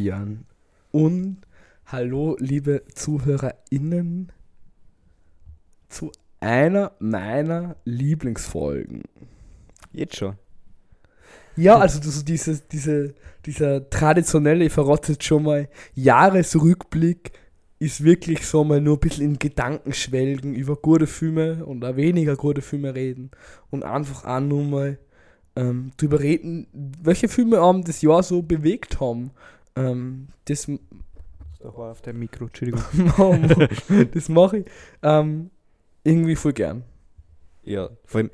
[0.00, 0.46] Fabian
[0.92, 1.42] und
[1.84, 4.32] hallo liebe ZuhörerInnen
[5.90, 6.10] zu
[6.40, 9.02] einer meiner Lieblingsfolgen.
[9.92, 10.36] Jetzt schon.
[11.54, 17.32] Ja, also so dieses, diese, dieser traditionelle, ich verrate jetzt schon mal, Jahresrückblick
[17.78, 21.96] ist wirklich so mal nur ein bisschen in Gedanken schwelgen über gute Filme und auch
[21.96, 23.32] weniger gute Filme reden
[23.68, 24.98] und einfach auch nur mal
[25.56, 29.32] ähm, drüber reden, welche Filme haben das Jahr so bewegt haben.
[29.76, 32.82] Ähm, das, Da war auf dem Mikro, Entschuldigung.
[34.12, 34.66] das mache ich
[35.02, 35.50] ähm,
[36.04, 36.84] irgendwie voll gern.
[37.62, 38.30] Ja, vor allem,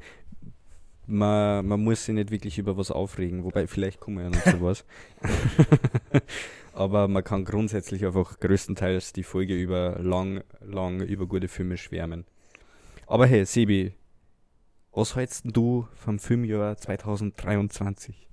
[1.06, 4.42] man, man muss sich nicht wirklich über was aufregen, wobei vielleicht kommen wir ja noch
[4.42, 4.84] zu was.
[6.72, 12.26] Aber man kann grundsätzlich einfach größtenteils die Folge über lang, lang über gute Filme schwärmen.
[13.06, 13.94] Aber hey, Sebi,
[14.92, 18.25] was hältst denn du vom Filmjahr 2023?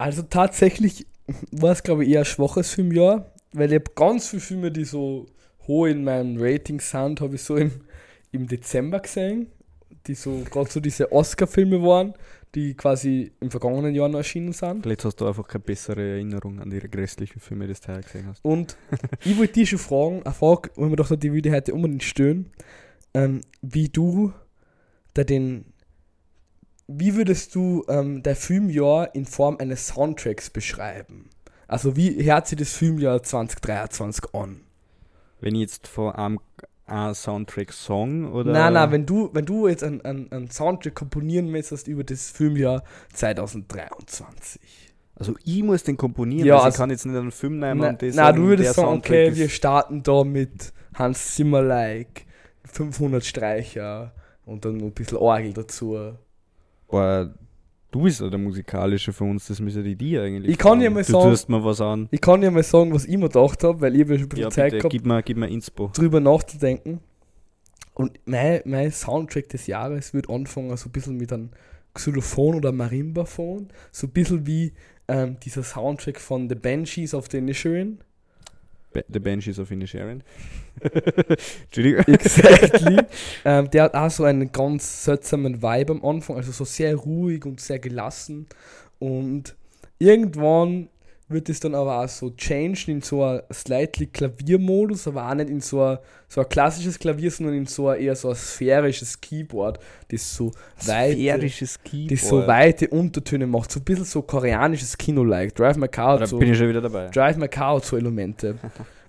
[0.00, 1.06] Also tatsächlich
[1.52, 4.84] war es, glaube ich, eher ein schwaches Filmjahr, weil ich habe ganz viele Filme, die
[4.84, 5.26] so
[5.68, 7.70] hoch in meinen Ratings sind, habe ich so im,
[8.32, 9.48] im Dezember gesehen,
[10.06, 12.14] die so gerade so diese Oscar-Filme waren,
[12.54, 14.84] die quasi im vergangenen Jahr noch erschienen sind.
[14.84, 18.26] Vielleicht hast du einfach keine bessere Erinnerung an die restlichen Filme, die du heuer gesehen
[18.26, 18.42] hast.
[18.42, 18.78] Und
[19.22, 21.54] ich wollte dich schon fragen, eine Frage, wo ich mir gedacht habe, die würde ich
[21.54, 22.50] heute unbedingt stellen,
[23.12, 24.32] ähm, wie du
[25.12, 25.66] da den,
[26.98, 31.30] wie würdest du ähm, dein Filmjahr in Form eines Soundtracks beschreiben?
[31.68, 34.60] Also wie hört sich das Filmjahr 2023 an?
[35.40, 36.40] Wenn ich jetzt vor einem,
[36.86, 38.52] einem Soundtrack-Song oder.
[38.52, 42.30] Nein, nein, wenn du, wenn du jetzt einen, einen, einen Soundtrack komponieren müsstest über das
[42.30, 42.82] Filmjahr
[43.12, 44.60] 2023.
[45.14, 47.80] Also ich muss den komponieren, Ja, also ich also- kann jetzt nicht einen Film nehmen
[47.80, 51.34] Na, und das na, du würdest der sagen, Soundtrack okay, wir starten da mit Hans
[51.34, 52.26] Zimmer like
[52.64, 54.12] 500 Streicher
[54.44, 56.14] und dann noch ein bisschen Orgel dazu.
[56.90, 57.34] Aber
[57.90, 60.52] du bist ja der Musikalische für uns, das müssen die dir eigentlich.
[60.52, 60.82] Ich kann fragen.
[60.82, 62.08] ja mal du sagen- tust mir was an.
[62.10, 64.28] Ich kann ja mal sagen, was ich mir gedacht habe, weil ich habe schon ein
[64.28, 65.90] bisschen Ja, Zeit bitte, gehabt, gib mir, gib mir Inspo.
[65.94, 67.00] drüber nachzudenken.
[67.94, 71.50] Und mein, mein Soundtrack des Jahres wird anfangen so ein bisschen mit einem
[71.94, 73.68] Xylophon oder Marimbaphon.
[73.92, 74.72] So ein bisschen wie
[75.08, 77.98] ähm, dieser Soundtrack von The Banshees of the Inisherin.
[78.92, 80.22] Ba- The Banshees of Inisherin.
[81.64, 82.04] Entschuldigung.
[82.06, 82.98] Exactly.
[83.44, 87.44] ähm, der hat auch so einen ganz seltsamen Vibe am Anfang, also so sehr ruhig
[87.44, 88.46] und sehr gelassen.
[88.98, 89.54] Und
[89.98, 90.88] irgendwann
[91.30, 95.48] wird es dann aber auch so changed in so ein slightly Klaviermodus, aber auch nicht
[95.48, 95.98] in so ein,
[96.28, 100.52] so ein klassisches Klavier, sondern in so ein eher so ein sphärisches Keyboard, das so
[100.86, 102.12] weite, Sphärisches Keyboard.
[102.12, 105.54] das so weite Untertöne macht, so ein bisschen so koreanisches Kino-like.
[105.54, 107.08] Drive My Car Da so bin ich schon wieder dabei.
[107.08, 108.56] Drive My Car so Elemente.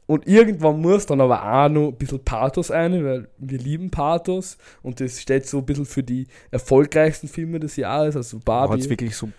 [0.08, 4.58] Und irgendwann muss dann aber auch noch ein bisschen Pathos ein, weil wir lieben Pathos
[4.84, 8.46] und das steht so ein bisschen für die erfolgreichsten Filme des Jahres, also Hat es
[8.46, 8.90] Barbie.
[8.90, 9.30] wirklich so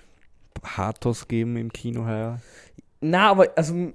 [0.62, 2.40] Pathos gegeben im Kino heuer?
[3.02, 3.92] Na, aber also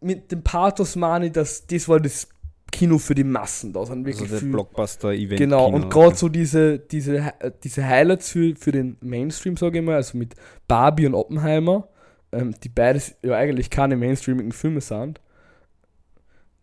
[0.00, 2.28] mit dem Pathos meine ich, dass das war das
[2.70, 4.52] Kino für die Massen, da sind Also wirklich viel.
[4.52, 5.38] Blockbuster-Event.
[5.38, 5.76] Genau, Kino.
[5.76, 9.96] und gerade so diese, diese, äh, diese Highlights für, für den Mainstream, sage ich mal,
[9.96, 10.34] also mit
[10.68, 11.88] Barbie und Oppenheimer,
[12.32, 15.20] ähm, die beides ja eigentlich keine mainstreamigen Filme sind,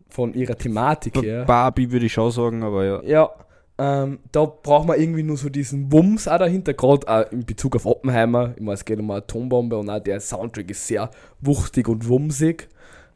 [0.08, 1.44] von ihrer Thematik her.
[1.44, 3.02] Barbie würde ich schon sagen, aber ja.
[3.02, 3.30] Ja,
[3.78, 7.76] ähm, da braucht man irgendwie nur so diesen Wumms auch dahinter, gerade auch in Bezug
[7.76, 8.52] auf Oppenheimer.
[8.56, 12.08] Ich meine, es geht um eine Atombombe und auch der Soundtrack ist sehr wuchtig und
[12.08, 12.68] wumsig.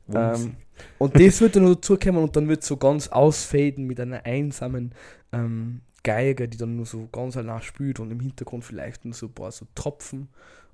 [0.06, 0.44] Wumms.
[0.44, 0.56] Ähm,
[0.98, 4.92] und das wird dann noch dazukommen und dann wird so ganz ausfaden mit einer einsamen
[5.32, 9.26] ähm, Geige, die dann nur so ganz allein spielt und im Hintergrund vielleicht nur so
[9.26, 10.28] ein paar so Tropfen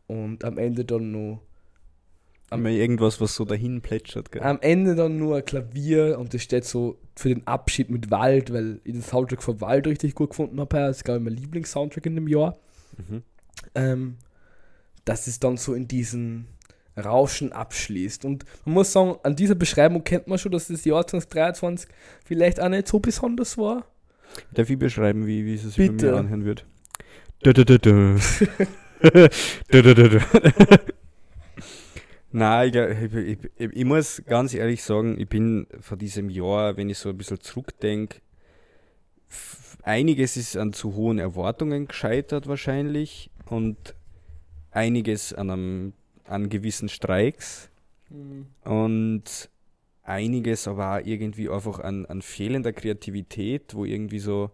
[0.07, 1.41] und am Ende dann nur
[2.51, 4.43] Immer irgendwas, was so dahin plätschert, gell?
[4.43, 8.53] am Ende dann nur ein Klavier und das steht so für den Abschied mit Wald,
[8.53, 10.77] weil ich den Soundtrack von Wald richtig gut gefunden habe.
[10.77, 12.57] Das ist, glaube ich, mein Lieblingssoundtrack in dem Jahr.
[12.97, 13.23] Mhm.
[13.75, 14.17] Ähm,
[15.05, 16.47] dass es dann so in diesen
[16.97, 18.25] Rauschen abschließt.
[18.25, 21.89] Und man muss sagen, an dieser Beschreibung kennt man schon, dass das Jahr 2023
[22.25, 23.87] vielleicht auch nicht so besonders war.
[24.53, 26.13] Darf ich beschreiben, wie, wie es sich bei Bitte.
[26.13, 26.65] mir anhören wird?
[32.31, 36.91] Nein, ich, ich, ich, ich, muss ganz ehrlich sagen, ich bin von diesem Jahr, wenn
[36.91, 38.21] ich so ein bisschen zurückdenke,
[39.83, 43.95] einiges ist an zu hohen Erwartungen gescheitert wahrscheinlich und
[44.71, 45.93] einiges an, einem,
[46.25, 47.71] an gewissen Streiks
[48.65, 49.51] und
[50.03, 54.51] einiges aber auch irgendwie einfach an, an fehlender Kreativität, wo irgendwie so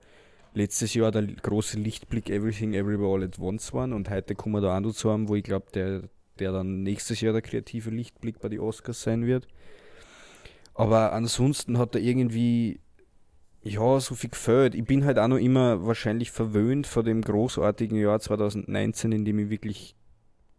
[0.55, 4.61] letztes Jahr der große Lichtblick Everything Everywhere All at Once waren und heute kommen wir
[4.61, 6.03] da auch zu haben, wo ich glaube, der,
[6.38, 9.46] der dann nächstes Jahr der kreative Lichtblick bei den Oscars sein wird.
[10.75, 12.81] Aber ansonsten hat er irgendwie
[13.62, 14.75] ja, so viel gefällt.
[14.75, 19.38] Ich bin halt auch noch immer wahrscheinlich verwöhnt von dem großartigen Jahr 2019, in dem
[19.38, 19.96] ich wirklich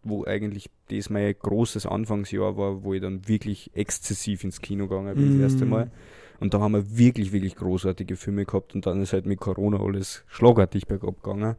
[0.06, 5.16] wo eigentlich das mein großes Anfangsjahr war, wo ich dann wirklich exzessiv ins Kino gegangen
[5.16, 5.42] bin, mm.
[5.42, 5.92] das erste Mal.
[6.40, 9.80] Und da haben wir wirklich, wirklich großartige Filme gehabt und dann ist halt mit Corona
[9.80, 11.56] alles schlagartig bergab gegangen.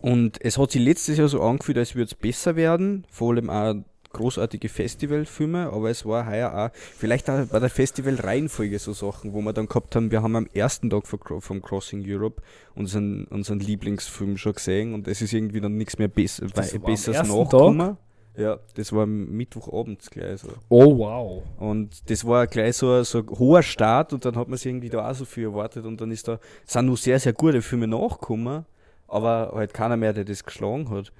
[0.00, 3.50] Und es hat sich letztes Jahr so angefühlt, als würde es besser werden, vor allem
[3.50, 3.74] auch
[4.12, 9.40] großartige Festivalfilme, aber es war heuer auch, vielleicht auch bei der Festivalreihenfolge so Sachen, wo
[9.40, 12.42] wir dann gehabt haben, wir haben am ersten Tag vom Crossing Europe
[12.74, 16.46] unseren, unseren Lieblingsfilm schon gesehen und es ist irgendwie dann nichts mehr besser,
[16.78, 17.96] Besseres nachgekommen.
[18.34, 20.48] Ja, das war Mittwochabends gleich so.
[20.70, 21.42] Oh wow.
[21.58, 24.88] Und das war gleich so, so ein hoher Start und dann hat man sich irgendwie
[24.88, 27.86] da auch so viel erwartet und dann ist da, sind nur sehr, sehr gute Filme
[27.86, 28.64] nachgekommen,
[29.12, 31.12] aber halt keiner mehr, der das geschlagen hat.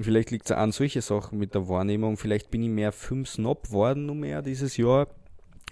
[0.00, 2.16] Vielleicht liegt es an solche Sachen mit der Wahrnehmung.
[2.16, 5.08] Vielleicht bin ich mehr fünf Snob geworden nur mehr dieses Jahr.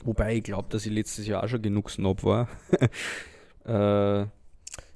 [0.04, 2.48] Wobei ich glaube, dass ich letztes Jahr auch schon genug Snob war.
[3.64, 4.26] äh,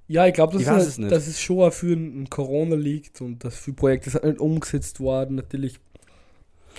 [0.08, 3.44] ja, ich glaube, dass, es, halt, dass es schon auch für ein Corona liegt und
[3.44, 5.36] dass viele Projekte sind nicht umgesetzt worden.
[5.36, 5.78] Natürlich.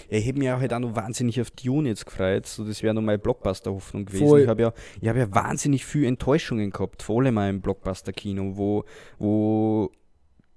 [0.10, 2.46] Ja, ich habe mich auch halt auch noch wahnsinnig auf Dune jetzt gefreut.
[2.46, 4.28] So, das wäre noch meine Blockbuster-Hoffnung gewesen.
[4.28, 4.42] Voll.
[4.42, 4.74] Ich habe ja,
[5.10, 8.86] hab ja wahnsinnig viele Enttäuschungen gehabt, vor allem im Blockbuster-Kino, wo,
[9.20, 9.92] wo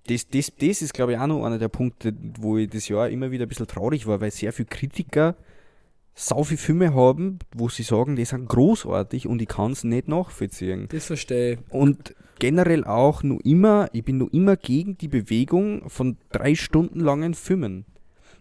[0.07, 3.09] das, das, das ist, glaube ich, auch noch einer der Punkte, wo ich das Jahr
[3.09, 5.37] immer wieder ein bisschen traurig war, weil sehr viele Kritiker
[6.17, 10.09] sau viele Filme haben, wo sie sagen, die sind großartig und ich kann es nicht
[10.09, 10.89] nachvollziehen.
[10.91, 11.59] Das verstehe ich.
[11.69, 17.01] Und generell auch nur immer, ich bin nur immer gegen die Bewegung von drei Stunden
[17.01, 17.85] langen Filmen.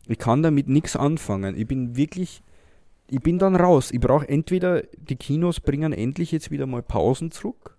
[0.07, 1.57] Ich kann damit nichts anfangen.
[1.57, 2.41] Ich bin wirklich,
[3.09, 3.91] ich bin dann raus.
[3.91, 7.77] Ich brauche entweder, die Kinos bringen endlich jetzt wieder mal Pausen zurück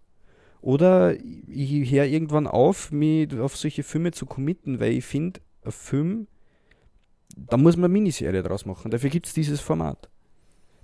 [0.61, 1.14] oder
[1.49, 6.26] ich höre irgendwann auf, mich auf solche Filme zu committen, weil ich finde, ein Film,
[7.37, 8.90] da muss man eine Miniserie draus machen.
[8.90, 10.08] Dafür gibt es dieses Format.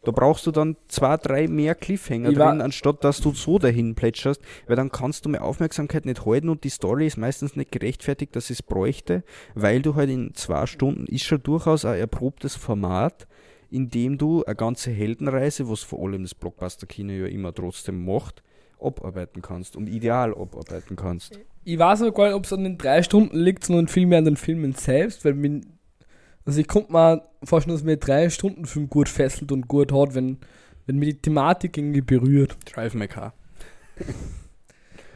[0.05, 3.95] Da brauchst du dann zwei, drei mehr Cliffhanger ich drin, anstatt dass du so dahin
[3.95, 7.71] plätscherst, weil dann kannst du mehr Aufmerksamkeit nicht halten und die Story ist meistens nicht
[7.71, 9.23] gerechtfertigt, dass es bräuchte,
[9.55, 13.29] weil du halt in zwei Stunden ist schon durchaus ein erprobtes Format,
[13.71, 18.43] in dem du eine ganze Heldenreise, was vor allem das Blockbuster-Kino ja immer trotzdem macht,
[18.81, 21.39] abarbeiten kannst und ideal abarbeiten kannst.
[21.65, 24.25] Ich weiß aber gar nicht, ob es an den drei Stunden liegt, sondern vielmehr an
[24.25, 25.65] den Filmen selbst, weil min,
[26.45, 30.15] also ich konnte mir vorstellen, dass mir drei Stunden Film gut fesselt und gut hat,
[30.15, 30.39] wenn,
[30.87, 32.57] wenn mir die Thematik irgendwie berührt.
[32.73, 33.35] Drive My Car.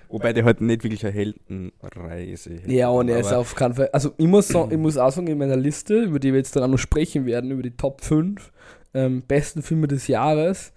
[0.08, 2.68] Wobei der halt nicht wirklich eine Heldenreise hat.
[2.68, 3.90] Ja, und er ist auf keinen Fall.
[3.92, 6.54] Also ich muss, sagen, ich muss auch sagen, in meiner Liste, über die wir jetzt
[6.54, 8.52] dann auch noch sprechen werden, über die Top 5
[8.94, 10.72] ähm, besten Filme des Jahres,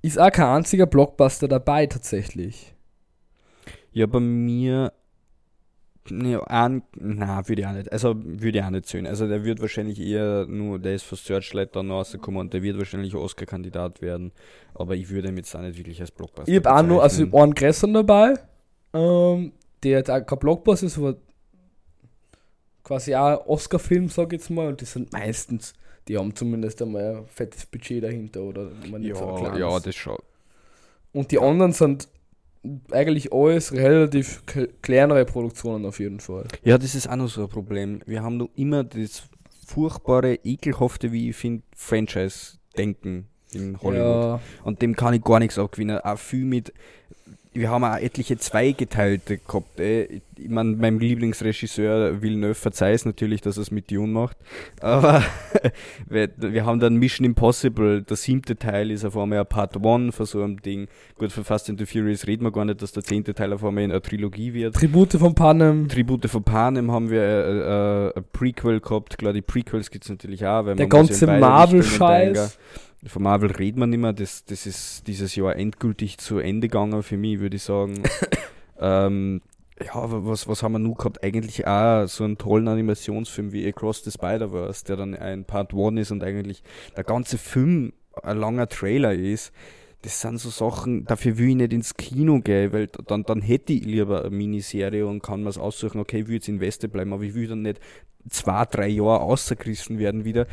[0.00, 2.74] ist auch kein einziger Blockbuster dabei tatsächlich.
[3.92, 4.92] Ja, bei mir.
[6.10, 7.92] Ne, ein, na, würde ich auch nicht.
[7.92, 9.06] Also würde ich auch nicht sehen.
[9.06, 12.76] Also der wird wahrscheinlich eher nur, der ist für Searchlight dann rausgekommen und der wird
[12.78, 14.32] wahrscheinlich Oscar-Kandidat werden.
[14.74, 16.50] Aber ich würde ihn jetzt auch nicht wirklich als Blockbuster.
[16.50, 18.34] Ich habe auch nur, also ich einen gestern dabei,
[18.92, 19.52] ähm,
[19.82, 21.16] der jetzt auch kein Blockbuster ist, aber
[22.82, 25.74] quasi auch Oscar-Film, sag ich jetzt mal, und die sind meistens
[26.08, 28.70] die haben zumindest einmal ein fettes Budget dahinter oder
[29.00, 30.18] ja, so ja, das schon.
[31.12, 32.08] Und die anderen sind
[32.90, 34.42] eigentlich alles relativ
[34.82, 36.46] kleinere Produktionen auf jeden Fall.
[36.62, 38.02] Ja, das ist auch noch so ein Problem.
[38.06, 39.24] Wir haben noch immer das
[39.66, 44.24] furchtbare, ekelhafte, wie ich finde, Franchise-Denken in Hollywood.
[44.24, 44.40] Ja.
[44.64, 45.98] Und dem kann ich gar nichts abgewinnen.
[45.98, 46.72] Auch viel mit
[47.54, 49.78] wir haben auch etliche zweigeteilte gehabt.
[49.78, 50.22] Ey.
[50.38, 54.36] Ich meine, meinem Lieblingsregisseur Villeneuve verzeiht es natürlich, dass er es mit Dune macht.
[54.80, 55.22] Aber
[56.08, 60.14] wir, wir, haben dann Mission Impossible, der siebte Teil ist auf einmal ein Part 1
[60.14, 60.88] von so einem Ding.
[61.16, 63.62] Gut, für Fast and the Furious reden wir gar nicht, dass der zehnte Teil auf
[63.64, 64.74] einmal in einer Trilogie wird.
[64.74, 65.88] Tribute von Panem.
[65.88, 69.18] Tribute von Panem haben wir äh, äh, ein Prequel gehabt.
[69.18, 70.64] Klar, die Prequels gibt es natürlich auch.
[70.64, 72.58] Weil der ganze Marvel-Scheiß.
[73.04, 77.02] Von Marvel redet man nicht mehr, das, das ist dieses Jahr endgültig zu Ende gegangen
[77.02, 78.02] für mich, würde ich sagen.
[78.80, 79.42] ähm,
[79.80, 81.22] ja, was, was haben wir nun gehabt?
[81.24, 86.00] Eigentlich auch so einen tollen Animationsfilm wie Across the Spider-Verse, der dann ein Part 1
[86.00, 86.62] ist und eigentlich
[86.96, 87.92] der ganze Film
[88.22, 89.52] ein langer Trailer ist.
[90.02, 93.72] Das sind so Sachen, dafür will ich nicht ins Kino gehen, weil dann, dann hätte
[93.72, 96.88] ich lieber eine Miniserie und kann mir es aussuchen, okay, ich will jetzt in Weste
[96.88, 97.80] bleiben, aber ich will dann nicht
[98.28, 100.46] zwei, drei Jahre außergerissen werden wieder.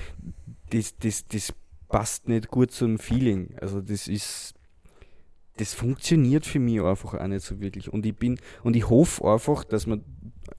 [0.69, 1.53] Das, das, das
[1.89, 3.55] passt nicht gut zum Feeling.
[3.59, 4.53] Also das ist,
[5.57, 7.91] das funktioniert für mich einfach auch nicht so wirklich.
[7.91, 10.05] Und ich bin, und ich hoffe einfach, dass man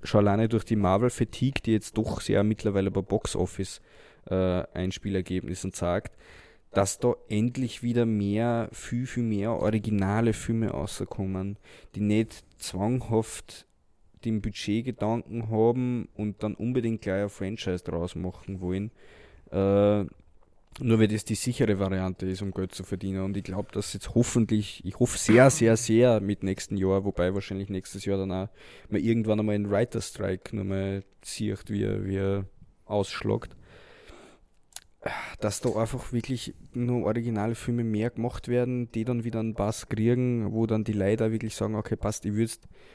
[0.02, 3.80] schon alleine durch die Marvel-Fatigue, die jetzt doch sehr mittlerweile bei Box Office
[4.28, 6.16] äh, Einspielergebnissen sagt,
[6.72, 11.58] dass da endlich wieder mehr, viel, viel mehr originale Filme rauskommen,
[11.94, 13.66] die nicht zwanghaft
[14.24, 18.90] den Budgetgedanken haben und dann unbedingt gleich ein Franchise draus machen wollen.
[19.50, 20.04] Äh,
[20.78, 23.24] Nur weil das die sichere Variante ist, um Geld zu verdienen.
[23.24, 27.34] Und ich glaube, dass jetzt hoffentlich, ich hoffe sehr, sehr, sehr mit nächsten Jahr, wobei
[27.34, 28.48] wahrscheinlich nächstes Jahr dann auch
[28.88, 32.44] mal irgendwann einmal ein Writer Strike nochmal sieht, wie er, wie er
[32.84, 33.56] ausschlagt.
[35.40, 39.88] Dass da einfach wirklich nur originale Filme mehr gemacht werden, die dann wieder einen Bass
[39.88, 42.52] kriegen, wo dann die Leute wirklich sagen, okay, passt, ich würde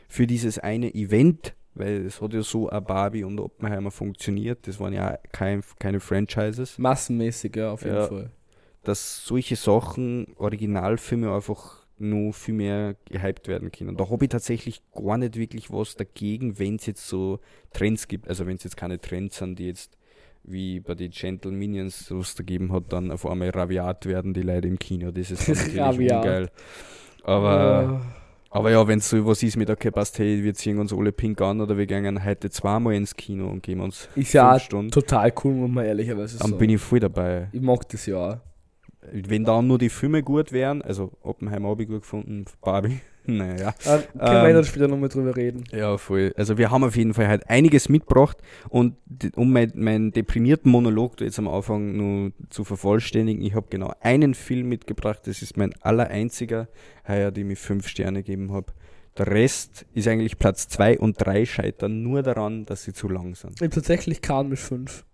[0.07, 4.67] für dieses eine Event weil es hat ja so ein Barbie und Oppenheimer funktioniert.
[4.67, 6.77] Das waren ja kein, keine Franchises.
[6.77, 8.31] Massenmäßig, ja, auf jeden ja, Fall.
[8.83, 13.91] Dass solche Sachen, Originalfilme einfach nur viel mehr gehypt werden können.
[13.91, 17.39] Und da habe ich tatsächlich gar nicht wirklich was dagegen, wenn es jetzt so
[17.73, 18.27] Trends gibt.
[18.27, 19.97] Also wenn es jetzt keine Trends sind, die jetzt
[20.43, 24.43] wie bei den Gentle Minions was da gegeben hat, dann auf einmal raviat werden die
[24.43, 25.11] Leute im Kino.
[25.11, 26.49] Das ist natürlich ungeil.
[27.23, 28.01] Aber...
[28.01, 28.24] Uh
[28.55, 31.11] aber ja, wenn es so was ist mit, okay, passt, hey, wir ziehen uns alle
[31.11, 34.91] pink an oder wir gehen heute zweimal ins Kino und gehen uns Ist ja Stunden.
[34.91, 36.51] total cool, muss man ehrlicherweise sagen.
[36.51, 37.49] Dann bin ich voll dabei.
[37.51, 38.37] Ich mag das ja auch.
[39.11, 43.73] Wenn dann nur die Filme gut wären, also Oppenheimer habe ich gut gefunden, Barbie, naja.
[43.85, 45.63] Ah, können wir ähm, dann später nochmal drüber reden.
[45.71, 46.33] Ja, voll.
[46.37, 48.37] Also wir haben auf jeden Fall halt einiges mitgebracht
[48.69, 48.95] und
[49.35, 54.33] um meinen mein deprimierten Monolog jetzt am Anfang nur zu vervollständigen, ich habe genau einen
[54.33, 56.67] Film mitgebracht, das ist mein aller einziger
[57.07, 58.73] heuer, dem ich fünf Sterne gegeben habe.
[59.17, 63.35] Der Rest ist eigentlich Platz zwei und drei scheitern nur daran, dass sie zu lang
[63.35, 63.53] sind.
[63.55, 65.05] Ich habe tatsächlich Kahn mit fünf.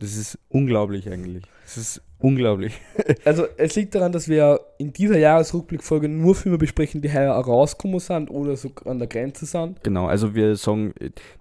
[0.00, 1.44] Das ist unglaublich eigentlich.
[1.62, 2.80] Das ist unglaublich.
[3.24, 8.00] also es liegt daran, dass wir in dieser Jahresrückblickfolge nur Filme besprechen, die heuer rausgekommen
[8.00, 9.84] sind oder so an der Grenze sind.
[9.84, 10.94] Genau, also wir sagen,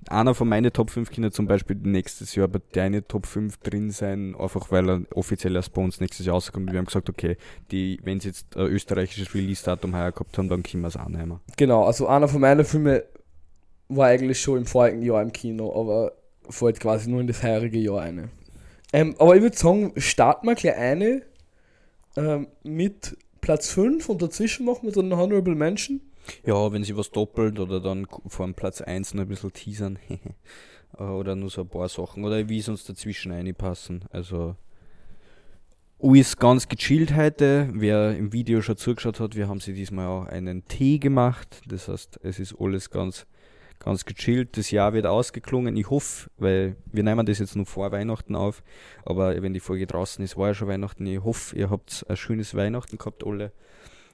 [0.09, 3.91] einer von meinen Top 5 Kinder zum Beispiel nächstes Jahr bei deine Top 5 drin
[3.91, 6.69] sein, einfach weil er offiziell erst bei uns nächstes Jahr rauskommt.
[6.69, 7.37] Wir haben gesagt, okay,
[7.71, 11.07] die, wenn sie jetzt ein österreichisches Release-Datum heuer gehabt haben, dann können wir es auch
[11.07, 11.39] nehmen.
[11.55, 13.01] Genau, also einer von meinen Filmen
[13.87, 16.11] war eigentlich schon im vorigen Jahr im Kino, aber
[16.49, 18.29] fällt quasi nur in das heurige Jahr eine.
[18.91, 21.21] Ähm, aber ich würde sagen, starten wir gleich eine
[22.15, 26.01] ähm, mit Platz 5 und dazwischen machen wir dann Honorable Mention.
[26.45, 29.99] Ja, wenn sie was doppelt oder dann vor Platz 1 noch ein bisschen teasern.
[30.97, 32.23] oder nur so ein paar Sachen.
[32.23, 34.05] Oder wie es uns dazwischen einpassen.
[34.11, 34.55] Also
[36.01, 37.69] alles ganz gechillt heute.
[37.73, 41.61] Wer im Video schon zugeschaut hat, wir haben sie diesmal auch einen Tee gemacht.
[41.67, 43.25] Das heißt, es ist alles ganz
[43.79, 44.57] ganz gechillt.
[44.57, 45.75] Das Jahr wird ausgeklungen.
[45.77, 48.63] Ich hoffe, weil wir nehmen das jetzt nur vor Weihnachten auf,
[49.05, 51.05] aber wenn die Folge draußen ist, war ja schon Weihnachten.
[51.05, 53.51] Ich hoffe, ihr habt ein schönes Weihnachten gehabt, alle.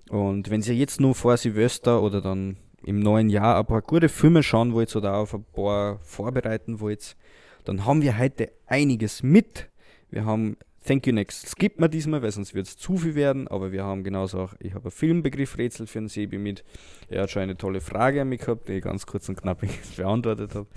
[0.10, 4.10] Und wenn ihr jetzt nur vor Silvester oder dann im neuen Jahr ein paar gute
[4.10, 7.16] Filme schauen wollt oder auf ein paar vorbereiten wollt,
[7.64, 9.70] dann haben wir heute einiges mit.
[10.12, 13.48] Wir haben Thank You Next skippt man diesmal, weil sonst wird es zu viel werden,
[13.48, 16.64] aber wir haben genauso auch, ich habe ein Filmbegriffrätsel für den Sebi mit.
[17.10, 19.62] Er hat schon eine tolle Frage an mich gehabt, die ich ganz kurz und knapp
[19.98, 20.68] beantwortet habe.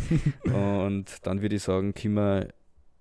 [0.86, 2.48] und dann würde ich sagen, können wir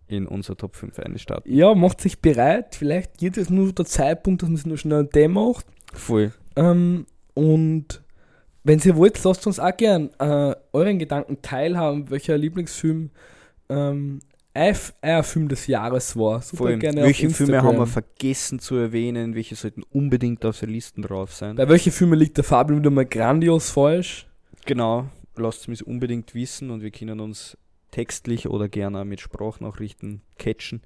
[0.07, 1.53] in unser Top 5 starten.
[1.53, 2.75] Ja, macht sich bereit.
[2.75, 5.65] Vielleicht geht es nur der Zeitpunkt, dass man es nur schnell ein Day macht.
[5.93, 6.33] Voll.
[6.55, 8.01] Ähm, und
[8.63, 13.11] wenn ihr wollt, lasst uns auch gern äh, euren Gedanken teilhaben, welcher Lieblingsfilm
[13.69, 14.19] ähm,
[14.57, 16.41] ein Film des Jahres war.
[16.41, 19.35] Super Vor allem, gerne welche Filme haben wir vergessen zu erwähnen?
[19.35, 21.55] Welche sollten unbedingt auf der Liste drauf sein?
[21.55, 24.27] Bei welchen Filmen liegt der Fabian wieder mal grandios falsch?
[24.65, 27.57] Genau, lasst es mich unbedingt wissen und wir können uns
[27.91, 30.81] textlich oder gerne mit Sprachnachrichten catchen.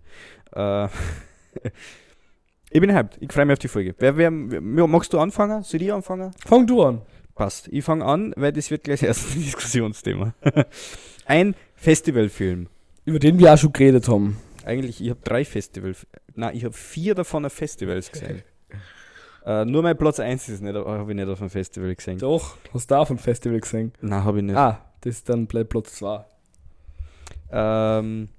[0.53, 0.85] Äh,
[2.69, 3.95] ich bin hyped, ich freue mich auf die Folge.
[3.97, 5.63] Wer, wer, magst du anfangen?
[5.63, 6.31] Soll ich anfangen?
[6.45, 7.01] Fang du an.
[7.35, 7.69] Passt.
[7.69, 10.33] Ich fange an, weil das wird gleich erst ein Diskussionsthema.
[11.25, 12.67] ein Festivalfilm
[13.05, 14.37] über den wir auch schon geredet haben.
[14.65, 16.05] Eigentlich, ich habe drei Festivals.
[16.35, 18.43] Nein, ich habe vier davon auf Festivals gesehen.
[19.45, 22.19] äh, nur mein Platz 1 ist nicht, habe ich nicht auf einem Festival gesehen.
[22.19, 23.93] Doch, hast du auf einem Festival gesehen?
[24.01, 24.55] Nein, habe ich nicht.
[24.55, 26.25] Ah, das ist dann Platz 2.
[27.51, 28.29] Ähm,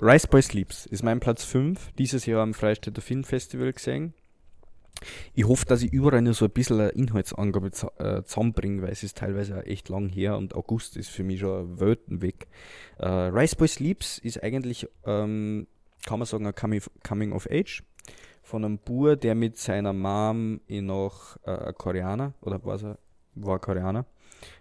[0.00, 1.92] Rice Boy Sleeps ist mein Platz 5.
[1.98, 4.14] Dieses Jahr am Freistädter Filmfestival gesehen.
[5.34, 9.02] Ich hoffe, dass ich überall nur so ein bisschen eine Inhaltsangabe äh, zusammenbringe, weil es
[9.02, 12.46] ist teilweise echt lang her und August ist für mich schon Welten weg.
[12.98, 15.66] Äh, Rice Boy Sleeps ist eigentlich, ähm,
[16.06, 17.82] kann man sagen, ein Coming, of Age
[18.42, 22.98] von einem Bur, der mit seiner Mom in noch äh, Koreaner, oder was er,
[23.34, 24.06] war Koreaner,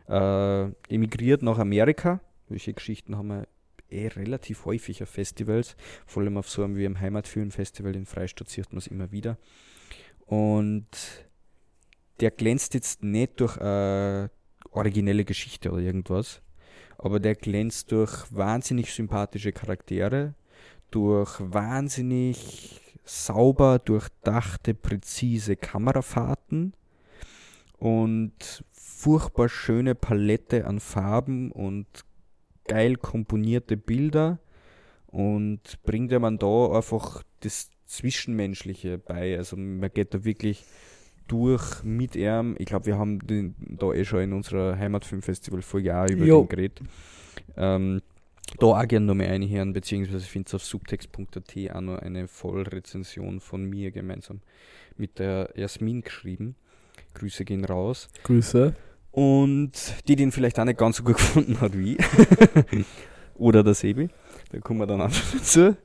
[0.10, 2.20] äh, emigriert nach Amerika.
[2.50, 3.48] Welche Geschichten haben wir
[3.90, 5.76] eh relativ häufig auf Festivals,
[6.06, 9.38] vor allem auf so einem wie im Heimatfilmfestival in Freistadt sieht man es immer wieder.
[10.26, 10.88] Und
[12.20, 14.32] der glänzt jetzt nicht durch eine
[14.72, 16.42] originelle Geschichte oder irgendwas,
[16.98, 20.34] aber der glänzt durch wahnsinnig sympathische Charaktere,
[20.92, 26.74] durch wahnsinnig sauber durchdachte, präzise Kamerafahrten
[27.78, 31.86] und furchtbar schöne Palette an Farben und
[32.68, 34.40] geil komponierte Bilder
[35.08, 39.38] und bringt ja man da einfach das Zwischenmenschliche bei.
[39.38, 40.64] Also man geht da wirklich
[41.28, 42.56] durch mit ihm.
[42.60, 46.44] Ich glaube, wir haben den, da eh schon in unserer Heimatfilmfestival-Folge auch über Jo.
[46.44, 46.82] den geredet.
[47.58, 48.02] Ähm,
[48.60, 53.40] da auch gerne noch mal einhören, beziehungsweise findet ihr auf subtext.at auch noch eine Vollrezension
[53.40, 54.42] von mir gemeinsam
[54.98, 56.56] mit der Jasmin geschrieben.
[57.16, 58.10] Grüße gehen raus.
[58.24, 58.76] Grüße.
[59.12, 59.72] Und
[60.08, 62.06] die den vielleicht auch nicht ganz so gut gefunden hat wie ich.
[63.36, 64.10] Oder der Sebi.
[64.56, 65.76] Da kommen wir dann noch dazu.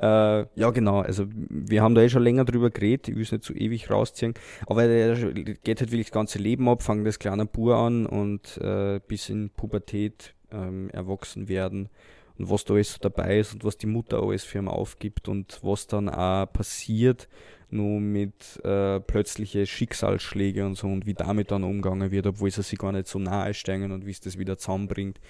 [0.00, 1.00] Äh, ja, genau.
[1.00, 3.08] Also, wir haben da eh schon länger drüber geredet.
[3.08, 4.34] Ich will es nicht so ewig rausziehen.
[4.66, 8.58] Aber der geht halt wirklich das ganze Leben ab, fängt das kleine Bur an und
[8.58, 11.88] äh, bis in Pubertät ähm, erwachsen werden.
[12.36, 15.28] Und was da alles so dabei ist und was die Mutter alles für ihn aufgibt
[15.28, 17.28] und was dann auch passiert,
[17.68, 22.62] nur mit äh, plötzliche Schicksalsschläge und so und wie damit dann umgegangen wird, obwohl sie
[22.62, 25.20] sich gar nicht so nahe steigen und wie es das wieder zusammenbringt.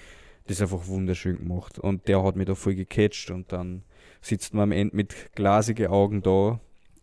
[0.45, 1.79] Das ist einfach wunderschön gemacht.
[1.79, 3.83] Und der hat mich da voll gecatcht und dann
[4.21, 6.59] sitzt man am Ende mit glasige Augen da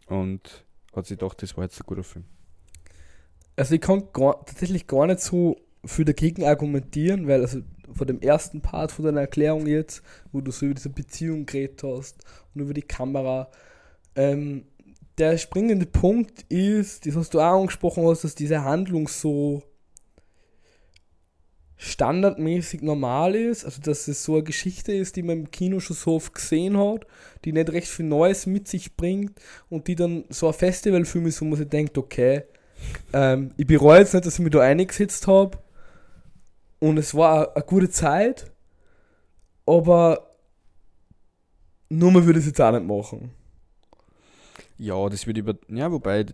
[0.06, 0.64] und
[0.94, 2.24] hat sich gedacht, das war jetzt ein guter Film.
[3.56, 7.60] Also ich kann gar, tatsächlich gar nicht so für dagegen argumentieren, weil also
[7.92, 10.02] von dem ersten Part von deiner Erklärung jetzt,
[10.32, 12.22] wo du so über diese Beziehung geredet hast
[12.54, 13.50] und über die Kamera,
[14.14, 14.64] ähm,
[15.18, 19.62] der springende Punkt ist, das was du auch angesprochen hast, dass diese Handlung so
[21.78, 25.96] standardmäßig normal ist, also dass es so eine Geschichte ist, die man im Kino schon
[25.96, 27.06] so oft gesehen hat,
[27.44, 31.40] die nicht recht viel Neues mit sich bringt und die dann so ein Festivalfilm ist,
[31.40, 32.42] wo man sich denkt, okay,
[33.12, 35.58] ähm, ich bereue jetzt nicht, dass ich mich da eingesetzt habe
[36.80, 38.50] und es war eine, gute Zeit,
[39.64, 40.34] aber
[41.88, 43.30] nur man würde es jetzt auch nicht machen.
[44.78, 45.54] Ja, das wird über.
[45.68, 46.28] Ja, wobei, ich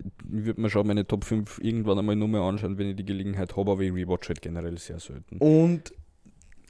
[0.45, 3.57] würde mir schon meine Top 5 irgendwann einmal nur mehr anschauen, wenn ich die Gelegenheit
[3.57, 5.39] habe, aber ich rewatch halt generell sehr selten.
[5.39, 5.95] Und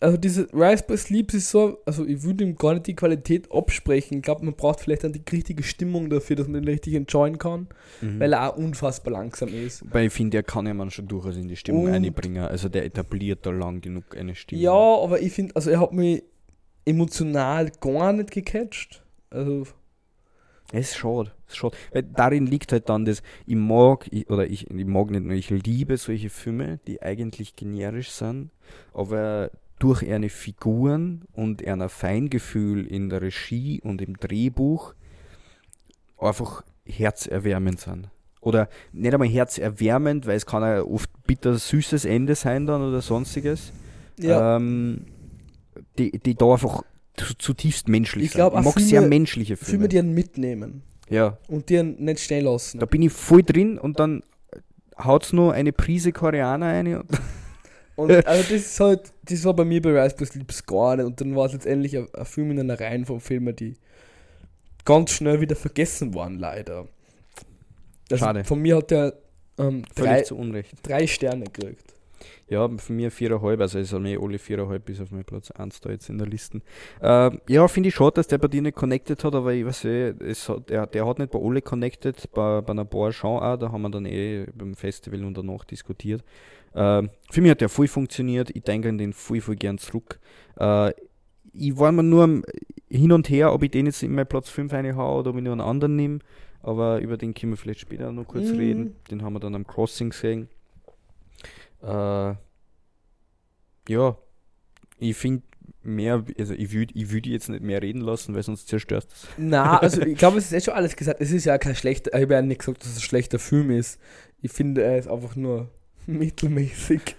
[0.00, 3.50] also diese Rise by Sleeps ist so, also ich würde ihm gar nicht die Qualität
[3.50, 4.18] absprechen.
[4.18, 7.38] Ich glaube, man braucht vielleicht dann die richtige Stimmung dafür, dass man den richtig enjoyen
[7.38, 7.68] kann,
[8.02, 8.20] Mhm.
[8.20, 9.82] weil er auch unfassbar langsam ist.
[9.92, 12.44] Weil ich finde, der kann ja man schon durchaus in die Stimmung Und- einbringen.
[12.44, 14.62] Also der etabliert da lang genug eine Stimmung.
[14.62, 16.22] Ja, aber ich finde, also er hat mich
[16.84, 19.02] emotional gar nicht gecatcht.
[19.30, 19.66] Also,
[20.74, 21.32] Es ist schade.
[21.46, 21.76] Es ist schade.
[21.92, 25.34] Weil darin liegt halt dann das, ich mag, ich, oder ich, ich mag nicht nur,
[25.34, 28.50] ich liebe solche Filme, die eigentlich generisch sind,
[28.92, 34.94] aber durch eine Figuren und ein Feingefühl in der Regie und im Drehbuch
[36.18, 38.08] einfach herzerwärmend sind.
[38.40, 43.00] Oder nicht einmal herzerwärmend, weil es kann ja oft bitter süßes Ende sein dann oder
[43.00, 43.72] sonstiges.
[44.18, 44.56] ja.
[44.56, 45.06] Ähm,
[45.98, 46.82] die, die da einfach
[47.16, 48.60] zutiefst menschlich Ich glaub, sind.
[48.60, 49.70] Ich mag sehr menschliche Filme.
[49.70, 52.80] Filme, die einen mitnehmen ja, und die einen nicht stehen lassen.
[52.80, 54.22] da bin ich voll drin und dann
[54.98, 56.96] haut's nur eine Prise Koreaner rein.
[56.96, 57.06] Und
[57.96, 61.06] Und also das ist halt, das war bei mir bei Rise by Sleeps gar nicht.
[61.06, 63.74] Und dann war es letztendlich ein, ein Film in einer Reihe von Filmen, die
[64.84, 66.88] ganz schnell wieder vergessen waren, leider.
[68.10, 68.44] Also Schade.
[68.44, 69.14] Von mir hat der
[69.58, 70.72] ähm, drei, zu Unrecht.
[70.82, 71.93] drei Sterne gekriegt.
[72.48, 75.90] Ja, von mir viereinhalb, also ist mir alle viereinhalb bis auf meinen Platz 1 da
[75.90, 76.60] jetzt in der Liste.
[77.02, 79.84] Ähm, ja, finde ich schade, dass der bei dir nicht connected hat, aber ich weiß
[79.86, 83.38] eh, es hat, der, der hat nicht bei alle connected, bei, bei einer paar schon
[83.42, 86.22] auch, da haben wir dann eh beim Festival und danach diskutiert.
[86.74, 90.18] Ähm, für mich hat der voll funktioniert, ich denke an den voll, voll gern zurück.
[90.58, 90.92] Äh,
[91.52, 92.42] ich war mir nur
[92.90, 95.42] hin und her, ob ich den jetzt in meinen Platz 5 reinhaue oder ob ich
[95.42, 96.18] nur einen anderen nehme,
[96.62, 98.58] aber über den können wir vielleicht später noch kurz Mhm.
[98.58, 98.96] reden.
[99.10, 100.48] Den haben wir dann am Crossing gesehen.
[101.84, 102.34] Äh,
[103.88, 104.16] ja,
[104.98, 105.42] ich finde
[105.82, 109.14] mehr, also ich würde ich würd jetzt nicht mehr reden lassen, weil sonst zerstörst du
[109.14, 109.28] es.
[109.36, 111.20] Na, also ich glaube, es ist echt schon alles gesagt.
[111.20, 113.70] Es ist ja kein schlechter, ich habe ja nicht gesagt, dass es ein schlechter Film
[113.70, 114.00] ist.
[114.40, 115.68] Ich finde, er ist einfach nur
[116.06, 117.16] mittelmäßig.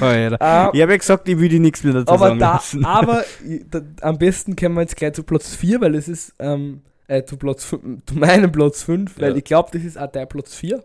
[0.00, 3.24] Ah, Ich habe ja gesagt, ich würde nichts mehr dazu aber sagen da, aber
[3.70, 7.24] da, am besten kommen wir jetzt gleich zu Platz 4, weil es ist ähm, äh,
[7.24, 9.36] zu, Platz fün- zu meinem Platz 5, weil Ja.
[9.36, 10.82] ich glaube, das ist auch der Platz 4.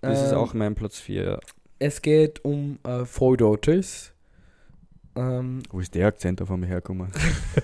[0.00, 1.22] Das ist Ähm, auch mein Platz 4.
[1.24, 1.38] Ja.
[1.78, 4.12] Es geht um äh, Four Daughters.
[5.14, 7.10] Ähm, Wo ist der Akzent auf einmal hergekommen?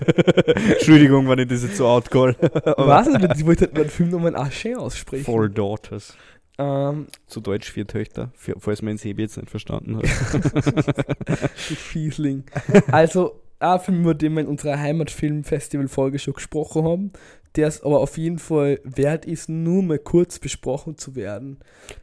[0.69, 2.35] Entschuldigung, wenn ich das jetzt so outcall.
[2.39, 5.23] nicht, ich wollte halt meinen Filmnamen auch schön aussprechen.
[5.23, 6.15] Four Daughters.
[6.57, 10.07] Ähm, Zu Deutsch vier Töchter, für, falls man Sebi jetzt nicht verstanden hat.
[11.55, 12.43] Fiesling.
[12.91, 17.11] Also, ein Film, über den wir in unserer Heimatfilmfestival-Folge schon gesprochen haben,
[17.55, 21.57] der es aber auf jeden Fall wert ist, nur mal kurz besprochen zu werden,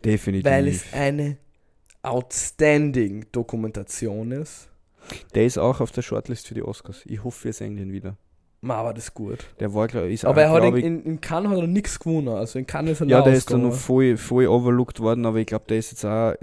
[0.05, 0.51] Definitiv.
[0.51, 1.37] weil es eine
[2.03, 4.69] outstanding Dokumentation ist.
[5.35, 7.03] der ist auch auf der Shortlist für die Oscars.
[7.07, 8.17] Ich hoffe, wir sehen den wieder.
[8.63, 9.47] Ma, war das gut.
[9.59, 11.51] Der war, glaube ich, ist Aber auch, er hat glaub in, ich, in, in Cannes
[11.51, 12.29] hat er nichts gewonnen.
[12.29, 15.39] Also in Cannes ist er Ja, der ist dann noch voll, voll overlooked worden, aber
[15.39, 16.35] ich glaube, der ist jetzt auch.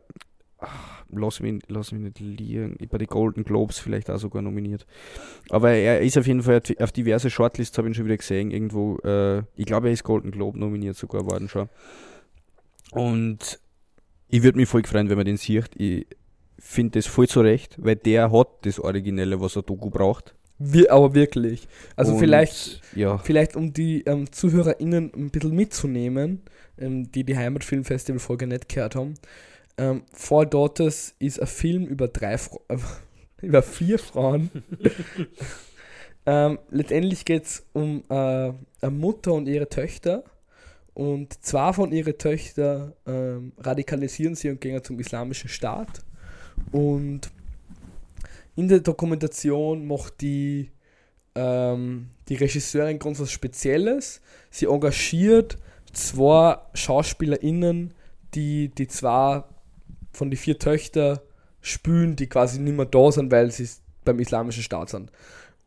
[0.57, 4.85] ach, lass mich, lass mich nicht liegen, bei den Golden Globes vielleicht auch sogar nominiert.
[5.49, 8.51] Aber er ist auf jeden Fall auf diverse Shortlists, habe ich ihn schon wieder gesehen,
[8.51, 11.69] irgendwo, äh, ich glaube, er ist Golden Globe nominiert sogar worden schon.
[12.91, 13.59] Und
[14.29, 15.69] ich würde mich voll freuen, wenn man den sieht.
[15.75, 16.07] Ich
[16.59, 20.33] finde das voll zurecht, weil der hat das Originelle, was ein Doku braucht.
[20.59, 21.67] Wir, aber wirklich.
[21.95, 26.41] Also Und, vielleicht, Ja, vielleicht um die ähm, ZuhörerInnen ein bisschen mitzunehmen,
[26.79, 29.13] ähm, die die Heimatfilmfestival-Folge nicht gehört haben.
[29.77, 32.77] Ähm, Four Daughters ist ein Film über drei Fra äh,
[33.41, 34.49] über vier Frauen.
[36.25, 38.55] ähm, letztendlich geht es um äh, eine
[38.89, 40.23] Mutter und ihre Töchter.
[40.97, 46.03] Und zwei von ihren Töchtern ähm, radikalisieren sie und gehen zum islamischen Staat.
[46.71, 47.29] Und
[48.55, 50.71] in der Dokumentation macht die,
[51.35, 54.21] ähm, die Regisseurin ganz was Spezielles.
[54.49, 55.59] Sie engagiert
[55.93, 57.93] zwei SchauspielerInnen,
[58.33, 59.43] die die zwei
[60.13, 61.19] von den vier Töchtern
[61.61, 63.69] spülen, die quasi nicht mehr da sind, weil sie
[64.03, 65.11] beim islamischen Staat sind.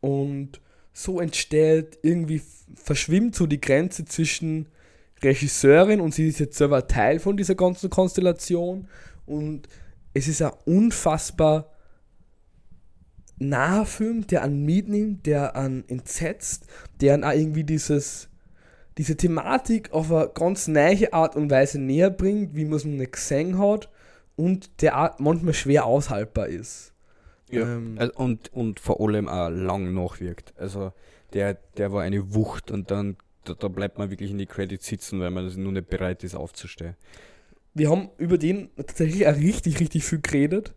[0.01, 0.59] Und
[0.91, 2.41] so entsteht irgendwie,
[2.75, 4.67] verschwimmt so die Grenze zwischen
[5.23, 8.87] Regisseurin und sie ist jetzt selber Teil von dieser ganzen Konstellation
[9.25, 9.67] und
[10.13, 11.71] es ist ein unfassbar
[13.37, 16.65] naher Film, der an mitnimmt, der an entsetzt,
[17.01, 18.29] der an auch irgendwie dieses,
[18.97, 22.93] diese Thematik auf eine ganz neue Art und Weise näher bringt, wie man es noch
[22.93, 23.89] nicht gesehen hat
[24.35, 26.93] und der auch manchmal schwer aushaltbar ist.
[27.49, 27.63] Ja.
[27.63, 30.53] Ähm, und, und vor allem auch lang nachwirkt.
[30.57, 30.93] Also
[31.33, 34.85] der, der war eine Wucht und dann da, da bleibt man wirklich in die Credits
[34.87, 36.95] sitzen, weil man nur nicht bereit ist aufzustehen.
[37.73, 40.73] wir haben über den tatsächlich auch richtig, richtig viel geredet.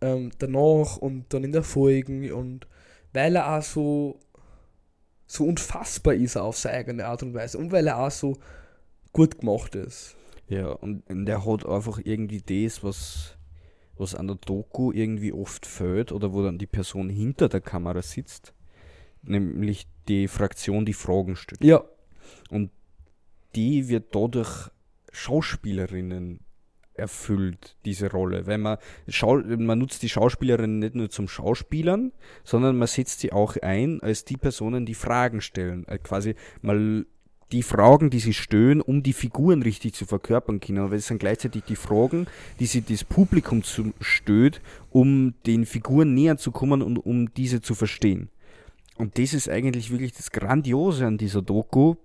[0.00, 2.66] Ähm, danach und dann in der Folgen und
[3.12, 4.18] weil er auch so,
[5.26, 8.38] so unfassbar ist auf seine eigene Art und Weise und weil er auch so
[9.12, 10.16] gut gemacht ist.
[10.48, 13.36] Ja, und der hat einfach irgendwie das, was,
[13.96, 18.02] was an der Doku irgendwie oft fehlt oder wo dann die Person hinter der Kamera
[18.02, 18.54] sitzt,
[19.22, 21.62] nämlich die Fraktion, die Fragen stellt.
[21.62, 21.84] Ja,
[23.54, 24.70] die wird dadurch
[25.12, 26.40] Schauspielerinnen
[26.94, 28.46] erfüllt, diese Rolle.
[28.46, 32.12] Weil man, Schau man nutzt die Schauspielerinnen nicht nur zum Schauspielern,
[32.44, 35.86] sondern man setzt sie auch ein als die Personen, die Fragen stellen.
[35.88, 37.06] Äh, quasi mal
[37.52, 40.78] die Fragen, die sie stellen, um die Figuren richtig zu verkörpern können.
[40.78, 42.26] Aber es sind gleichzeitig die Fragen,
[42.60, 43.92] die sie das Publikum zu
[44.90, 48.28] um den Figuren näher zu kommen und um diese zu verstehen.
[48.98, 51.96] Und das ist eigentlich wirklich das Grandiose an dieser Doku,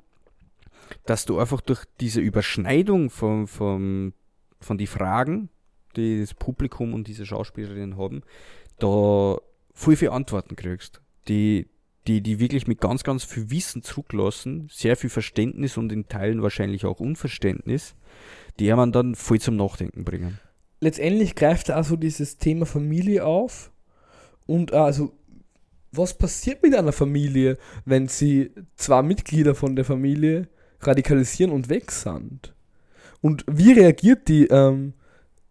[1.05, 4.13] dass du einfach durch diese Überschneidung von, von,
[4.59, 5.49] von die Fragen,
[5.95, 8.21] die das Publikum und diese Schauspielerinnen haben,
[8.79, 9.37] da
[9.73, 11.67] viel, viel Antworten kriegst, die,
[12.07, 16.41] die, die wirklich mit ganz, ganz viel Wissen zurücklassen, sehr viel Verständnis und in Teilen
[16.41, 17.95] wahrscheinlich auch Unverständnis,
[18.59, 20.39] die man dann voll zum Nachdenken bringen.
[20.81, 23.71] letztendlich greift er also dieses Thema Familie auf
[24.45, 25.13] und also
[25.91, 30.49] was passiert mit einer Familie, wenn sie zwei Mitglieder von der Familie
[30.85, 32.53] radikalisieren und weg sind?
[33.21, 34.93] Und wie reagiert die ähm,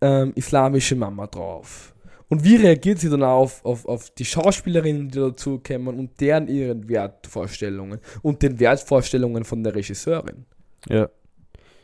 [0.01, 1.94] ähm, islamische Mama drauf?
[2.29, 6.49] Und wie reagiert sie dann auf, auf, auf die Schauspielerinnen, die dazu kommen und deren
[6.49, 10.47] ihren Wertvorstellungen und den Wertvorstellungen von der Regisseurin?
[10.88, 11.09] Ja.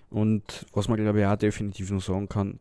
[0.09, 2.59] Und was man glaube ich auch definitiv noch sagen kann,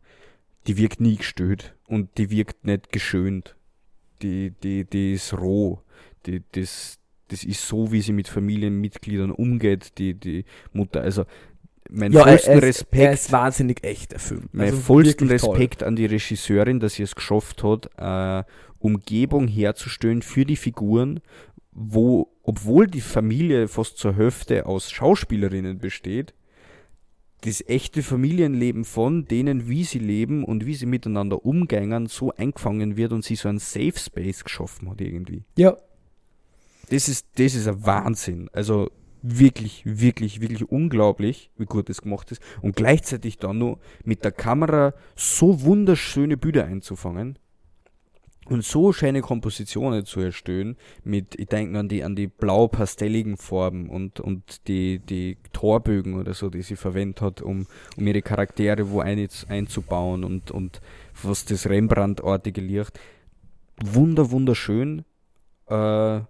[0.66, 3.56] die wirkt nie gestört und die wirkt nicht geschönt.
[4.22, 5.80] Die, die, die ist roh.
[6.26, 6.99] Die, das,
[7.30, 11.00] das ist so, wie sie mit Familienmitgliedern umgeht, die, die Mutter.
[11.02, 11.24] Also
[11.90, 13.02] mein vollsten er, ist, Respekt.
[13.02, 14.48] er ist wahnsinnig echt, der Film.
[14.52, 15.50] Mein Also vollsten wirklich toll.
[15.50, 18.44] Respekt an die Regisseurin, dass sie es geschafft hat, äh,
[18.78, 21.20] Umgebung herzustellen für die Figuren,
[21.72, 26.34] wo, obwohl die Familie fast zur Hälfte aus Schauspielerinnen besteht,
[27.42, 32.96] das echte Familienleben von denen, wie sie leben und wie sie miteinander umgängen, so eingefangen
[32.96, 35.44] wird und sie so einen Safe Space geschaffen hat irgendwie.
[35.56, 35.76] Ja,
[36.90, 38.48] Das ist, das ist ein Wahnsinn.
[38.52, 38.90] Also
[39.22, 42.42] wirklich, wirklich, wirklich unglaublich, wie gut das gemacht ist.
[42.62, 47.38] Und gleichzeitig dann nur mit der Kamera so wunderschöne Bilder einzufangen
[48.46, 50.76] und so schöne Kompositionen zu erstellen.
[51.04, 56.34] Mit, ich denke an die, an die blau-pastelligen Farben und, und die, die Torbögen oder
[56.34, 60.80] so, die sie verwendet hat, um, um ihre Charaktere wo ein, einzubauen und, und
[61.22, 62.98] was das Rembrandt-artige Licht.
[63.82, 65.04] Wunder, wunderschön.
[65.66, 66.20] Äh,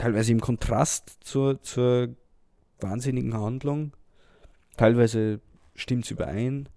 [0.00, 2.08] teilweise im Kontrast zur, zur
[2.80, 3.92] wahnsinnigen Handlung.
[4.76, 5.40] Teilweise
[5.74, 6.68] stimmt es überein.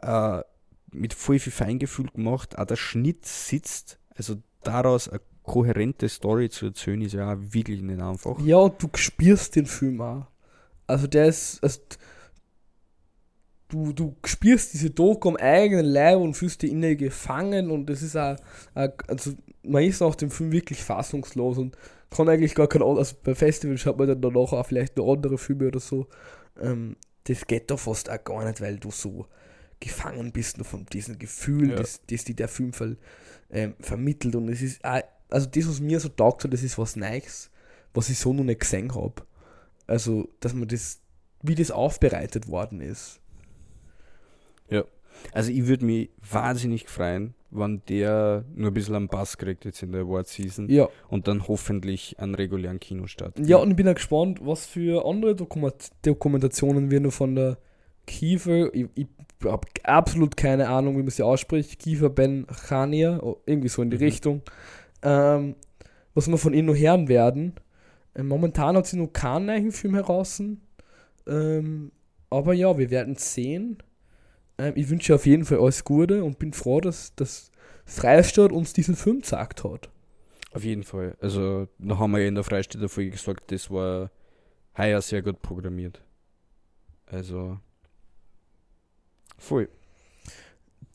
[0.00, 0.42] Äh,
[0.90, 2.58] mit voll viel Feingefühl gemacht.
[2.58, 4.00] Auch der Schnitt sitzt.
[4.16, 8.38] Also daraus eine kohärente Story zu erzählen, ist ja auch wirklich nicht einfach.
[8.40, 10.26] ja, und du spürst den Film auch.
[10.86, 11.80] Also der ist, also
[13.68, 18.02] du, du spürst diese Doku am eigenen Leib und fühlst dich inne gefangen und das
[18.02, 18.36] ist auch,
[18.74, 21.76] also man ist nach dem Film wirklich fassungslos und
[22.10, 25.38] kann eigentlich gar kein, also bei Festivals schaut man dann danach auch vielleicht noch andere
[25.38, 26.06] Filme oder so.
[26.60, 29.26] Ähm, das geht da fast auch gar nicht, weil du so
[29.80, 31.76] gefangen bist nur von diesem Gefühl, Ja.
[31.76, 32.96] das, das dir der Film ver,
[33.50, 36.78] ähm, vermittelt und es ist auch, also das, was mir so taugt, hat, das ist
[36.78, 37.50] was Neues,
[37.94, 39.22] was ich so noch nicht gesehen habe.
[39.86, 41.00] Also, dass man das,
[41.42, 43.20] wie das aufbereitet worden ist.
[45.32, 49.82] Also ich würde mich wahnsinnig freuen, wenn der nur ein bisschen am Bass kriegt jetzt
[49.82, 50.88] in der Award Season Ja.
[51.08, 53.38] und dann hoffentlich einen regulären Kinostart.
[53.38, 57.58] Ja, und ich bin auch gespannt, was für andere Dokument Dokumentationen wir noch von der
[58.06, 59.06] Kiefer, ich, ich
[59.44, 63.90] habe absolut keine Ahnung, wie man sie ausspricht, Kiefer Ben Chania, oh, irgendwie so in
[63.90, 64.02] die Mhm.
[64.02, 64.42] Richtung,
[65.02, 65.54] ähm,
[66.14, 67.54] was wir von ihnen noch hören werden.
[68.14, 70.42] Ähm, momentan hat sie noch keinen neuen Film heraus,
[71.26, 71.92] ähm,
[72.30, 73.78] aber ja, wir werden sehen.
[74.58, 77.50] Ähm, ich wünsche auf jeden Fall alles Gute und bin froh, dass das
[77.86, 79.88] Freistaat uns diesen Film gesagt hat.
[80.52, 81.16] Auf jeden Fall.
[81.20, 84.10] Also da haben wir ja in der Freistädter Folge gesagt, das war
[84.76, 86.02] heuer sehr gut programmiert.
[87.06, 87.58] Also
[89.38, 89.68] voll.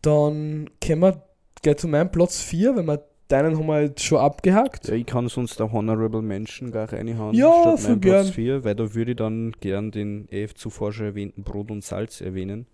[0.02, 1.23] Dann können wir
[1.62, 4.88] gleich zu meinem Platz 4, weil wir deinen haben wir jetzt schon abgehakt.
[4.88, 8.34] Ja, ich kann sonst der Honorable Mention gar reinhauen Ja, statt meinem Platz gern.
[8.34, 12.21] 4, weil da würde ich dann gern den EF zuvor schon erwähnten Brot und Salz
[12.21, 12.67] erwähnen.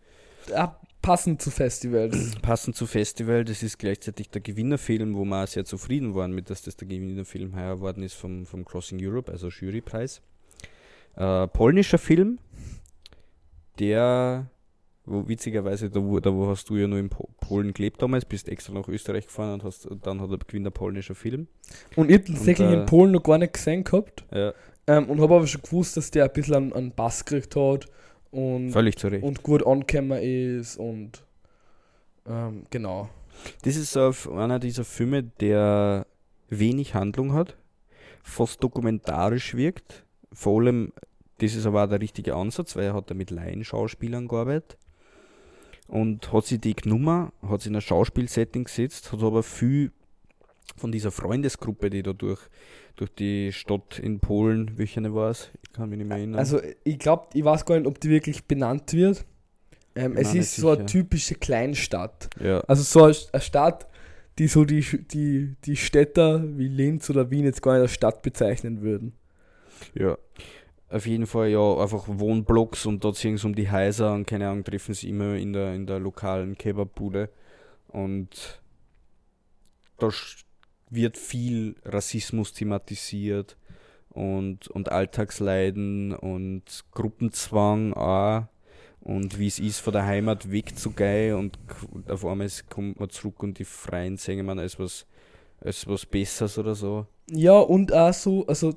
[0.54, 2.36] Ah, passend zu Festivals.
[2.41, 6.62] Passend zu Festival, das ist gleichzeitig der Gewinnerfilm, wo wir sehr zufrieden waren mit, dass
[6.62, 10.21] das der Gewinnerfilm heuer geworden ist vom, vom Crossing Europe, also Jurypreis.
[11.15, 12.39] Äh, polnischer Film,
[13.80, 14.49] der,
[15.06, 18.25] wo witzigerweise, da wo, da wo hast du ja nur in po Polen gelebt damals,
[18.25, 21.47] bist extra nach Österreich gefahren und hast, und dann hat er gewinnt polnischer Film.
[21.95, 24.25] Und ich tatsächlich äh, in Polen noch gar nicht gesehen gehabt.
[24.32, 24.54] Ja,
[24.88, 27.88] Ähm, und habe aber schon gewusst, dass der ein bisschen an, an Bass gekriegt hat
[28.32, 29.24] und, völlig zu Recht.
[29.24, 31.24] und gut angekommen ist und
[32.28, 33.10] ähm, genau.
[33.63, 36.06] Das ist einer dieser Filme, der
[36.50, 37.56] wenig Handlung hat,
[38.24, 40.06] fast dokumentarisch wirkt.
[40.34, 40.92] Vor allem,
[41.39, 44.78] das ist aber auch der richtige Ansatz, weil er hat da mit Laienschauspielern gearbeitet
[45.88, 49.92] und hat sich die genommen, hat sich in ein Schauspielsetting gesetzt, hat aber viel
[50.77, 52.39] von dieser Freundesgruppe, die da durch,
[52.95, 55.49] durch die Stadt in Polen, welche war es?
[55.63, 56.39] Ich kann mich nicht mehr erinnern.
[56.39, 59.25] Also ich glaube, ich weiß gar nicht, ob die wirklich benannt wird.
[59.95, 60.88] Ähm, es ist nicht so eine sicher.
[60.88, 62.29] typische Kleinstadt.
[62.39, 63.88] ja, Also so eine Stadt,
[64.38, 68.21] die so die, die, die Städter wie Linz oder Wien jetzt gar nicht als Stadt
[68.21, 69.13] bezeichnen würden.
[69.93, 70.17] Ja,
[70.89, 74.49] auf jeden Fall ja einfach Wohnblocks und dort ziehen sie um die Häuser und keine
[74.49, 77.29] Ahnung, treffen sie immer in der, in der lokalen Kebabbude
[77.88, 78.62] und
[79.99, 80.10] da
[80.89, 83.58] wird viel Rassismus thematisiert
[84.10, 88.45] und, und Alltagsleiden und Gruppenzwang auch
[89.02, 91.58] und wie es ist, von der Heimat wegzugehen und
[92.08, 95.06] auf einmal kommt man zurück und die Freien sehen man als was,
[95.62, 97.06] als was Besseres oder so.
[97.32, 98.73] Ja, und auch so, also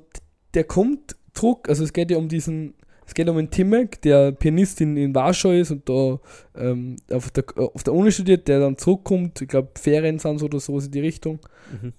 [0.53, 4.31] der kommt zurück, also es geht ja um diesen, es geht um den Timek, der
[4.31, 6.19] Pianist in, in Warschau ist und da
[6.55, 10.45] ähm, auf, der, auf der Uni studiert, der dann zurückkommt, ich glaube Ferien sind so
[10.45, 11.39] oder sowas in die Richtung.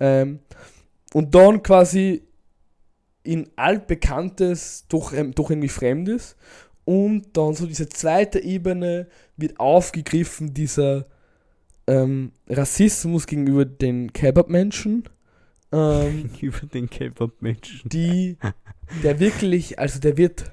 [0.01, 0.41] Ähm,
[1.13, 2.23] und dann quasi
[3.23, 6.37] in altbekanntes doch, ähm, doch irgendwie Fremdes.
[6.85, 11.07] Und dann so diese zweite Ebene wird aufgegriffen, dieser
[11.87, 15.05] ähm, Rassismus gegenüber den Kebab-Menschen.
[15.73, 17.89] Ähm, Über den Kebab-Menschen.
[17.89, 18.37] die,
[19.03, 20.53] der wirklich, also der wird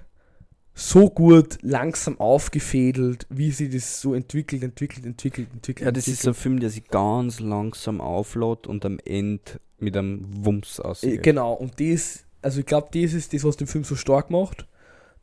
[0.73, 5.85] so gut langsam aufgefädelt, wie sie das so entwickelt, entwickelt, entwickelt, entwickelt.
[5.85, 6.35] Ja, das ist entwickelt.
[6.37, 9.41] ein Film, der sich ganz langsam auflädt und am Ende
[9.79, 11.23] mit einem Wumms Äh, aussieht.
[11.23, 14.65] Genau, und das, also ich glaube, das ist das, was den Film so stark macht,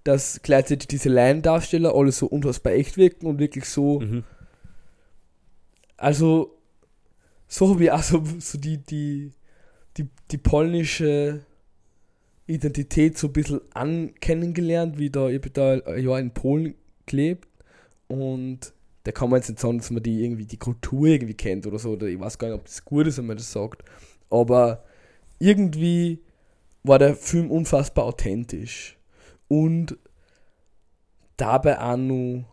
[0.04, 4.24] dass gleichzeitig diese Laiendarsteller alle so unfassbar echt wirken und wirklich so, Mhm.
[5.96, 6.54] also
[7.46, 9.32] so habe ich auch so, so die, die,
[9.96, 11.40] die, die polnische
[12.48, 16.74] Identität so ein bisschen ankennengelernt, wie da, ich da ein Jahr in Polen
[17.06, 17.48] gelebt
[18.08, 18.72] und
[19.04, 21.78] da kann man jetzt nicht sagen, dass man die irgendwie die Kultur irgendwie kennt oder
[21.78, 23.84] so, oder ich weiß gar nicht, ob das gut ist, wenn man das sagt,
[24.30, 24.84] aber
[25.38, 26.20] irgendwie
[26.82, 28.98] war der Film unfassbar authentisch
[29.46, 29.96] und
[31.36, 32.44] dabei auch noch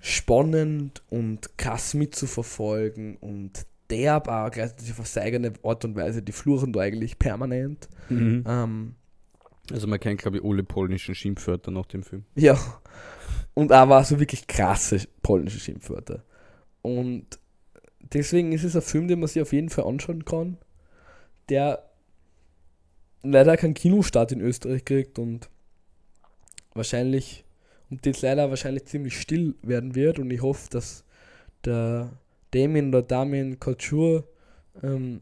[0.00, 6.32] spannend und krass mitzuverfolgen und derb auch gleichzeitig auf seine eigene Art und Weise, die
[6.32, 7.88] fluchen da eigentlich permanent.
[8.08, 8.44] Mhm.
[8.46, 8.94] Ähm,
[9.70, 12.24] Also man kennt, glaube ich, alle polnischen Schimpfwörter nach dem Film.
[12.34, 12.58] ja.
[13.54, 16.24] Und aber so wirklich krasse polnische Schimpfwörter.
[16.80, 17.38] Und
[18.00, 20.56] deswegen ist es ein Film, den man sich auf jeden Fall anschauen kann,
[21.50, 21.82] der
[23.22, 25.50] leider keinen Kinostart in Österreich kriegt und
[26.74, 27.44] wahrscheinlich
[27.90, 31.04] und jetzt leider wahrscheinlich ziemlich still werden wird und ich hoffe, dass
[31.66, 32.10] der
[32.52, 34.24] Damien oder Damien Couture
[34.82, 35.20] ähm,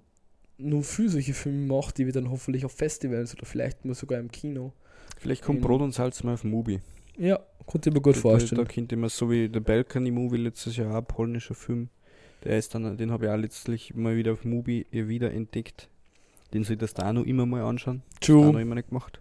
[0.58, 4.20] nur für solche Filme macht, die wir dann hoffentlich auf Festivals oder vielleicht mal sogar
[4.20, 4.72] im Kino.
[5.18, 6.80] Vielleicht kommt Brot und Salz mal auf Mubi.
[7.16, 8.64] Ja, konnte ich mir gut Da, vorstellen.
[8.64, 11.88] da könnte man so wie der Balcony Movie letztes Jahr, ein polnischer Film.
[12.44, 15.88] Der ist dann, den habe ich auch letztlich mal wieder auf Mubi wieder entdeckt.
[16.54, 18.02] Den soll ich das da noch immer mal anschauen.
[18.02, 18.62] Auch noch True.
[18.62, 19.20] immer nicht gemacht.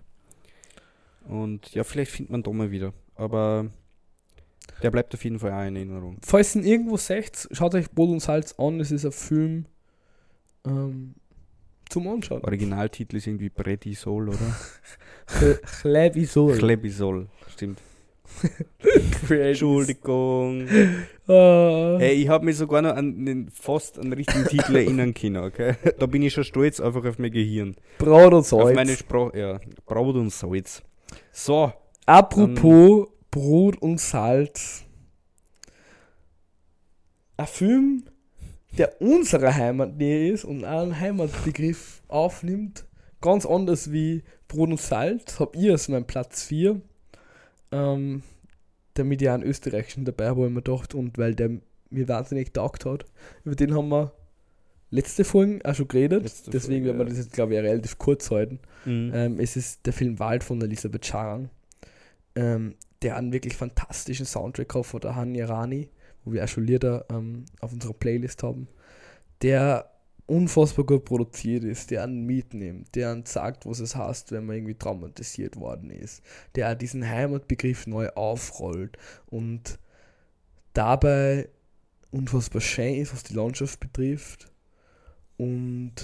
[1.27, 2.93] Und ja, vielleicht findet man da mal wieder.
[3.15, 3.67] Aber
[4.83, 6.17] der bleibt auf jeden Fall auch in Erinnerung.
[6.21, 8.79] Falls ihr irgendwo seht, schaut euch Brot und Salz an.
[8.79, 9.65] Es ist ein Film
[10.65, 11.15] ähm,
[11.89, 12.43] zum Anschauen.
[12.43, 14.55] Originaltitel ist irgendwie Predisol, oder?
[15.81, 16.57] Chlebisol.
[16.57, 17.79] Klebisol, stimmt.
[19.29, 20.67] Entschuldigung.
[21.27, 21.97] Ah.
[21.99, 25.43] Hey, ich habe mich sogar noch an den, fast an den richtigen Titel erinnern können,
[25.43, 25.75] okay?
[25.97, 27.75] Da bin ich schon stolz einfach auf mein Gehirn.
[27.97, 28.99] Brot und Auf meine Salz.
[28.99, 29.59] Sprache, ja.
[29.85, 30.83] Brot und Salz.
[31.31, 31.73] So,
[32.05, 34.83] Apropos Brot und Salz.
[37.37, 38.03] Ein Film,
[38.77, 42.85] der unserer Heimat näher ist und einen Heimatbegriff aufnimmt.
[43.21, 45.39] Ganz anders wie Brot und Salz.
[45.39, 46.81] Hab ich als mein Platz 4.
[47.71, 48.23] Ähm,
[48.95, 51.51] damit ich einen österreichischen dabei habe, ich mir gedacht, und weil der
[51.89, 53.05] mir wahnsinnig taugt hat.
[53.43, 54.11] Über den haben wir
[54.91, 56.23] letzte Folge auch schon geredet.
[56.23, 58.59] Letzte Deswegen Folge, werden wir das jetzt, glaube ich, relativ kurz halten.
[58.85, 59.11] mhm.
[59.13, 61.49] Ähm, es ist der Film Wald von Elisabeth Charan,
[62.35, 65.89] ähm, der einen wirklich fantastischen Soundtrack hat von der Hanya Rani,
[66.23, 68.67] wo wir auch schon Lieder ähm, auf unserer Playlist haben,
[69.41, 69.89] der
[70.29, 74.57] unfassbar gut produziert ist, der einen mitnimmt, der einen sagt, was es heißt, wenn man
[74.57, 76.21] irgendwie traumatisiert worden ist,
[76.55, 79.79] der auch diesen Heimatbegriff neu aufrollt und
[80.73, 81.49] dabei
[82.11, 84.51] unfassbar schön ist, was die Landschaft betrifft
[85.37, 85.95] und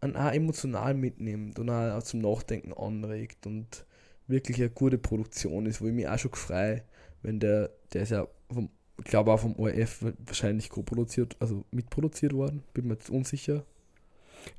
[0.00, 3.84] einen auch emotional mitnimmt und auch zum Nachdenken anregt und
[4.26, 6.82] wirklich eine gute Produktion ist, wo ich mich auch schon gefreut,
[7.22, 12.32] wenn der, der ist ja vom, ich glaube auch vom ORF wahrscheinlich co-produziert, also mitproduziert
[12.32, 13.64] worden, bin mir jetzt unsicher.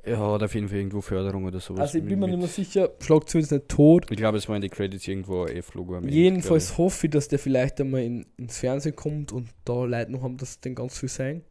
[0.01, 1.81] Er hat auf jeden Fall irgendwo Förderung oder sowas.
[1.81, 4.07] Also ich bin mir nicht mehr sicher, schlagt zumindest nicht tot.
[4.09, 5.95] Ich glaube, es war in den Credits irgendwo ein F-Logo.
[5.95, 9.85] am Ende, Jedenfalls hoffe ich, dass der vielleicht einmal in, ins Fernsehen kommt und da
[9.85, 11.43] Leute noch haben, dass den ganz viel sehen.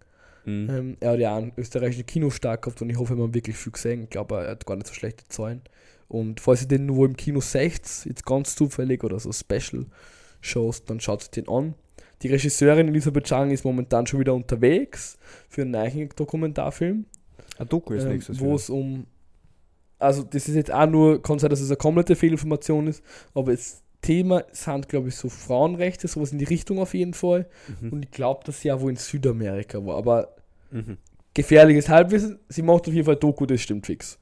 [0.44, 0.50] ich.
[0.50, 0.70] Mhm.
[0.70, 4.05] Ähm, er hat ja einen österreichischen Kinostart gehabt und ich hoffe, man wirklich viel gesehen.
[4.05, 5.62] Ich glaube, er hat gar nicht so schlechte Zahlen.
[6.08, 11.00] Und falls ihr den nur im Kino seht, jetzt ganz zufällig oder so Special-Shows, dann
[11.00, 11.74] schaut euch den an.
[12.22, 17.06] Die Regisseurin Elisabeth Chang ist momentan schon wieder unterwegs für einen neuen Dokumentarfilm,
[17.58, 19.06] Ein Doku ist ähm, nächstes wo es um.
[19.98, 23.52] Also, das ist jetzt auch nur, kann sein, dass es eine komplette Fehlinformation ist, aber
[23.52, 27.48] das Thema sind, glaube ich, so Frauenrechte, sowas in die Richtung auf jeden Fall.
[27.80, 27.90] Mhm.
[27.90, 30.34] Und ich glaube, dass sie ja wohl in Südamerika war, aber
[30.70, 30.98] Mhm.
[31.32, 32.38] gefährliches Halbwissen.
[32.48, 34.18] Sie macht auf jeden Fall Doku, das stimmt fix.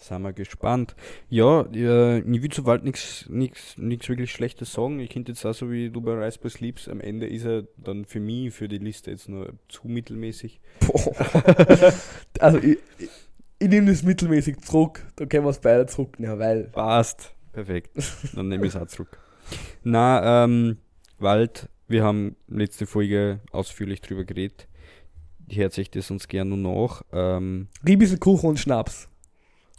[0.00, 0.94] Sind wir gespannt.
[1.28, 5.00] Ja, äh, ich will zu Wald nichts wirklich Schlechtes sagen.
[5.00, 7.64] Ich könnte jetzt auch so wie du bei Rise by Sleeps, am Ende ist er
[7.76, 10.60] dann für mich, für die Liste jetzt nur zu mittelmäßig.
[12.40, 13.08] Also, ich, ich,
[13.58, 15.04] ich nehme das mittelmäßig zurück.
[15.16, 16.64] Da können wir es beide zurücknehmen, weil.
[16.64, 17.34] Passt.
[17.52, 17.90] Perfekt.
[18.34, 19.18] Dann nehme ich es auch zurück.
[19.82, 20.78] Na, ähm,
[21.18, 24.68] Wald, wir haben letzte Folge ausführlich drüber geredet.
[25.50, 27.02] Hört sich das uns gerne noch nach.
[27.12, 29.08] Ähm, Riebisselkuchen und Schnaps.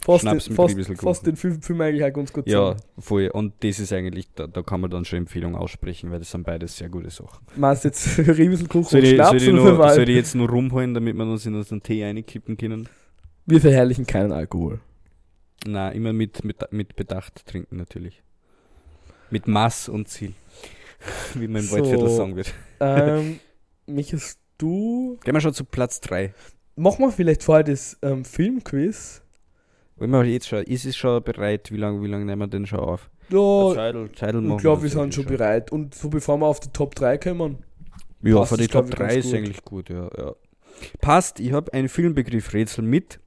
[0.02, 2.80] Fast, Schnaps den, fast, fast den Film, Film eigentlich auch ganz gut ja, zusammen.
[2.98, 3.28] voll.
[3.28, 6.44] Und das ist eigentlich, da, da kann man dann schon Empfehlung aussprechen, weil das sind
[6.44, 7.46] beides sehr gute Sachen.
[7.56, 10.34] Meinst du jetzt Riebisselkuchen Soll und ich, soll, Schnaps ich oder nur, soll ich jetzt
[10.34, 12.88] nur rumholen, damit wir uns in unseren Tee einkippen können?
[13.44, 14.80] Wir verherrlichen keinen Alkohol.
[15.66, 18.22] Na, immer mit, mit, mit Bedacht trinken natürlich.
[19.30, 20.32] Mit Maß und Ziel.
[21.34, 21.76] Wie man im So.
[21.76, 22.54] Waldviertel sagen wird.
[22.80, 23.40] ähm,
[23.86, 25.18] Michas, du.
[25.22, 26.32] Gehen wir schon zu Platz 3.
[26.76, 29.22] Machen wir vielleicht vorher das ähm, Filmquiz.
[30.00, 31.70] Wollen wir jetzt schon, ist es schon bereit?
[31.70, 33.10] Wie lange wie lang nehmen wir denn schon auf?
[33.28, 35.70] Ja, Scheidel, Scheidel ich glaube, wir sind schon bereit.
[35.70, 37.58] Und so bevor wir auf die Top 3 kommen.
[38.22, 39.34] Ja, für die Top ich, 3 ganz ist gut.
[39.34, 40.34] eigentlich gut, ja, ja.
[41.02, 43.20] Passt, ich habe ein Filmbegriff-Rätsel mit.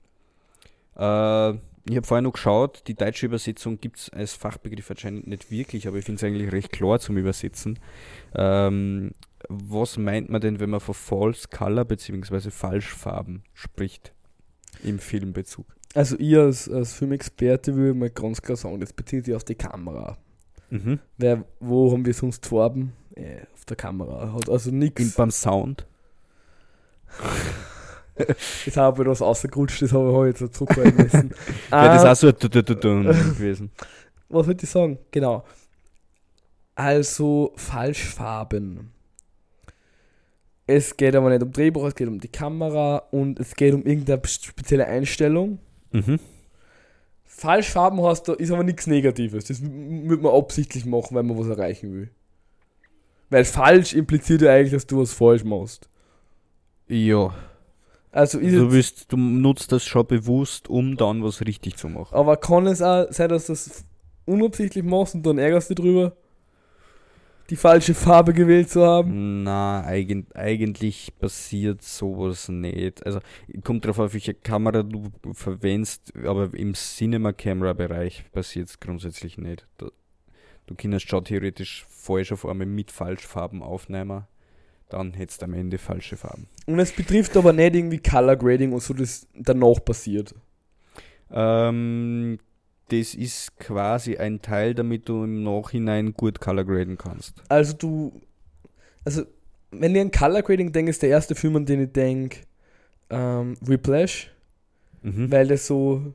[0.98, 5.52] Äh, ich habe vorher noch geschaut, die deutsche Übersetzung gibt es als Fachbegriff anscheinend nicht
[5.52, 7.78] wirklich, aber ich finde es eigentlich recht klar zum Übersetzen.
[8.34, 9.12] Ähm,
[9.48, 12.50] was meint man denn, wenn man von False Color bzw.
[12.50, 14.13] Falschfarben spricht
[14.84, 15.66] im Filmbezug?
[15.94, 19.56] Also, ihr als, als Filmexperte würde mal ganz klar sagen, das bezieht sich auf die
[19.56, 20.18] Kamera.
[20.70, 21.00] Mhm.
[21.18, 22.94] Weil, wo haben wir sonst Farben?
[23.16, 24.34] Äh, auf der Kamera.
[24.34, 25.14] Hat also nichts.
[25.16, 25.86] beim Sound?
[28.66, 31.32] Jetzt habe ich was rausgerutscht, das habe ich ich noch zurückhalten müssen.
[31.72, 32.28] Ja, das ist auch so
[33.34, 33.72] gewesen.
[34.30, 35.00] was wollte ich sagen?
[35.12, 35.44] Genau.
[36.76, 38.93] Also Falschfarben.
[40.66, 43.84] Es geht aber nicht um Drehbuch, es geht um die Kamera und es geht um
[43.86, 45.60] irgendeine spezielle Einstellung.
[45.92, 46.20] Mhm.
[47.26, 49.46] Falschfarben hast du, ist aber nichts Negatives.
[49.46, 52.10] Das wird man absichtlich machen, wenn man was erreichen will.
[53.30, 55.90] Weil falsch impliziert ja eigentlich, dass du was falsch machst.
[56.88, 57.34] Ja.
[58.12, 62.16] Also Du, willst, du nutzt das schon bewusst, um dann was richtig zu machen.
[62.16, 63.84] aber kann es auch sein, dass du das
[64.26, 66.16] unabsichtlich machst und dann ärgerst du dich drüber,
[67.54, 69.44] die falsche Farbe gewählt zu haben?
[69.44, 73.06] Na, eigen, eigentlich passiert sowas nicht.
[73.06, 73.20] Also
[73.64, 79.68] kommt darauf auf, welche Kamera du verwendest, aber im Cinema-Camera-Bereich passiert es grundsätzlich nicht.
[79.78, 79.92] Da,
[80.66, 84.24] du kannst schon theoretisch falsch auf einmal mit Falschfarben aufnehmen,
[84.90, 86.48] dann hättest du am Ende falsche Farben.
[86.66, 90.34] Und es betrifft aber nicht irgendwie Color Grading und so, das danach passiert.
[91.30, 92.40] Ähm,
[92.90, 97.42] das ist quasi ein Teil, damit du im Nachhinein gut Color graden kannst.
[97.50, 98.22] Also du,
[99.06, 99.24] also
[99.72, 102.40] wenn ich an Color Grading denke, ist der erste Film, an den ich denke,
[103.10, 104.30] ähm, Whiplash,
[105.02, 105.32] Mhm.
[105.32, 106.14] weil der so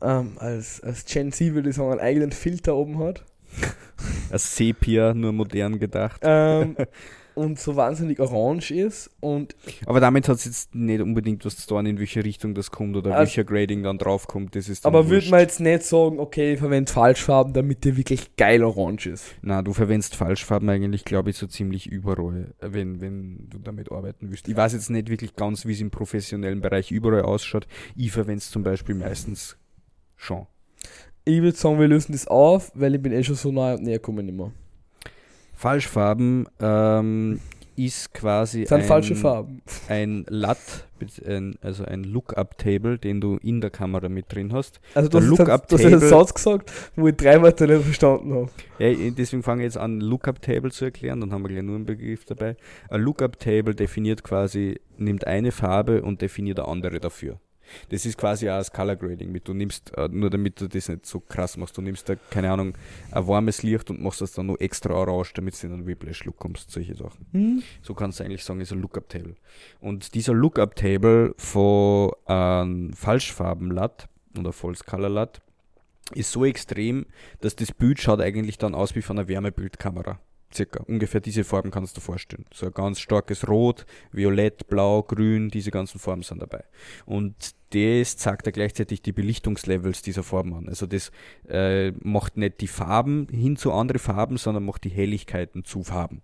[0.00, 3.24] ähm, als, als Gen Z würde ich sagen, einen eigenen Filter oben hat.
[4.30, 6.20] Ein Sepia, nur modern gedacht.
[6.24, 6.76] Ähm,
[7.34, 9.54] und so wahnsinnig orange ist und
[9.86, 12.96] Aber damit hat es jetzt nicht unbedingt was zu tun, in welche Richtung das kommt
[12.96, 14.54] oder Also- welcher Grading dann draufkommt.
[14.56, 18.36] Das ist aber würde man jetzt nicht sagen, okay, ich verwende Falschfarben, damit der wirklich
[18.36, 19.24] geil orange ist.
[19.42, 23.90] Na, du verwendest Falschfarben eigentlich, glaube ich, so ziemlich überall, äh, wenn, wenn du damit
[23.92, 24.48] arbeiten willst.
[24.48, 27.66] Ich weiß jetzt nicht wirklich ganz, wie es im professionellen Bereich überall ausschaut.
[27.96, 29.56] Ich verwende es zum Beispiel meistens
[30.16, 30.46] schon.
[31.24, 33.82] Ich würde sagen, wir lösen das auf, weil ich bin eh schon so nah und
[33.82, 34.52] näher gekommen immer.
[35.54, 37.40] Falschfarben ähm,
[37.76, 39.62] ist quasi Das ein, falsche Farben.
[39.88, 40.56] ein LUT,
[41.60, 44.80] also ein Lookup-Table, den du in der Kamera mit drin hast.
[44.94, 48.50] Also du hast, hast einen Table- Satz gesagt, wo ich drei Wörter nicht verstanden habe.
[48.78, 51.86] Ja, deswegen fange ich jetzt an, Lookup-Table zu erklären, dann haben wir gleich nur einen
[51.86, 52.56] Begriff dabei.
[52.88, 57.38] Ein Lookup-Table definiert quasi, nimmt eine Farbe und definiert eine andere dafür.
[57.90, 59.48] Das ist quasi auch das Color Grading mit.
[59.48, 62.50] Du nimmst, äh, nur damit du das nicht so krass machst, du nimmst da, keine
[62.50, 62.74] Ahnung,
[63.10, 66.36] ein warmes Licht und machst das dann noch extra orange, damit du in einen Whiplash-Look
[66.36, 67.26] kommst, solche Sachen.
[67.32, 67.62] Hm?
[67.82, 69.36] So kannst du eigentlich sagen, ist ein Lookup-Table.
[69.80, 74.08] Und dieser Lookup-Table von einem Falschfarben-LUT
[74.38, 75.40] oder False-Color-LUT
[76.14, 77.06] ist so extrem,
[77.40, 80.20] dass das Bild schaut eigentlich dann aus wie von einer Wärmebildkamera.
[80.54, 80.82] Circa.
[80.84, 82.46] Ungefähr diese Farben kannst du vorstellen.
[82.52, 86.64] So ein ganz starkes Rot, Violett, Blau, Grün, diese ganzen Farben sind dabei.
[87.06, 90.68] Und das zeigt ja gleichzeitig die Belichtungslevels dieser Farben an.
[90.68, 91.10] Also das
[91.48, 96.22] äh, macht nicht die Farben hin zu anderen Farben, sondern macht die Helligkeiten zu Farben.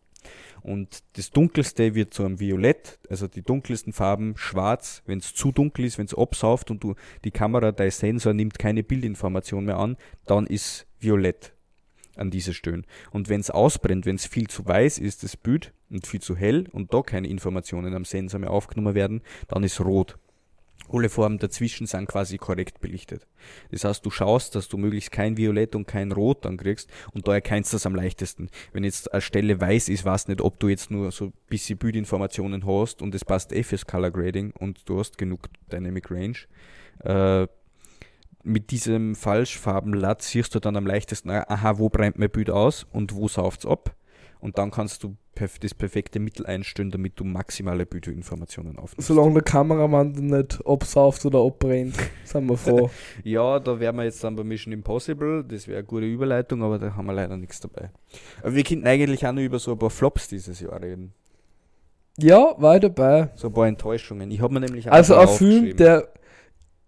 [0.62, 5.52] Und das Dunkelste wird zu einem Violett, also die dunkelsten Farben schwarz, wenn es zu
[5.52, 9.78] dunkel ist, wenn es absauft und du die Kamera, dein Sensor nimmt keine Bildinformation mehr
[9.78, 11.54] an, dann ist Violett
[12.20, 12.86] an dieser Stellen.
[13.10, 16.36] Und wenn es ausbrennt, wenn es viel zu weiß ist, das Bild, und viel zu
[16.36, 20.16] hell und da keine Informationen am Sensor mehr aufgenommen werden, dann ist rot.
[20.92, 23.26] Alle Farben dazwischen sind quasi korrekt belichtet.
[23.70, 27.28] Das heißt, du schaust, dass du möglichst kein Violett und kein Rot dann kriegst und
[27.28, 28.50] da erkennst du das am leichtesten.
[28.72, 31.78] Wenn jetzt eine Stelle weiß ist, weiß nicht, ob du jetzt nur so ein bisschen
[31.78, 36.38] Bildinformationen hast und es passt eh fürs Color Grading und du hast genug Dynamic Range.
[37.04, 37.46] Äh,
[38.42, 43.14] mit diesem Falschfarben-LUT siehst du dann am leichtesten, aha, wo brennt mein Bild aus und
[43.14, 43.94] wo sauft's ab.
[44.40, 45.16] Und dann kannst du
[45.60, 49.06] das perfekte Mittel einstellen, damit du maximale Bildinformationen aufnimmst.
[49.06, 52.90] Solange der Kameramann nicht absauft oder abbrennt, sind wir froh.
[53.24, 55.44] Ja, da wären wir jetzt dann bei Mission Impossible.
[55.44, 57.90] Das wäre eine gute Überleitung, aber da haben wir leider nichts dabei.
[58.42, 61.12] Aber wir könnten eigentlich auch nur über so ein paar Flops dieses Jahr reden.
[62.18, 63.30] ja, war ich dabei.
[63.36, 64.30] So ein paar Enttäuschungen.
[64.30, 66.08] Ich habe mir nämlich auch Also ein Film, der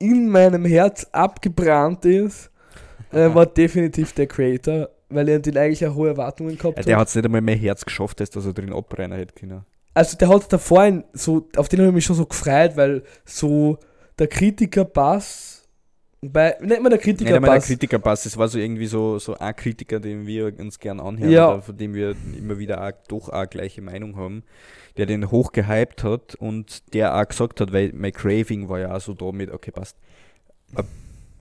[0.03, 2.51] in meinem Herz abgebrannt ist,
[3.13, 6.87] äh, war definitiv der Creator, weil er den eigentlich auch hohe Erwartungen gehabt Ja, hat.
[6.89, 9.65] der hat es nicht einmal mehr Herz geschafft, als dass er drin abbrennen hätte können.
[9.95, 13.03] also der hat davor ein, so, auf den habe ich mich schon so gefreut, weil
[13.25, 13.79] so
[14.19, 15.62] der Kritiker-Pass,
[16.25, 19.35] bei, nennt man der Nicht einmal der Kritiker-Pass, Kritikerpass, es war so irgendwie so, so
[19.37, 21.61] ein Kritiker, den wir uns gern anhören, Ja.
[21.61, 24.45] von dem wir immer wieder auch, doch auch gleiche Meinung haben,
[24.97, 28.95] der den hoch gehypt hat und der auch gesagt hat, weil My Craving war ja
[28.97, 29.97] auch so da mit, okay, passt.
[30.77, 30.85] Ein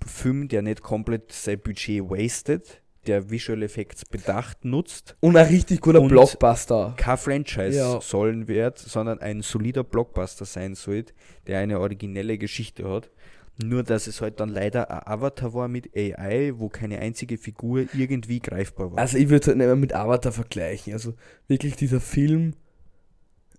[0.06, 5.82] Film, der nicht komplett sein Budget wasted, der Visual Effects bedacht nutzt, und ein richtig
[5.82, 6.94] guter Blockbuster.
[6.98, 8.02] kein Franchise Ja.
[8.02, 11.14] sollen wird, sondern ein solider Blockbuster sein sollte,
[11.48, 13.10] der eine originelle Geschichte hat.
[13.58, 17.86] Nur, dass es halt dann leider ein Avatar war mit AI, wo keine einzige Figur
[17.94, 18.98] irgendwie greifbar war.
[18.98, 20.94] Also ich würde es halt nicht mehr mit Avatar vergleichen.
[20.94, 21.14] Also
[21.48, 22.54] wirklich dieser Film.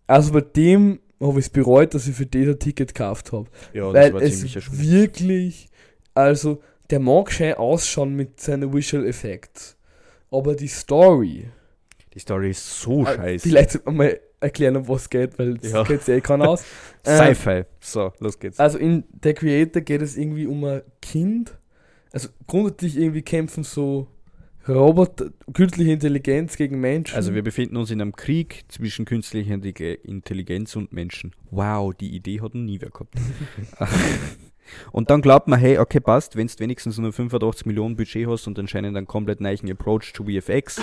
[0.06, 3.48] Also bei dem habe ich es bereut, dass ich für das ein Ticket gekauft habe.
[3.72, 4.42] ja, weil es
[4.80, 5.68] wirklich,
[6.14, 9.76] also der mag schön ausschauen mit seinen Visual Effects.
[10.30, 11.48] Aber die Story,
[12.14, 13.48] Die Story ist so äh, scheiße.
[13.48, 15.82] vielleicht mal erklären, um was es geht, weil das Ja.
[15.84, 16.64] geht eh keiner aus.
[17.04, 17.64] Ähm, Sci-Fi.
[17.80, 18.60] So, los geht's.
[18.60, 21.58] Also in The Creator geht es irgendwie um ein Kind.
[22.12, 24.06] Also grundsätzlich irgendwie kämpfen so
[24.68, 27.16] Roboter, künstliche Intelligenz gegen Menschen.
[27.16, 31.32] Also wir befinden uns in einem Krieg zwischen künstlicher Intelli- Intelligenz und Menschen.
[31.50, 33.14] Wow, die Idee hat nie wer gehabt.
[34.92, 38.46] und dann glaubt man, hey, okay, passt, wenn du wenigstens nur 85 Millionen Budget hast
[38.46, 40.80] und anscheinend einen komplett neuen Approach to VFX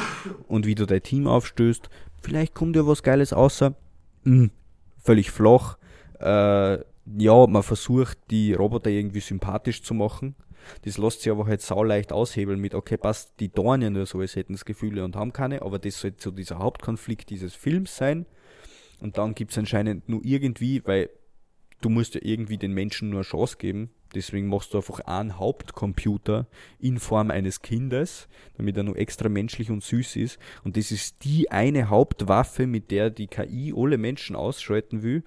[0.47, 1.89] und wie du dein Team aufstößt,
[2.21, 3.75] vielleicht kommt dir was Geiles außer.
[4.23, 4.51] Hm,
[4.97, 5.77] völlig flach.
[6.19, 6.79] Äh,
[7.17, 10.35] ja, man versucht, die Roboter irgendwie sympathisch zu machen.
[10.83, 14.19] Das lässt sich aber halt sau leicht aushebeln mit, okay, passt, die ja nur so,
[14.19, 17.95] als hätten es Gefühle und haben keine, aber das soll so dieser Hauptkonflikt dieses Films
[17.95, 18.25] sein.
[18.99, 21.09] Und dann gibt es anscheinend nur irgendwie, weil
[21.81, 23.89] du musst ja irgendwie den Menschen nur eine Chance geben.
[24.15, 26.47] Deswegen machst du einfach einen Hauptcomputer
[26.79, 28.27] in Form eines Kindes,
[28.57, 30.39] damit er nur extra menschlich und süß ist.
[30.63, 35.23] Und das ist die eine Hauptwaffe, mit der die KI alle Menschen ausschalten will.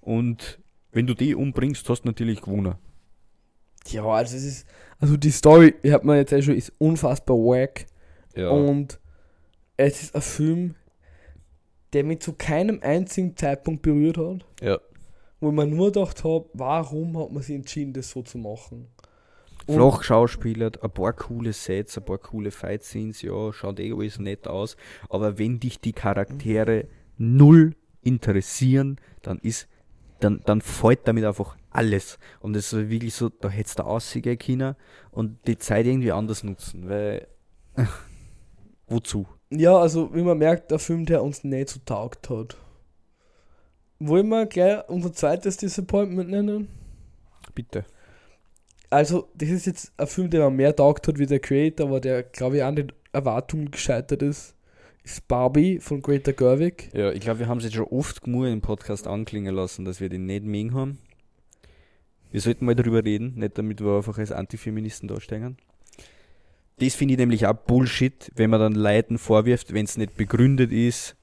[0.00, 0.58] Und
[0.92, 2.74] wenn du die umbringst, hast du natürlich gewonnen.
[3.86, 4.66] ja, also es ist,
[4.98, 7.86] also die Story, ich hab mir jetzt eh schon, ist unfassbar wack.
[8.34, 8.50] Ja.
[8.50, 8.98] Und
[9.76, 10.74] es ist ein Film,
[11.92, 14.44] der mich zu keinem einzigen Zeitpunkt berührt hat.
[14.60, 14.78] ja.
[15.40, 18.88] Wo man nur gedacht hat, warum hat man sich entschieden, das so zu machen?
[19.66, 24.18] Und- Flach schauspielert, ein paar coole Sets, ein paar coole Fight-Scenes, ja, schaut eh alles
[24.18, 24.76] nett aus.
[25.08, 26.86] Aber wenn dich die Charaktere
[27.18, 29.68] null interessieren, dann ist,
[30.20, 32.18] dann, dann fällt damit einfach alles.
[32.40, 34.76] Und das ist wirklich so, da hättest du aussehen können
[35.10, 37.28] und die Zeit irgendwie anders nutzen, weil,
[38.88, 39.26] wozu?
[39.50, 42.56] Ja, also wie man merkt, der Film, der uns nicht so taugt hat.
[44.00, 46.68] Wollen wir gleich unser zweites Disappointment nennen?
[47.54, 47.84] Bitte.
[48.88, 52.00] Also, das ist jetzt ein Film, der mir mehr taugt hat wie der Creator, aber
[52.00, 54.56] der, glaube ich, an den Erwartungen gescheitert ist.
[55.04, 56.90] Ist Barbie von Greta Gerwig.
[56.94, 60.00] Ja, ich glaube, wir haben es jetzt schon oft genug im Podcast anklingen lassen, dass
[60.00, 60.98] wir den nicht mögen haben.
[62.30, 65.58] Wir sollten mal darüber reden, nicht damit wir einfach als Antifeministen dastehen.
[66.78, 70.72] Das finde ich nämlich auch Bullshit, wenn man dann Leuten vorwirft, wenn es nicht begründet
[70.72, 71.16] ist,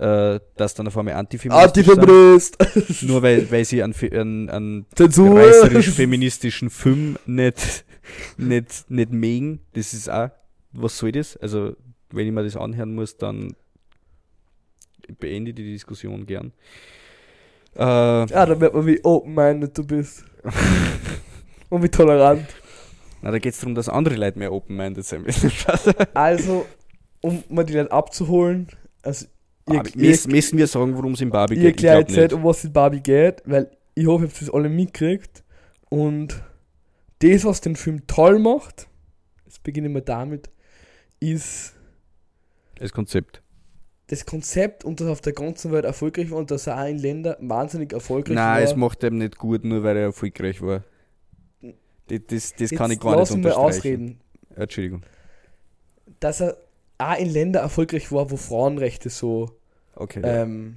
[0.00, 2.56] äh, dass dann auf einmal Antifeministen Antifeminist!
[3.02, 5.38] Nur weil, weil sie einen, einen Zensur!
[5.38, 7.84] reißerisch-feministischen Film nicht,
[8.38, 9.60] nicht, nicht mögen.
[9.74, 10.30] Das ist auch,
[10.72, 11.36] was soll das?
[11.36, 11.76] Also,
[12.10, 13.54] wenn ich mir das anhören muss, dann
[15.18, 16.52] beende ich die Diskussion gern.
[17.76, 20.24] Äh, Ja, da merkt man, wie open-minded du bist.
[21.68, 22.46] Und wie tolerant.
[23.20, 25.52] na, da geht es darum, dass andere Leute mehr open-minded sein müssen.
[26.14, 26.64] Also,
[27.20, 28.68] um mal die Leute abzuholen,
[29.02, 29.26] also
[29.68, 31.80] ihr, ihr, müssen, müssen wir sagen, worum es in Barbie ihr geht?
[31.80, 34.50] Ich erklärt glaub jetzt, um was in Barbie geht, weil ich hoffe, ihr habt das
[34.50, 35.42] alle mitgekriegt.
[35.88, 36.42] Und
[37.20, 38.88] das, was den Film toll macht,
[39.44, 40.48] jetzt beginnen wir damit,
[41.18, 41.74] ist
[42.76, 43.42] Das Konzept.
[44.06, 46.98] das Konzept und das auf der ganzen Welt erfolgreich war und dass er auch in
[46.98, 48.54] Ländern wahnsinnig erfolgreich war.
[48.54, 50.82] Nein, es macht ihm nicht gut, nur weil er erfolgreich war.
[52.08, 53.60] Das, das, das kann ich gar nicht unterstreichen.
[53.60, 54.20] ausreden.
[54.56, 55.02] Ja, Entschuldigung.
[56.18, 56.56] Dass er
[57.00, 59.50] auch in Ländern erfolgreich war, wo Frauenrechte so
[59.96, 60.20] Okay.
[60.22, 60.42] ja.
[60.42, 60.76] ähm,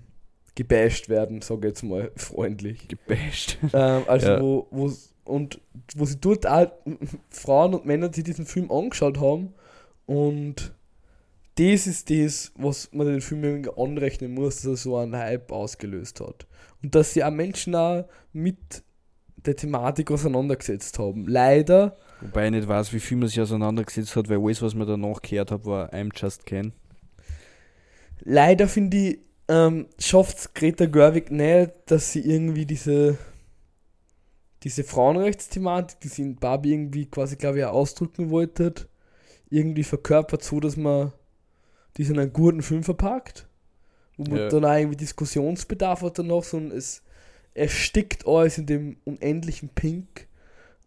[0.56, 2.88] gebasht werden, sage ich jetzt mal freundlich.
[2.88, 3.58] Gebasht.
[3.74, 4.42] Ähm, also Ja.
[4.42, 4.92] wo, wo
[5.26, 5.62] und
[5.96, 6.68] wo sie dort auch
[7.30, 9.54] Frauen und Männer, die diesen Film angeschaut haben
[10.06, 10.74] und
[11.56, 15.52] das ist das, was man den Film irgendwie anrechnen muss, dass er so einen Hype
[15.52, 16.48] ausgelöst hat.
[16.82, 18.84] Und dass sie auch Menschen auch mit
[19.38, 21.28] der Thematik auseinandergesetzt haben.
[21.28, 24.88] Leider, Wobei ich nicht weiß, wie viel man sich auseinandergesetzt hat, weil alles, was man
[24.88, 26.74] danach gehört habe, war I'm Just Ken.
[28.22, 29.20] leider finde ich,
[29.50, 33.18] ähm, schafft es Greta Gerwig nicht, dass sie irgendwie diese
[34.64, 38.74] diese Frauenrechtsthematik, die sie in Barbie irgendwie quasi, glaube ich, auch ausdrücken wollte,
[39.50, 41.12] irgendwie verkörpert so, dass man
[41.98, 43.46] die in einen guten Film verpackt,
[44.18, 44.48] wo man Ja.
[44.48, 47.04] dann auch irgendwie Diskussionsbedarf hat danach, sondern es
[47.54, 50.28] erstickt alles in dem unendlichen Pink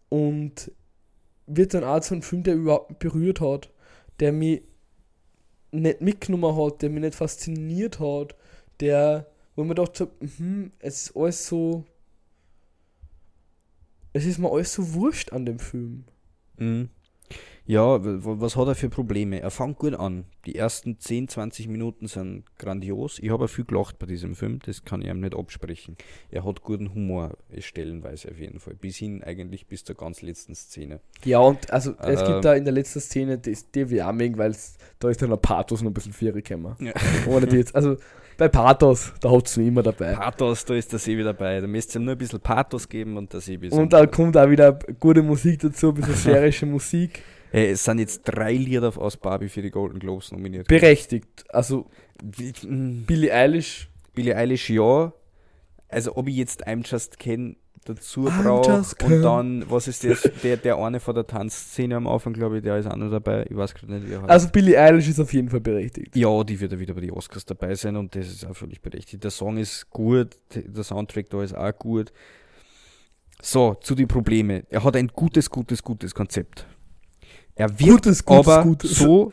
[0.09, 0.71] und
[1.47, 3.71] wird dann auch so ein Film, der überhaupt berührt hat,
[4.19, 4.61] der mich
[5.71, 8.35] nicht mitgenommen hat, der mich nicht fasziniert hat,
[8.79, 11.85] der, wo man dachte, mhm, es ist alles so,
[14.13, 16.03] es ist mir alles so wurscht an dem Film.
[16.57, 16.89] Mhm.
[17.65, 19.41] Ja, was hat er für Probleme?
[19.41, 20.23] Er fängt gut an.
[20.45, 23.19] Die ersten 10, 20 Minuten sind grandios.
[23.19, 25.97] Ich habe viel gelacht bei diesem Film, das kann ich ihm nicht absprechen.
[26.31, 28.75] Er hat guten Humor, äh, stellenweise auf jeden Fall.
[28.75, 31.01] Bis hin eigentlich bis zur ganz letzten Szene.
[31.25, 32.27] Ja, und also es Ähm.
[32.27, 34.55] gibt da in der letzten Szene, die, auch mögen, weil
[34.99, 36.73] da ist dann der Pathos noch ein bisschen vier gekommen.
[36.79, 36.93] Ja.
[37.27, 37.97] Ohne die jetzt, also
[38.37, 40.13] bei Pathos, da hat es noch immer dabei.
[40.13, 41.59] Pathos, da ist der wieder dabei.
[41.59, 44.05] Da müsst ihr ihm nur ein bisschen Pathos geben und der See ist Und da
[44.05, 47.23] kommt auch wieder gute Musik dazu, ein bisschen sphärische Musik.
[47.51, 50.67] Hey, es sind jetzt drei Lieder aus Barbie für die Golden Globes nominiert.
[50.67, 51.45] Berechtigt.
[51.49, 51.89] Also
[52.21, 55.13] Billie Eilish Billie Eilish ja.
[55.89, 57.55] Also ob ich jetzt I'm Just Ken
[57.85, 62.33] dazu just und dann, was ist das, der, der eine von der Tanzszene am Anfang,
[62.33, 63.45] glaube ich, der ist auch noch dabei.
[63.49, 64.29] Ich weiß gerade nicht, wie er heißt.
[64.29, 66.15] Also Billie Eilish ist auf jeden Fall berechtigt.
[66.15, 68.81] Ja, die wird ja wieder bei den Oscars dabei sein und das ist auch völlig
[68.81, 69.23] berechtigt.
[69.23, 72.11] Der Song ist gut, der Soundtrack da ist auch gut.
[73.41, 74.63] So, zu den Problemen.
[74.69, 76.65] Er hat ein gutes, gutes, gutes Konzept.
[77.55, 78.95] Er wirkt Gutes, gutes, aber gutes.
[78.95, 79.31] so,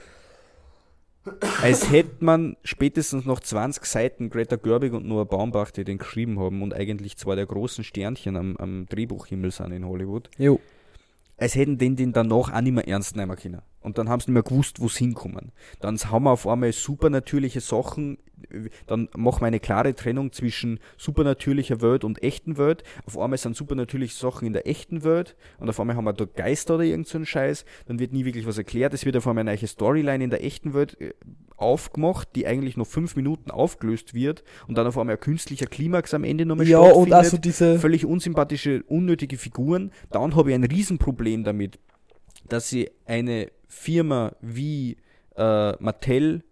[1.62, 6.38] als hätte man spätestens noch 20 Seiten Greta Gerwig und Noah Baumbach, die den geschrieben
[6.38, 10.60] haben und eigentlich zwei der großen Sternchen am, am Drehbuchhimmel sind in Hollywood, Jo.
[11.36, 13.62] Als hätten den den danach auch nicht mehr ernst nehmen können.
[13.80, 15.52] Und dann haben sie nicht mehr gewusst, wo sie hinkommen.
[15.80, 18.18] Dann haben wir auf einmal supernatürliche Sachen,
[18.86, 22.82] dann machen wir eine klare Trennung zwischen supernatürlicher Welt und echten Welt.
[23.06, 26.24] Auf einmal sind supernatürliche Sachen in der echten Welt und auf einmal haben wir da
[26.24, 27.64] Geister oder irgend so einen Scheiß.
[27.86, 28.94] Dann wird nie wirklich was erklärt.
[28.94, 31.12] Es wird auf einmal eine neue Storyline in der echten Welt äh,
[31.56, 36.12] aufgemacht, die eigentlich noch fünf Minuten aufgelöst wird und dann auf einmal ein künstlicher Klimax
[36.14, 37.78] am Ende nochmal Ja, und also diese.
[37.78, 39.92] völlig unsympathische, unnötige Figuren.
[40.10, 41.78] Dann habe ich ein Riesenproblem damit,
[42.48, 44.96] dass sie eine Firma wie
[45.36, 46.44] äh, Mattel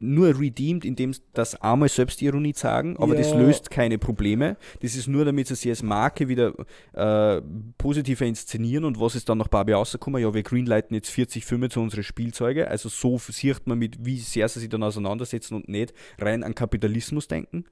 [0.00, 3.38] nur redeemed, indem sie das einmal Selbstironie sagen, aber das Ja.
[3.38, 4.56] löst keine Probleme.
[4.80, 6.54] Das ist nur, damit sie sich als Marke wieder
[6.92, 7.42] äh,
[7.78, 10.22] positiver inszenieren und was ist dann nach Barbie rausgekommen?
[10.22, 14.18] Ja, wir greenlighten jetzt 40 Filme zu unseren Spielzeuge, also so sieht man mit, wie
[14.18, 17.64] sehr sie sich dann auseinandersetzen und nicht rein an Kapitalismus denken.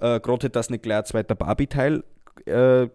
[0.00, 2.04] Äh, Gerade dass nicht gleich ein zweiter Barbie-Teil
[2.46, 2.88] äh,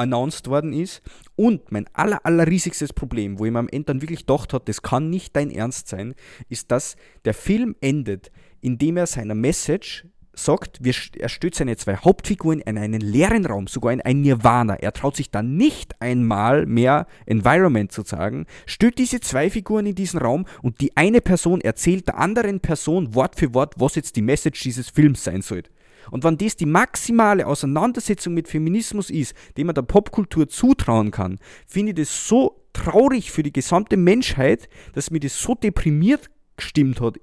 [0.00, 1.02] announced worden ist.
[1.36, 4.64] Und mein aller, aller riesigstes Problem, wo ich mir am Ende dann wirklich gedacht habe,
[4.64, 6.14] das kann nicht dein Ernst sein,
[6.48, 8.30] ist, dass der Film endet,
[8.60, 13.66] indem er seiner Message sagt, wir, er stößt seine zwei Hauptfiguren in einen leeren Raum,
[13.66, 14.74] sogar in ein Nirvana.
[14.74, 19.94] Er traut sich dann nicht einmal mehr Environment zu sagen, stößt diese zwei Figuren in
[19.94, 24.16] diesen Raum und die eine Person erzählt der anderen Person Wort für Wort, was jetzt
[24.16, 25.62] die Message dieses Films sein soll.
[26.10, 31.38] Und wenn das die maximale Auseinandersetzung mit Feminismus ist, die man der Popkultur zutrauen kann,
[31.66, 37.00] finde ich das so traurig für die gesamte Menschheit, dass mir das so deprimiert gestimmt
[37.00, 37.18] hat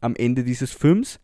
[0.00, 1.20] am Ende dieses Films,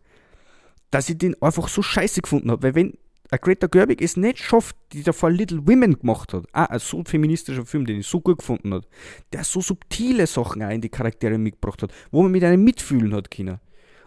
[0.90, 2.62] dass ich den einfach so scheiße gefunden habe.
[2.62, 2.98] Weil wenn
[3.30, 7.02] ein Greta Gerwig es nicht schafft, die davor Little Women gemacht hat, auch ein so
[7.05, 8.86] feministischer Film, den ich so gut gefunden hat,
[9.32, 13.14] der so subtile Sachen auch in die Charaktere mitgebracht hat, wo man mit einem mitfühlen
[13.14, 13.61] hat können.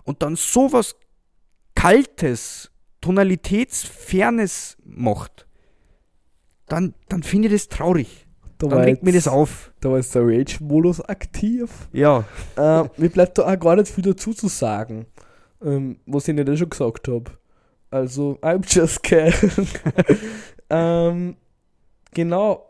[0.03, 0.95] Und dann sowas
[1.75, 2.71] Kaltes,
[3.07, 5.47] Tonalitätsfernes macht,
[6.67, 8.27] dann, dann finde ich das traurig.
[8.57, 9.71] Da Dann regt mir das auf.
[9.81, 11.69] da war jetzt der Rage-Modus aktiv.
[11.93, 12.25] Ja,
[12.57, 15.05] äh, mir bleibt da auch gar nicht viel dazu zu sagen,
[15.63, 17.31] ähm, was ich nicht eh schon gesagt habe.
[17.91, 19.31] Also, I'm just Ken.
[20.69, 21.37] ähm,
[22.13, 22.65] genau.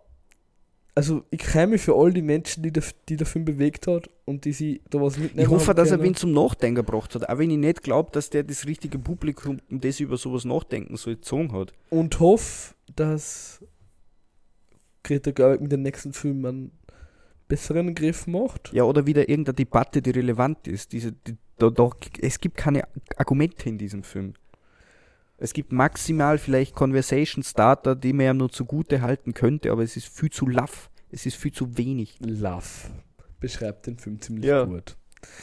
[0.97, 4.09] Also, ich freue mich für all die Menschen, die der, die der Film bewegt hat
[4.25, 5.45] und die sie da was mitnehmen.
[5.45, 7.29] ich hoffe, dass er wen zum Nachdenken gebracht hat.
[7.29, 10.97] Auch wenn ich nicht glaube, dass der das richtige Publikum, um das über sowas nachdenken
[10.97, 11.71] soll, gezogen hat.
[11.91, 13.63] Und hoffe, dass
[15.03, 16.71] Greta Gerwig mit dem nächsten Film einen
[17.47, 18.73] besseren Griff macht.
[18.73, 20.93] Ja, oder wieder irgendeine Debatte, die relevant ist.
[20.93, 21.91] Diese, die, da, da,
[22.21, 22.87] es gibt keine
[23.17, 24.33] Argumente in diesem Film.
[25.37, 29.95] Es gibt maximal vielleicht Conversation Starter, die man ja nur zugute halten könnte, aber es
[29.95, 30.89] ist viel zu laff.
[31.11, 32.17] Es ist viel zu wenig.
[32.19, 32.63] Love
[33.39, 34.63] beschreibt den Film ziemlich Ja.
[34.65, 34.97] gut.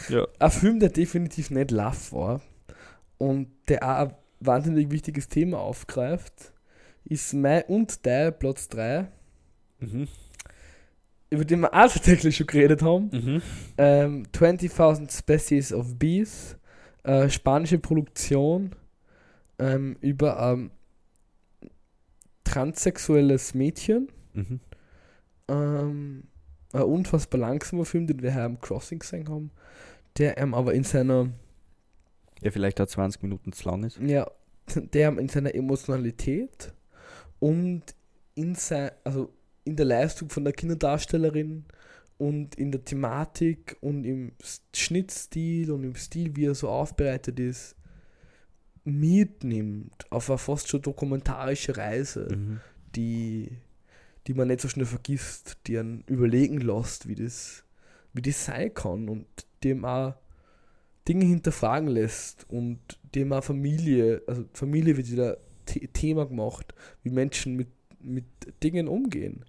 [0.08, 0.26] Ja.
[0.40, 2.40] Ein Film, der definitiv nicht Love war
[3.18, 6.52] und der auch ein wahnsinnig wichtiges Thema aufgreift,
[7.04, 9.06] ist mein und dein Platz 3,
[9.80, 10.08] Mhm.
[11.30, 13.10] über den wir auch tatsächlich schon geredet haben.
[13.12, 13.42] Mhm.
[13.78, 16.56] Ähm, 20.000 Species of Bees,
[17.04, 18.74] äh, spanische Produktion
[19.58, 20.70] ähm, über ein
[22.44, 24.08] transsexuelles Mädchen.
[24.32, 24.60] Mhm.
[25.48, 26.24] Ähm,
[26.72, 29.50] ein unfassbar langsamer Film, den wir hier im Crossing gesehen haben,
[30.18, 31.30] der ähm, aber in seiner,
[32.42, 33.98] Der vielleicht auch 20 Minuten zu lang ist.
[33.98, 34.30] ja,
[34.74, 36.72] der in seiner Emotionalität
[37.38, 37.82] und
[38.34, 39.32] in sein, also
[39.64, 41.64] in der Leistung von der Kinderdarstellerin
[42.18, 44.32] und in der Thematik und im
[44.74, 47.76] Schnittstil und im Stil, wie er so aufbereitet ist,
[48.84, 52.28] mitnimmt auf eine fast schon dokumentarische Reise.
[52.30, 52.60] Mhm.
[52.94, 53.48] die,
[54.26, 57.64] die man nicht so schnell vergisst, die einen überlegen lässt, wie das,
[58.12, 59.26] wie das sein kann und
[59.62, 60.14] dem auch
[61.08, 62.78] Dinge hinterfragen lässt und
[63.14, 67.68] dem auch Familie, also Familie wird wieder The Thema gemacht, wie Menschen mit,
[68.00, 68.24] mit
[68.62, 69.44] Dingen umgehen.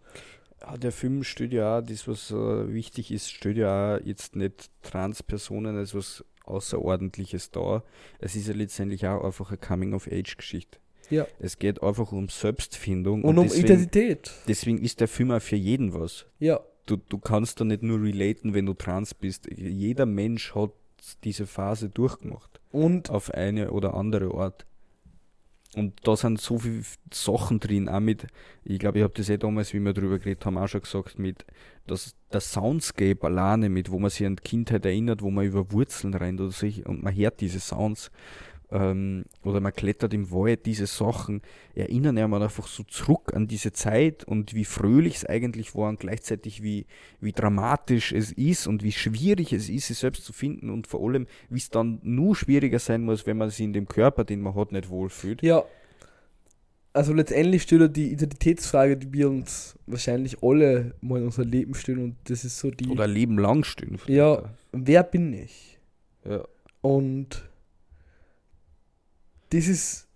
[0.61, 4.35] Ja, der Film stellt ja auch, das was äh, wichtig ist, stellt ja auch jetzt
[4.35, 7.83] nicht Transpersonen als was Außerordentliches dar.
[8.19, 10.79] Es ist ja letztendlich auch einfach eine Coming-of-Age-Geschichte.
[11.09, 11.27] Ja.
[11.39, 14.31] Es geht einfach um Selbstfindung Und, um deswegen, Identität.
[14.47, 16.25] deswegen ist der Film auch für jeden was.
[16.39, 19.49] Ja, Du, du kannst da nicht nur relaten, wenn du trans bist.
[19.57, 20.69] Jeder Mensch hat
[21.23, 22.59] diese Phase durchgemacht.
[22.71, 24.67] und Auf eine oder andere Art.
[25.75, 28.27] Und da sind so viele Sachen drin, auch mit,
[28.63, 31.19] ich glaube, ich habe das eh damals, wie wir darüber geredet haben, auch schon gesagt,
[31.19, 31.45] mit
[31.85, 35.71] das, der Soundscape alleine, mit wo man sich an die Kindheit erinnert, wo man über
[35.71, 38.09] Wurzeln rennt oder sich und man hört diese Sounds
[38.71, 41.41] ähm, oder man klettert im Wald, diese Sachen
[41.75, 45.89] erinnern ja man einfach so zurück an diese Zeit und wie fröhlich es eigentlich war
[45.89, 46.85] und gleichzeitig wie,
[47.19, 51.07] wie dramatisch es ist und wie schwierig es ist, sich selbst zu finden und vor
[51.07, 54.41] allem, wie es dann nur schwieriger sein muss, wenn man sich in dem Körper, den
[54.41, 55.41] man hat, nicht wohlfühlt.
[55.43, 55.63] Ja.
[56.93, 61.73] Also letztendlich steht da die Identitätsfrage, die wir uns wahrscheinlich alle mal in unser Leben
[61.73, 62.87] stellen und das ist so die.
[62.87, 63.99] Oder Leben lang stehen.
[64.07, 65.77] Ja, wer bin ich?
[66.23, 66.45] Ja.
[66.79, 67.43] Und
[69.49, 70.07] das ist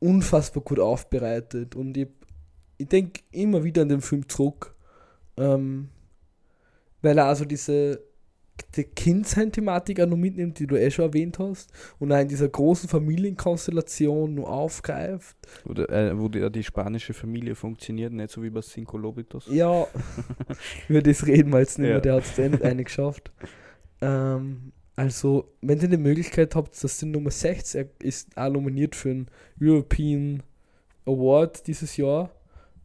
[0.00, 2.08] unfassbar gut aufbereitet und ich,
[2.76, 4.74] ich denke immer wieder an den Film zurück,
[5.36, 5.88] ähm,
[7.02, 8.00] weil er also diese
[8.76, 12.48] die Kindsein-Thematik auch noch mitnimmt, die du eh schon erwähnt hast, und auch in dieser
[12.48, 15.36] großen Familienkonstellation nur aufgreift.
[15.64, 19.46] Wo, der, äh, wo die, die spanische Familie funktioniert, nicht so wie bei Cinco Lobitos.
[19.50, 19.86] Ja,
[20.88, 22.00] über das reden wir jetzt nicht mehr, Ja.
[22.00, 23.32] der hat es nicht eine geschafft.
[24.00, 28.94] Ähm, also, wenn ihr die Möglichkeit habt, dass die Nummer 6 er ist auch nominiert
[28.94, 29.26] für einen
[29.60, 30.42] European
[31.06, 32.30] Award dieses Jahr.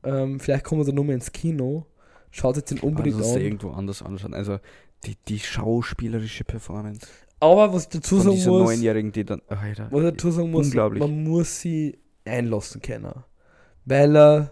[0.03, 1.85] Ähm, vielleicht kommen wir da nochmal ins Kino.
[2.31, 3.41] Schaut jetzt den unbedingt Also, das an.
[3.43, 4.33] irgendwo anders anschauen.
[4.33, 4.59] Also
[5.05, 7.07] die, die schauspielerische Performance
[7.39, 9.41] Aber was ich dazu sagen muss, Neunjährigen, die dann.
[9.47, 10.99] Alter, was ich dazu sagen muss, Unglaublich.
[11.01, 13.13] man muss sie einlassen können.
[13.85, 14.51] Weil er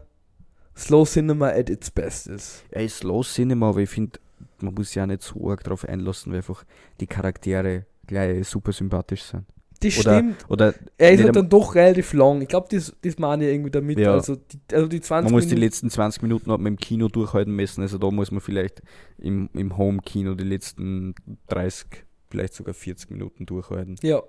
[0.75, 2.63] Slow Cinema at its best ist.
[2.71, 4.19] er ist Slow Cinema, aber ich finde,
[4.61, 6.63] man muss auch nicht so arg drauf einlassen, weil einfach
[6.99, 9.45] die Charaktere gleich super sympathisch sind.
[9.79, 10.45] Das Oder- stimmt.
[10.49, 12.41] Oder Er ist halt dann doch relativ lang.
[12.41, 13.99] Ich glaube, das, das meine ich irgendwie damit.
[13.99, 14.13] Ja.
[14.13, 15.61] Also, die, also die 20 man muss die Minuten.
[15.65, 17.81] letzten 20 Minuten hat man im Kino durchhalten müssen.
[17.81, 18.81] Also da muss man vielleicht
[19.19, 21.13] im, im Home-Kino die letzten
[21.49, 23.97] 30, vielleicht sogar 40 Minuten durchhalten.
[24.01, 24.23] Ja.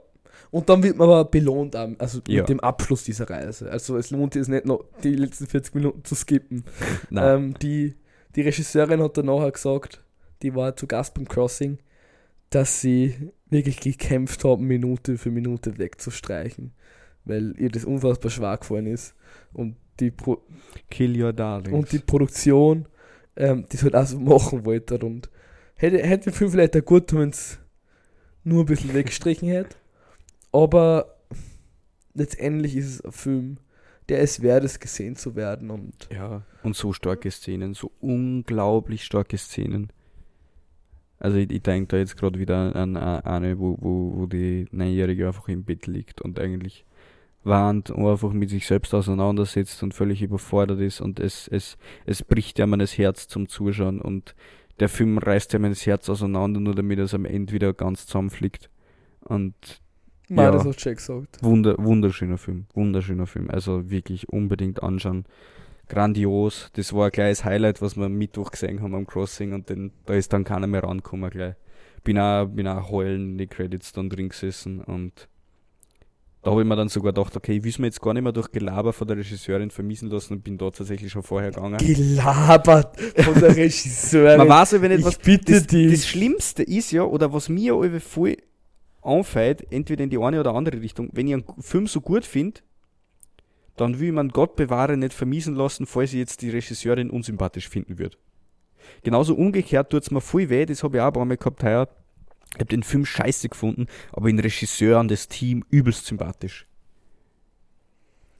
[0.51, 2.43] Und dann wird man aber belohnt, also Ja.
[2.43, 3.71] mit dem Abschluss dieser Reise.
[3.73, 6.63] Also es lohnt sich nicht noch die letzten 40 Minuten zu skippen.
[7.11, 7.95] Nein, Ähm, die,
[8.35, 10.03] die Regisseurin hat dann nachher gesagt,
[10.43, 11.79] die war zu Gast beim Crossing,
[12.51, 16.73] dass sie wirklich gekämpft haben, Minute für Minute wegzustreichen.
[17.25, 19.15] Weil ihr das unfassbar schwer gefallen ist.
[19.53, 20.41] Und die, Pro
[20.91, 21.75] Kill Your Darling.
[21.75, 22.87] und die Produktion
[23.37, 24.99] ähm, das halt auch so machen wollte.
[24.99, 25.31] Und
[25.77, 27.59] hätte, hätte Film vielleicht auch gut, wenn es
[28.45, 29.77] nur ein bisschen weggestrichen hätte.
[30.53, 31.17] Aber
[32.15, 33.59] letztendlich ist es ein Film,
[34.09, 35.71] der es wert ist, gesehen zu werden.
[35.71, 39.93] Und Ja, und so starke Szenen, so unglaublich starke Szenen.
[41.19, 45.27] Also ich, ich denke da jetzt gerade wieder an, eine, wo, wo, wo die Neunjährige
[45.27, 46.85] einfach im Bett liegt und eigentlich
[47.45, 52.23] warnt und einfach mit sich selbst auseinandersetzt und völlig überfordert ist und es, es, es
[52.23, 54.35] bricht einem das Herz zum Zuschauen und
[54.81, 58.71] der Film reißt einem das Herz auseinander, nur damit es am Ende wieder ganz zusammenfliegt.
[59.21, 59.55] Und
[60.31, 60.51] mal Ja.
[60.63, 61.39] das Jack gesagt.
[61.43, 63.51] Wunder, wunderschöner Film, wunderschöner Film.
[63.51, 65.25] Also wirklich unbedingt anschauen.
[65.89, 66.71] Grandios.
[66.75, 69.91] Das war ein kleines Highlight, was wir am Mittwoch gesehen haben am Crossing und den,
[70.07, 71.55] da ist dann keiner mehr rangekommen gleich.
[72.05, 75.29] Bin auch, bin auch heulen in die Credits dann drin gesessen und
[76.43, 78.33] da habe ich mir dann sogar gedacht, okay, ich will mir jetzt gar nicht mehr
[78.33, 81.79] durch Gelaber von der Regisseurin vermiesen lassen und bin da tatsächlich schon vorher gegangen.
[81.79, 84.39] Gelabert von der Regisseurin.
[84.39, 85.91] Man weiß ja, wenn ich etwas bitte das, dich.
[85.91, 88.37] das Schlimmste ist ja, oder was mir alle voll
[89.09, 92.61] anfällt, entweder in die eine oder andere Richtung, wenn ich einen Film so gut finde,
[93.77, 97.99] dann will man Gott bewahre nicht vermiesen lassen, falls ich jetzt die Regisseurin unsympathisch finden
[97.99, 98.17] würde.
[99.03, 101.63] Genauso umgekehrt tut es mir voll weh, das habe ich auch ein paar Mal gehabt
[101.63, 101.89] heuer.
[102.55, 106.67] Ich habe den Film scheiße gefunden, aber den Regisseur und das Team übelst sympathisch.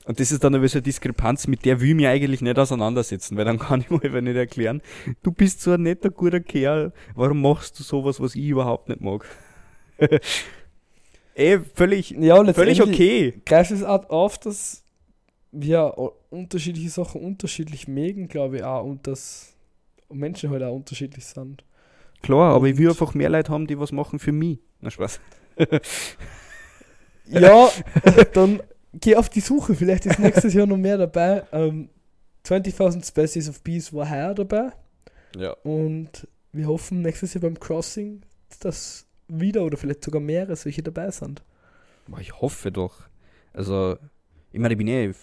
[0.05, 2.57] Und das ist dann aber so eine Diskrepanz, mit der will ich mich eigentlich nicht
[2.57, 4.81] auseinandersetzen, weil dann kann ich mir einfach nicht erklären,
[5.21, 9.01] du bist so ein netter, guter Kerl, warum machst du sowas, was ich überhaupt nicht
[9.01, 9.23] mag?
[11.39, 13.41] Ey, völlig, ja, völlig okay.
[13.45, 14.83] greift es auch auf, dass
[15.51, 15.93] wir
[16.29, 19.53] unterschiedliche Sachen unterschiedlich mögen, glaube ich auch, und dass
[20.11, 21.63] Menschen halt auch unterschiedlich sind.
[22.21, 24.59] Klar, aber ich will einfach mehr Leute haben, die was machen für mich.
[24.81, 25.19] Na Spaß.
[27.31, 27.69] Ja,
[28.33, 28.61] dann
[28.93, 31.43] geh auf die Suche, vielleicht ist nächstes Jahr noch mehr dabei.
[31.51, 31.89] Ähm,
[32.43, 34.71] 20.000 Species of Bees war heuer dabei
[35.37, 35.51] Ja.
[35.63, 38.23] und wir hoffen nächstes Jahr beim Crossing,
[38.61, 41.43] dass wieder oder vielleicht sogar mehrere solche dabei sind.
[42.19, 43.01] Ich hoffe doch.
[43.53, 43.97] Also,
[44.51, 45.13] ich meine, ich bin eh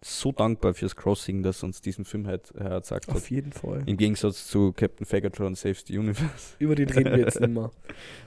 [0.00, 3.16] so dankbar fürs Crossing, dass uns diesen Film halt äh, gezeigt hat.
[3.16, 3.82] Auf jeden Fall.
[3.86, 6.54] Im Gegensatz zu Captain Fagatron Saves the Universe.
[6.60, 7.72] Über den reden wir jetzt nicht mehr.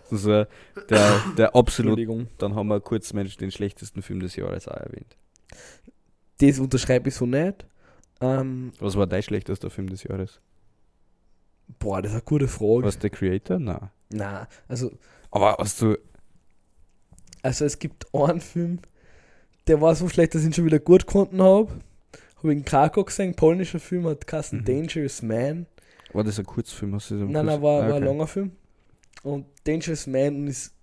[0.09, 0.47] Das war
[0.89, 1.91] der, der absolut.
[1.97, 2.27] Entschuldigung.
[2.37, 5.15] Dann haben wir kurz Mensch den schlechtesten Film des Jahres auch erwähnt.
[6.39, 7.65] Das unterschreibe ich so nicht.
[8.19, 10.41] Ähm, Was war dein schlechtester Film des Jahres?
[11.79, 12.83] boah, das ist eine gute Frage.
[12.83, 13.59] Was der Creator?
[13.59, 13.89] Nein.
[14.09, 14.91] Na, also
[15.31, 15.97] Aber hast du.
[17.41, 18.79] Also es gibt einen Film,
[19.67, 21.69] der war so schlecht, dass ich ihn schon wieder gut gefunden habe.
[22.37, 24.65] Habe ich in Krakau gesehen, polnischer Film, hat Kassen Mhm.
[24.65, 25.65] Dangerous Man.
[26.13, 26.93] War das ein Kurzfilm?
[26.95, 28.51] Hast du das Nein, nein, war, war ein langer Film.
[29.23, 30.73] Und Dangerous Man ist,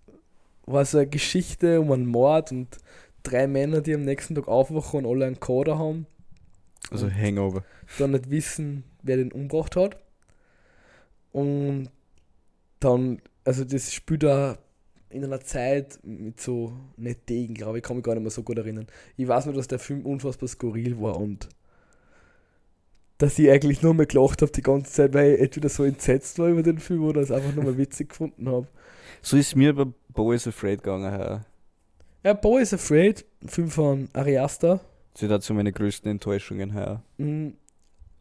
[0.67, 2.77] war so eine Geschichte um einen Mord und
[3.23, 6.07] drei Männer, die am nächsten Tag aufwachen und alle einen Coder haben,
[6.91, 7.65] Also Hangover.
[7.99, 9.99] dann nicht wissen, wer den umgebracht hat.
[11.33, 11.91] Und
[12.81, 14.59] dann, also das spielt da
[15.09, 18.43] in einer Zeit mit so, nicht Degen, glaube ich, kann mich gar nicht mehr so
[18.43, 18.87] gut erinnern.
[19.17, 21.49] Ich weiß nur, dass der Film unfassbar skurril war und
[23.17, 26.39] dass ich eigentlich nur mehr gelacht habe die ganze Zeit, weil ich entweder so entsetzt
[26.39, 28.69] war über den Film oder es einfach nur mal witzig gefunden habe.
[29.23, 31.11] So ist mir bei Boys Afraid gegangen.
[31.11, 31.47] heuer.
[32.23, 34.81] Ja, is Afraid, Film von Ari Aster.
[35.13, 37.03] Das sind dazu meine größten Enttäuschungen heuer.
[37.17, 37.55] Mhm.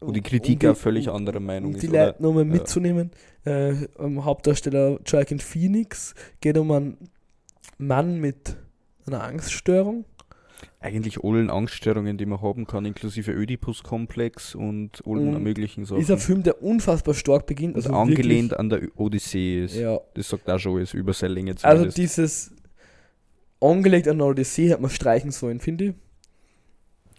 [0.00, 1.82] Wo die Kritik auch völlig anderer Meinung um ist.
[1.82, 1.88] die?
[1.88, 2.52] Leute nochmal Ja.
[2.52, 3.10] mitzunehmen.
[3.44, 6.98] Äh, Hauptdarsteller Joaquin Phoenix geht um einen
[7.78, 8.56] Mann mit
[9.06, 10.04] einer Angststörung.
[10.80, 16.00] Eigentlich allen Angststörungen, die man haben kann, inklusive Ödipus-Komplex und allen Und möglichen Sachen.
[16.00, 17.74] Ist ein Film, der unfassbar stark beginnt.
[17.76, 19.74] also Also angelehnt an der Odyssee ist.
[19.74, 21.98] Wirklich, ja, Das sagt auch schon, ist über seine Länge also zumindest.
[21.98, 22.52] dieses
[23.60, 25.94] angelegt an der Odyssee hat man streichen sollen, finde ich.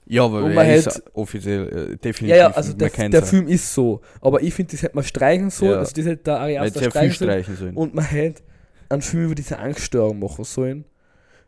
[0.09, 3.23] Ja, aber und er man ist hält- offiziell äh, definitiv Ja, ja, also der, der.
[3.23, 4.01] Film ist so.
[4.21, 5.71] Aber ich finde, das hätte man streichen sollen.
[5.71, 5.77] Ja.
[5.79, 7.31] Also das hätte der Ari Aster streichen sollen.
[7.31, 7.75] streichen sollen.
[7.77, 8.41] Und man hätte
[8.89, 10.83] einen Film über diese Angststörung machen sollen.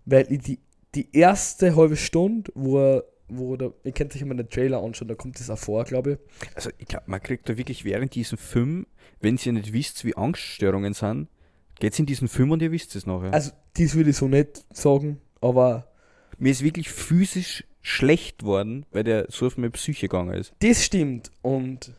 [0.05, 0.59] Weil ich die,
[0.95, 5.07] die erste halbe Stunde, wo er, wo der, ihr könnt euch mal den Trailer anschauen,
[5.07, 6.18] da kommt das auch vor, glaube ich.
[6.55, 8.86] Also ich glaube, man kriegt da wirklich während diesem Film,
[9.22, 11.28] wenn ihr nicht wisst, wie Angststörungen sind,
[11.80, 13.34] geht's in diesen Film und ihr wisst es nachher.
[13.34, 15.88] Also, das würde ich so nicht sagen, aber
[16.38, 20.53] Mir ist wirklich physisch schlecht worden, weil der so auf meine Psyche gegangen ist.
[20.59, 21.32] das stimmt.
[21.41, 21.93] Und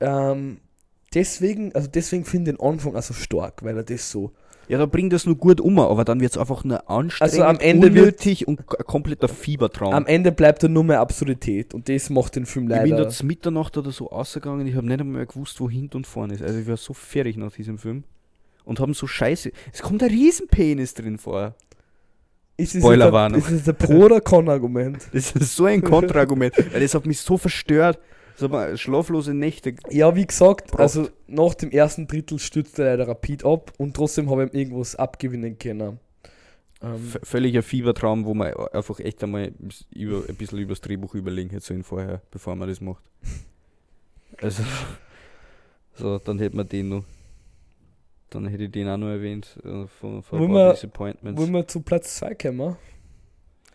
[0.00, 0.58] ähm,
[1.14, 4.32] deswegen, also deswegen finde ich den Anfang also stark, weil er das so.
[4.68, 7.60] Ja, da bringt das nur gut um, aber dann wird's einfach nur anstrengend, Also am
[7.60, 9.94] Ende wird- und kompletter Fiebertraum.
[9.94, 13.04] Am Ende bleibt er nur mehr Absurdität und das macht den Film ich bin leider.
[13.04, 16.34] da zu Mitternacht oder so ausgegangen, ich habe nicht einmal gewusst, wo hinten und vorne
[16.34, 16.42] ist.
[16.42, 18.04] Also ich war so fertig nach diesem Film.
[18.64, 19.52] Und haben so scheiße.
[19.72, 21.54] Es kommt ein Riesenpenis drin vor.
[22.56, 23.40] Ist es Spoilerwarnung.
[23.40, 25.08] Ist es ein Pro- oder Con-Argument?
[25.12, 27.98] Das ist so ein Kontraargument, weil das hat mich so verstört.
[28.36, 29.74] So schlaflose Nächte.
[29.90, 30.80] Ja, wie gesagt, Braucht.
[30.80, 34.58] also nach dem ersten Drittel stützt er leider rapid ab und trotzdem habe ich ihm
[34.58, 35.98] irgendwas abgewinnen können.
[36.82, 39.52] Ähm, V völliger Fiebertraum, wo man einfach echt einmal
[39.94, 43.02] über, ein bisschen übers Drehbuch überlegen hätte sollen vorher, bevor man das macht.
[44.42, 44.64] Also,
[45.94, 47.04] so, dann hätte man den noch.
[48.30, 51.40] Dann hätte ich den auch noch erwähnt, äh, von, von Wollen ein paar wir- Disappointments.
[51.40, 52.76] wollen wir zu Platz 2 kommen?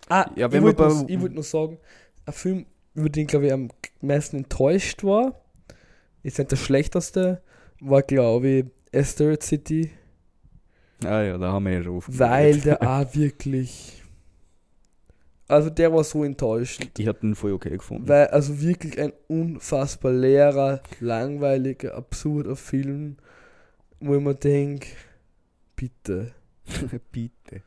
[0.10, 1.78] Ah, Ja, ich wenn wollte bei- noch, ich wollt noch sagen,
[2.26, 3.70] ein Film, über den glaube ich am
[4.02, 5.40] meisten enttäuscht war,
[6.24, 7.42] ist nicht der schlechteste,
[7.80, 9.92] war glaube ich Asteroid City,
[11.04, 14.04] Ah ja, da haben wir ja schon oft weil der auch wirklich,
[15.48, 16.92] also der war so enttäuschend.
[17.00, 18.08] Ich hab den voll okay gefunden.
[18.08, 23.18] Weil also wirklich ein unfassbar leerer, langweiliger, absurder Film,
[24.02, 24.88] wo ich mir denke,
[25.76, 26.34] bitte.
[27.12, 27.62] Bitte.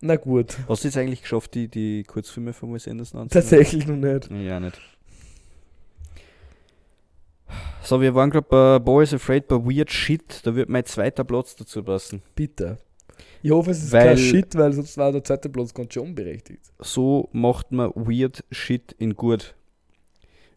[0.00, 3.42] Na gut, Hast du jetzt eigentlich geschafft, die, die Kurzfilme von Wes Anderson anzusehen?
[3.42, 4.30] tatsächlich noch nicht.
[4.30, 4.80] Ja, nicht.
[7.82, 10.40] So, wir waren gerade bei Boys Afraid bei Weird Shit.
[10.46, 12.22] Da wird mein zweiter Platz dazu passen.
[12.34, 12.78] Bitte.
[13.42, 16.04] Ich hoffe, es ist Weil- kein Shit, weil sonst war der zweite Platz ganz schön
[16.04, 16.60] unberechtigt.
[16.78, 19.54] So macht man Weird Shit in gut.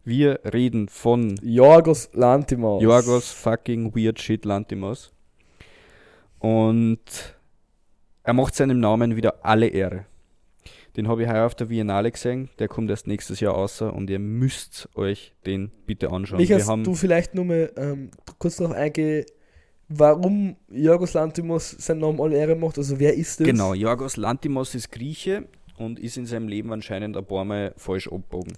[0.06, 2.82] Wir reden von Jorgos Lantimos.
[2.82, 5.12] Jorgos fucking Weird Shit Lantimos.
[6.38, 7.00] Und
[8.22, 10.04] er macht seinem Namen wieder alle Ehre.
[10.98, 12.50] Den habe ich heuer auf der Biennale gesehen.
[12.58, 16.38] Der kommt erst nächstes Jahr außer und ihr müsst euch den bitte anschauen.
[16.38, 19.24] Michael, haben du vielleicht nur mal ähm, kurz darauf eingehen,
[19.88, 22.76] warum Jorgos Lantimos seinen Namen alle Ehre macht.
[22.76, 23.46] Also wer ist das?
[23.46, 25.48] Genau, Jorgos Lantimos ist Grieche
[25.78, 28.52] und ist in seinem Leben anscheinend ein paar Mal falsch abgebogen.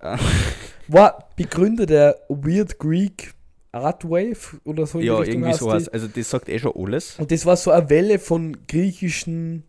[0.88, 3.32] War Begründer der Weird Greek
[3.72, 5.72] Art Wave oder so ja, irgendwie heißt so die.
[5.72, 5.88] was.
[5.88, 7.18] Also das sagt eh schon alles.
[7.18, 9.64] Und das war so eine Welle von griechischen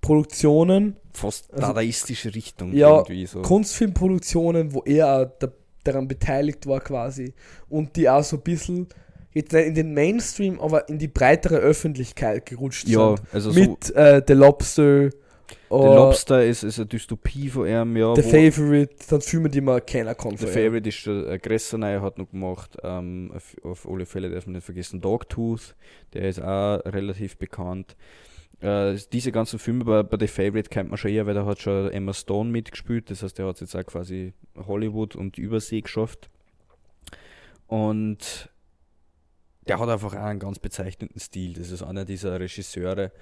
[0.00, 3.42] Produktionen, Fast Also- dadaistische Richtung Ja, irgendwie so.
[3.42, 5.48] Kunstfilmproduktionen, wo er da,
[5.84, 7.34] daran beteiligt war quasi.
[7.68, 8.86] Und die auch so ein bisschen,
[9.32, 13.28] jetzt in den Mainstream, aber in die breitere Öffentlichkeit gerutscht Ja, sind.
[13.32, 15.10] also so Mit äh, The Lobster,
[15.68, 18.14] The oder Lobster ist, ist eine Dystopie von ihm, ja.
[18.14, 20.36] The Favorite, dann Filme, die man kennen kann.
[20.36, 20.46] The.
[20.46, 22.76] Favorite ist der Aggressor, er hat noch gemacht.
[22.82, 25.00] Ähm, auf, auf alle Fälle darf man nicht vergessen.
[25.00, 25.74] Dogtooth,
[26.12, 27.96] der ist auch relativ bekannt.
[28.60, 31.60] Äh, diese ganzen Filme bei, bei The Favorite kennt man schon eher, weil da hat
[31.60, 33.10] schon Emma Stone mitgespielt.
[33.10, 36.30] Das heißt, der hat jetzt auch quasi Hollywood und Übersee geschafft.
[37.66, 38.50] Und
[39.66, 41.54] der hat einfach auch einen ganz bezeichnenden Stil.
[41.54, 43.12] Das ist einer dieser Regisseure,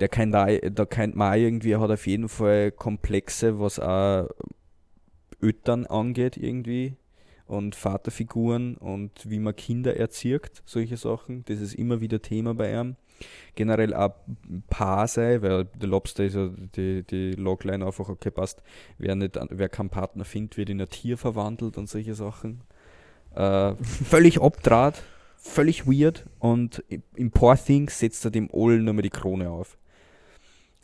[0.00, 4.28] der kennt da, da kennt man auch irgendwie, hat auf jeden Fall Komplexe, was auch
[5.40, 6.96] Öttern angeht irgendwie
[7.46, 11.44] und Vaterfiguren und wie man Kinder erzieht, solche Sachen.
[11.46, 12.96] Das ist immer wieder Thema bei ihm.
[13.54, 14.14] Generell auch
[14.68, 18.62] Paar sei, weil der Lobster ist ja die, die Logline einfach okay passt.
[18.98, 22.60] Wer, nicht, wer keinen Partner findet, wird in ein Tier verwandelt und solche Sachen.
[23.34, 25.02] Äh, völlig abdraht,
[25.36, 26.84] völlig weird und
[27.14, 29.78] im Poor Things setzt er dem All nur mal die Krone auf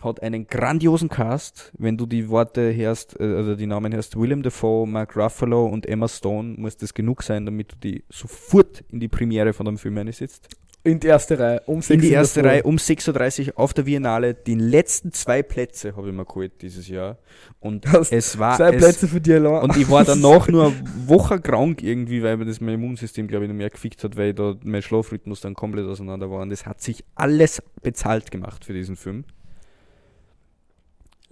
[0.05, 1.73] hat einen grandiosen Cast.
[1.79, 5.87] Wenn du die Worte hörst, äh, also die Namen hörst, Willem Dafoe, Mark Ruffalo und
[5.87, 9.79] Emma Stone, muss das genug sein, damit du die sofort in die Premiere von dem
[9.79, 10.49] Film einsitzt.
[10.85, 13.85] In die erste Reihe, um 6 In die erste Reihe, um 6.30 Uhr auf der
[13.85, 14.35] Biennale.
[14.35, 17.19] Die letzten zwei Plätze habe ich mir geholt dieses Jahr.
[17.61, 18.57] Und es war.
[18.57, 19.63] Zwei es, Plätze für dich allein.
[19.63, 20.75] Und ich war danach nur eine
[21.07, 24.35] Woche krank irgendwie, weil mir das mein Immunsystem, glaube ich, noch mehr gefickt hat, weil
[24.35, 26.41] da mein Schlafrhythmus dann komplett auseinander war.
[26.41, 29.25] Und es hat sich alles bezahlt gemacht für diesen Film.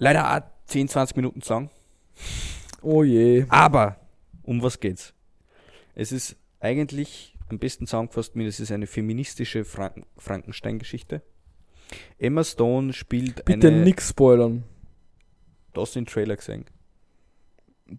[0.01, 1.71] Leider auch 10, 20 Minuten zu lang.
[2.81, 3.45] Oh je.
[3.51, 3.97] Aber
[4.43, 5.13] um was geht's?
[5.95, 11.21] Es ist eigentlich am besten zusammengefasst mit, es ist eine feministische Franken Frankenstein-Geschichte.
[12.19, 13.61] Emma Stone spielt Bitte eine.
[13.61, 14.65] Bitte nix spoilern.
[15.75, 16.65] Du hast den Trailer gesehen.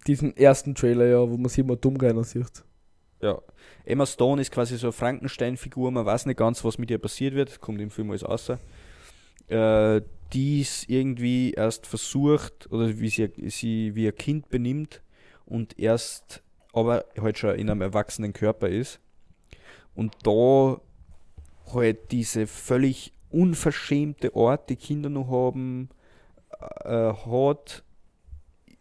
[0.08, 2.64] Diesen ersten Trailer, ja, wo man sich immer dumm keiner sieht.
[3.22, 3.40] Ja.
[3.86, 7.36] Emma Stone ist quasi so eine Frankenstein-Figur, man weiß nicht ganz, was mit ihr passiert
[7.36, 8.58] wird, kommt im Film alles außer.
[9.50, 10.02] Äh,
[10.34, 15.02] dies irgendwie erst versucht oder wie sie, sie wie ihr Kind benimmt
[15.46, 19.00] und erst aber halt schon in einem erwachsenen Körper ist.
[19.94, 20.80] Und da
[21.74, 25.90] halt diese völlig unverschämte Art, die Kinder noch haben,
[26.84, 27.84] äh, hat,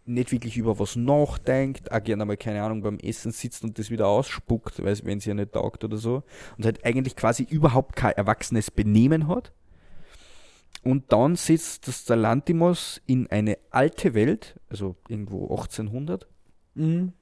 [0.06, 3.90] nicht wirklich über was nachdenkt, auch gerne mal, keine Ahnung, beim Essen sitzt und das
[3.90, 6.22] wieder ausspuckt, wenn sie ja nicht taugt oder so.
[6.56, 9.52] Und halt eigentlich quasi überhaupt kein erwachsenes Benehmen hat.
[10.82, 16.26] Und dann sitzt das Lantimos in eine alte Welt, also irgendwo 1800,
[16.74, 17.12] mhm.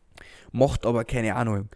[0.52, 1.68] macht aber keine Ahnung,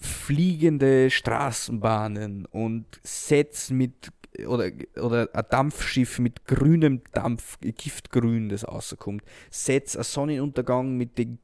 [0.00, 4.12] fliegende Straßenbahnen und Sets mit
[4.46, 9.24] oder, oder ein Dampfschiff mit grünem Dampf, Giftgrün, das rauskommt.
[9.50, 11.38] Sets, ein Sonnenuntergang mit den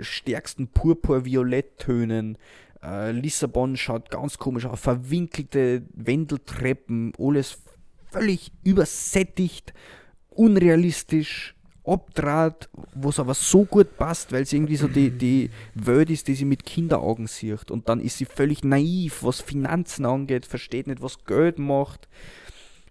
[0.00, 2.38] stärksten Purpur-Violett-Tönen.
[2.82, 7.62] Äh, Lissabon schaut ganz komisch aus, verwinkelte Wendeltreppen, alles
[8.16, 9.74] völlig übersättigt,
[10.30, 11.54] unrealistisch,
[11.84, 16.34] abdraht, was aber so gut passt, weil es irgendwie so die, die Welt ist, die
[16.34, 17.70] sie mit Kinderaugen sieht.
[17.70, 22.08] Und dann ist sie völlig naiv, was Finanzen angeht, versteht nicht, was Geld macht,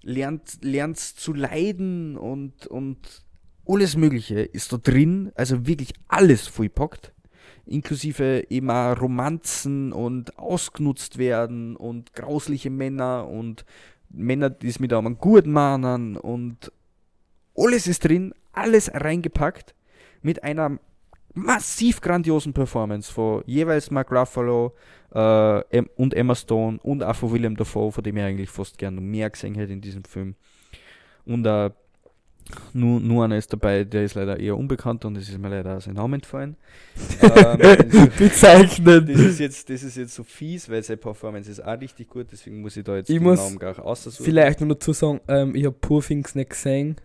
[0.01, 3.25] lernt, lernt zu leiden und, und
[3.67, 5.31] alles Mögliche ist da drin.
[5.35, 7.11] Also wirklich alles vollpackt.
[7.65, 13.65] Inklusive auch Romanzen und ausgenutzt werden und grausliche Männer und
[14.15, 16.71] Männer, die es mit einem gut meinen und
[17.57, 19.75] alles ist drin, alles reingepackt
[20.21, 20.79] mit einer
[21.33, 24.73] massiv grandiosen Performance von jeweils Mark Ruffalo
[25.11, 29.01] äh, und Emma Stone und auch von William Dafoe, von dem ich eigentlich fast gerne
[29.01, 30.35] mehr gesehen hätte in diesem Film.
[31.25, 31.71] Und äh,
[32.73, 35.81] nur, nur einer ist dabei, der ist leider eher unbekannt und es ist mir leider
[35.81, 36.55] sein Name entfallen.
[37.21, 39.07] ähm, Bezeichnen.
[39.07, 42.27] Das ist, jetzt, das ist jetzt so fies, weil seine Performance ist auch richtig gut,
[42.31, 44.23] deswegen muss ich da jetzt ich den muss Namen gar aussuchen.
[44.23, 46.97] Vielleicht nur dazu sagen, ähm, ich habe Poor Things nicht gesehen,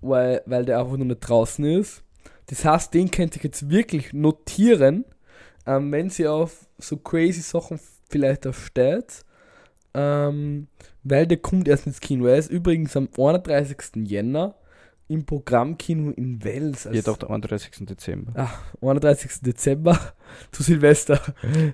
[0.00, 2.02] weil, weil der einfach noch nicht draußen ist.
[2.46, 5.04] Das heißt, den könnt ihr jetzt wirklich notieren,
[5.66, 7.78] ähm, wenn sie auf so crazy Sachen
[8.08, 9.24] vielleicht ersteht.
[9.94, 10.66] Ähm,
[11.10, 12.26] weil der kommt erst ins Kino.
[12.26, 14.06] Er ist übrigens am 31.
[14.06, 14.54] Jänner
[15.08, 16.88] im Programmkino in Wels.
[16.92, 17.86] Ja, doch, der 31.
[17.86, 18.32] Dezember.
[18.36, 19.40] Ach, 31.
[19.40, 19.98] Dezember
[20.52, 21.20] zu Silvester.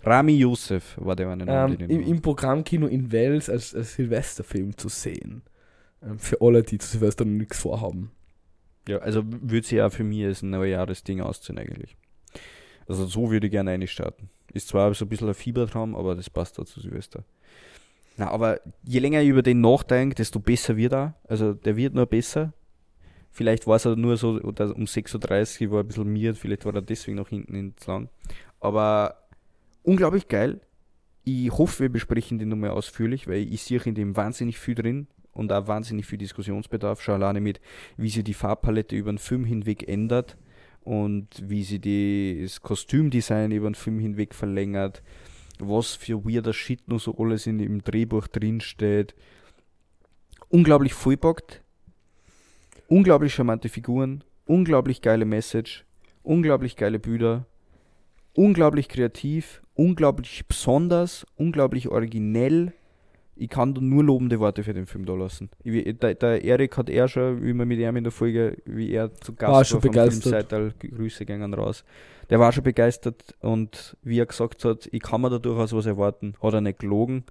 [0.05, 4.77] Rami Youssef war der eine Name, ähm, im, Im Programmkino in Wels als, als Silvesterfilm
[4.77, 5.43] zu sehen.
[6.03, 8.13] Ähm, für alle, die zu Silvester noch nichts vorhaben.
[8.89, 11.97] Ja, also würde sie ja für mich als ein Neujahresding ausziehen eigentlich.
[12.87, 14.29] Also so würde ich gerne einstarten.
[14.53, 17.25] Ist zwar so ein bisschen ein Fiebertraum, aber das passt da zu Silvester.
[18.17, 21.15] Na, aber je länger ich über den nachdenke, desto besser wird er.
[21.29, 22.53] Also der wird nur besser.
[23.31, 26.75] Vielleicht war es nur so, oder um 6.30 Uhr war ein bisschen mir, vielleicht war
[26.75, 28.09] er deswegen noch hinten entlang.
[28.61, 29.17] Aber
[29.83, 30.61] unglaublich geil.
[31.25, 35.09] Ich hoffe, wir besprechen den nochmal ausführlich, weil ich sehe in dem wahnsinnig viel drin
[35.33, 37.03] und auch wahnsinnig viel Diskussionsbedarf.
[37.03, 37.61] Schon alleine mit,
[37.97, 40.37] wie sich die Farbpalette über den Film hinweg ändert
[40.85, 41.81] und wie sie
[42.45, 45.03] das Kostümdesign über den Film hinweg verlängert
[45.69, 49.15] was für weirder Shit noch so alles in dem Drehbuch drinsteht.
[50.49, 51.63] Unglaublich vollpackt,
[52.89, 55.85] unglaublich charmante Figuren, unglaublich geile Message,
[56.23, 57.47] unglaublich geile Bilder,
[58.35, 62.73] unglaublich kreativ, unglaublich besonders, unglaublich originell.
[63.37, 65.51] Ich kann da nur lobende Worte für den Film da lassen.
[65.65, 68.93] Ich, der, der Erik hat er schon, wie wir mit ihm in der Folge, wie
[68.93, 70.23] er zu Gast War schon vom begeistert.
[70.23, 71.85] Filmseital, Grüße gingen raus.
[72.31, 75.87] Der war schon begeistert und wie er gesagt hat, ich kann mir da durchaus was
[75.87, 77.25] erwarten, hat er nicht gelogen.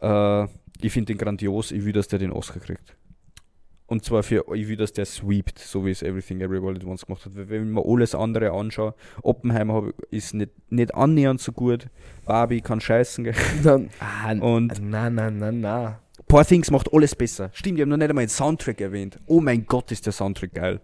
[0.00, 0.44] Äh,
[0.80, 2.96] ich finde den grandios, ich will, dass der den Oscar kriegt.
[3.86, 7.06] Und zwar für, ich will, dass der sweept, so wie es Everything Everywhere at Once
[7.06, 7.34] gemacht hat.
[7.36, 11.88] Weil wenn man alles andere anschaut, Oppenheimer ist nicht, nicht annähernd so gut,
[12.26, 13.34] Barbie kann scheißen, gell.
[13.64, 16.00] Dann, ah, Und- na, na, na, na.
[16.26, 17.48] Poor Things macht alles besser.
[17.54, 19.18] Stimmt, ich habe noch nicht einmal den Soundtrack erwähnt.
[19.26, 20.80] Oh mein Gott, ist der Soundtrack geil.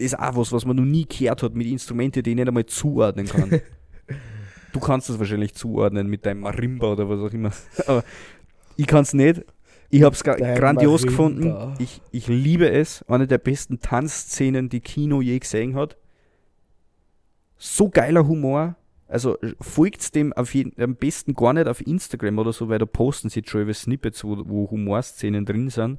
[0.00, 2.48] Das ist auch was, was man noch nie gehört hat mit Instrumenten, die ich nicht
[2.48, 3.60] einmal zuordnen kann.
[4.72, 7.52] du kannst das wahrscheinlich zuordnen mit deinem Marimba oder was auch immer.
[7.86, 8.02] Aber
[8.78, 9.44] ich kann es nicht.
[9.90, 11.10] Ich habe es grandios Marimba.
[11.10, 11.74] gefunden.
[11.80, 13.04] Ich, ich liebe es.
[13.08, 15.98] Eine der besten Tanzszenen, die Kino je gesehen hat.
[17.58, 18.76] So geiler Humor.
[19.06, 23.28] Also folgt dem jeden, am besten gar nicht auf Instagram oder so, weil da posten
[23.28, 25.98] sie schon über Snippets, wo, wo Humorszenen drin sind.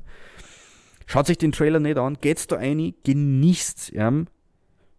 [1.12, 3.90] Schaut sich den Trailer nicht an, geht's da rein, genießt's.
[3.90, 4.14] Ja.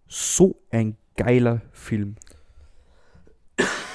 [0.09, 2.17] So ein geiler Film.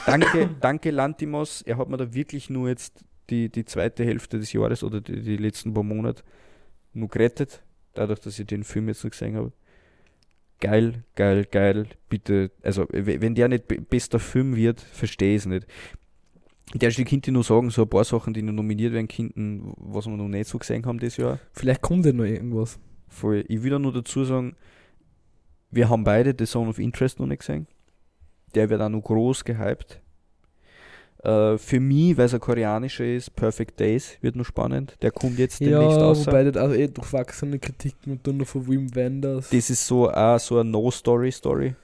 [0.07, 1.61] Danke, danke Lantimos.
[1.61, 5.21] Er hat mir da wirklich nur jetzt die, die zweite Hälfte des Jahres oder die,
[5.21, 6.23] die letzten paar Monate
[6.91, 7.61] nur gerettet,
[7.93, 9.51] dadurch, dass ich den Film jetzt noch gesehen habe.
[10.59, 11.85] Geil, geil, geil.
[12.09, 15.67] Bitte, also wenn der nicht be- bester Film wird, verstehe ich es nicht.
[16.73, 20.05] Der Stück ich nur sagen, so ein paar Sachen, die noch nominiert werden könnten, was
[20.05, 21.39] wir noch nicht so gesehen haben das Jahr.
[21.53, 22.77] Vielleicht kommt ja noch irgendwas.
[23.07, 23.45] Voll.
[23.47, 24.55] Ich will da nur dazu sagen,
[25.71, 27.67] wir haben beide The Zone of Interest noch nicht gesehen.
[28.53, 30.01] Der wird auch noch groß gehypt.
[31.23, 34.97] Äh, für mich, weil es ein koreanischer ist, Perfect Days wird noch spannend.
[35.01, 36.27] Der kommt jetzt demnächst Ja, raus.
[36.27, 39.49] wobei das auch eh durchwachsene Kritiken und dann noch von Wim Wenders.
[39.49, 41.75] Das ist so auch so eine No-Story-Story.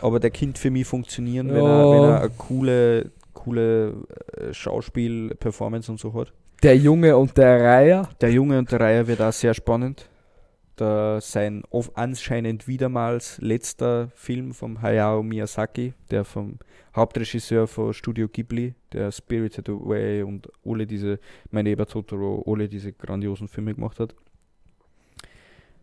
[0.00, 1.82] Aber der könnte für mich funktionieren, wenn, Ja.
[1.82, 6.32] er, wenn er eine coole, coole äh, Schauspiel-Performance und so hat.
[6.62, 8.08] Der Junge und der Reiher.
[8.20, 10.08] Der Junge und der Reihe wird auch sehr spannend.
[10.76, 11.62] Da sein
[11.94, 16.58] anscheinend wiedermals letzter Film vom Hayao Miyazaki, der vom
[16.94, 21.18] Hauptregisseur von Studio Ghibli, der Spirited Away und alle diese,
[21.50, 24.14] meine Eber Totoro, alle diese grandiosen Filme gemacht hat.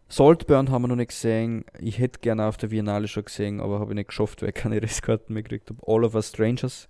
[0.07, 1.65] Saltburn haben wir noch nicht gesehen.
[1.79, 4.55] Ich hätte gerne auf der Biennale schon gesehen, aber habe ich nicht geschafft, weil ich
[4.55, 5.81] keine Restkarten mehr gekriegt habe.
[5.85, 6.87] All of Us Strangers,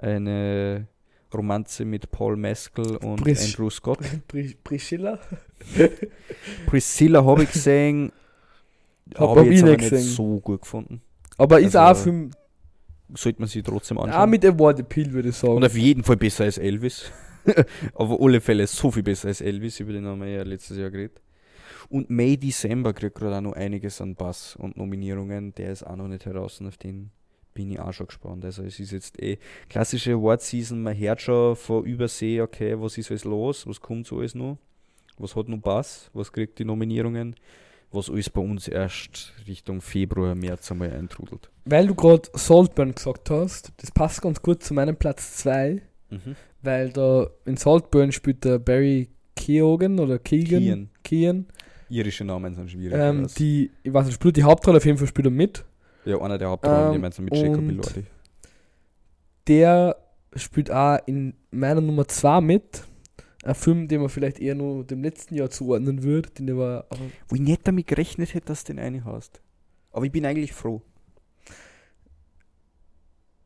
[0.00, 0.86] eine
[1.32, 3.98] Romanze mit Paul Mescal und Pris- Andrew Scott.
[4.28, 5.18] Pri- Priscilla.
[6.66, 8.12] Priscilla habe ich gesehen.
[9.14, 11.02] Hab habe auch ich jetzt aber nicht so gut gefunden.
[11.36, 12.30] Aber ist Also, auch ein Film,
[13.14, 14.30] Sollte man sich trotzdem auch anschauen.
[14.30, 15.54] mit Award Appeal, würde ich sagen.
[15.54, 17.10] Und auf jeden Fall besser als Elvis.
[17.94, 20.90] aber alle Fälle so viel besser als Elvis, über den haben wir ja letztes Jahr
[20.90, 21.20] geredet.
[21.88, 25.52] Und May December kriegt gerade auch noch einiges an Bass und Nominierungen.
[25.54, 27.10] Der ist auch noch nicht heraus, auf den
[27.60, 28.44] bin ich auch schon gespannt.
[28.44, 29.38] Also es ist jetzt eh
[29.68, 34.18] klassische Award-Season, man hört schon von Übersee, okay, was ist alles los, was kommt so
[34.18, 34.58] alles noch,
[35.18, 37.36] was hat noch Bass, was kriegt die Nominierungen,
[37.92, 41.50] was alles bei uns erst Richtung Februar, März einmal eintrudelt.
[41.66, 46.34] Weil du gerade Saltburn gesagt hast, das passt ganz gut zu meinem Platz 2, Mhm.
[46.62, 50.60] weil da in Saltburn spielt der Barry Keoghan oder Keegan.
[50.60, 50.90] Kian.
[51.04, 51.46] Keegan.
[51.88, 52.96] Irische Namen sind schwierig.
[52.98, 55.64] Ähm, die, ich weiß nicht, spielt die Hauptrolle auf jeden Fall spielt er mit.
[56.04, 58.04] Ja, einer der Hauptrollen, ähm, gemeinsam mit Jacob Elordi.
[59.46, 59.96] Der
[60.36, 62.84] spielt auch in meiner Nummer 2 mit.
[63.42, 66.86] Ein Film, den man vielleicht eher nur dem letzten Jahr zuordnen würde, den der war
[67.28, 69.40] Wo ich nicht damit gerechnet hätte, dass du den eine hast.
[69.92, 70.82] Aber ich bin eigentlich froh.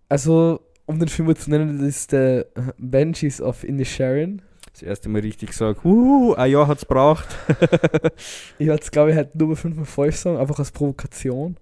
[0.09, 2.47] Also, um den Film mal zu nennen, das ist der
[2.77, 4.43] Banshees of Inisherin.
[4.73, 7.29] Das erste Mal richtig gesagt, uh, ein Jahr hat's braucht.
[8.59, 11.57] Ich hatte es, glaube ich, halt nur fünfmal falsch sagen, einfach als Provokation.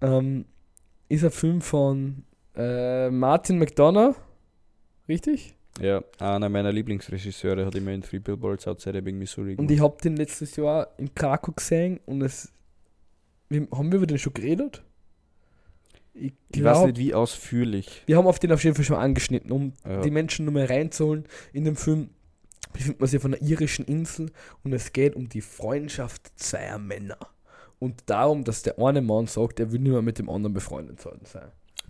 [0.00, 0.44] Ähm,
[1.08, 4.16] ist ein Film von äh, Martin McDonough.
[5.08, 5.54] Richtig?
[5.80, 9.96] Ja, einer meiner Lieblingsregisseure hat immer in Three Billboards Outside Ebbing, Missouri Und ich habe
[10.02, 12.52] den letztes Jahr in Krakow gesehen und es.
[13.50, 14.82] Haben wir über den schon geredet?
[16.12, 18.02] Ich, ich weiß nicht, wie ausführlich.
[18.06, 20.00] Wir haben auf den auf jeden Fall schon angeschnitten, um Ja.
[20.00, 21.24] die Menschen nur mal reinzuholen.
[21.52, 22.10] In dem Film
[22.72, 24.30] befindet man sich auf einer irischen Insel
[24.64, 27.18] und es geht um die Freundschaft zweier Männer.
[27.78, 31.00] Und darum, dass der eine Mann sagt, er will nicht mehr mit dem anderen befreundet
[31.00, 31.20] sein.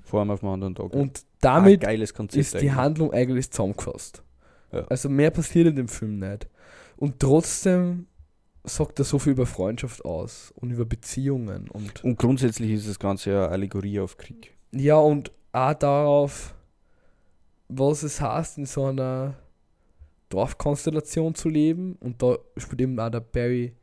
[0.03, 0.93] Vor allem auf dem anderen Tag.
[0.93, 2.75] Und damit Konzept ist die eigentlich.
[2.75, 4.23] Handlung eigentlich zusammengefasst.
[4.73, 4.85] Ja.
[4.89, 6.49] Also mehr passiert in dem Film nicht.
[6.97, 8.07] Und trotzdem
[8.65, 12.99] sagt er so viel über Freundschaft aus und über Beziehungen und Und grundsätzlich ist das
[12.99, 14.55] Ganze ja Allegorie auf Krieg.
[14.73, 16.55] ja und auch darauf,
[17.69, 19.37] was es heißt, in so einer
[20.29, 21.97] Dorfkonstellation zu leben.
[22.01, 23.75] Und da spielt eben auch der Barry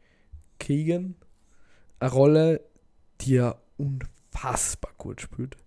[0.59, 1.15] Keegan
[1.99, 2.61] eine Rolle,
[3.21, 5.57] die er unfassbar gut spielt.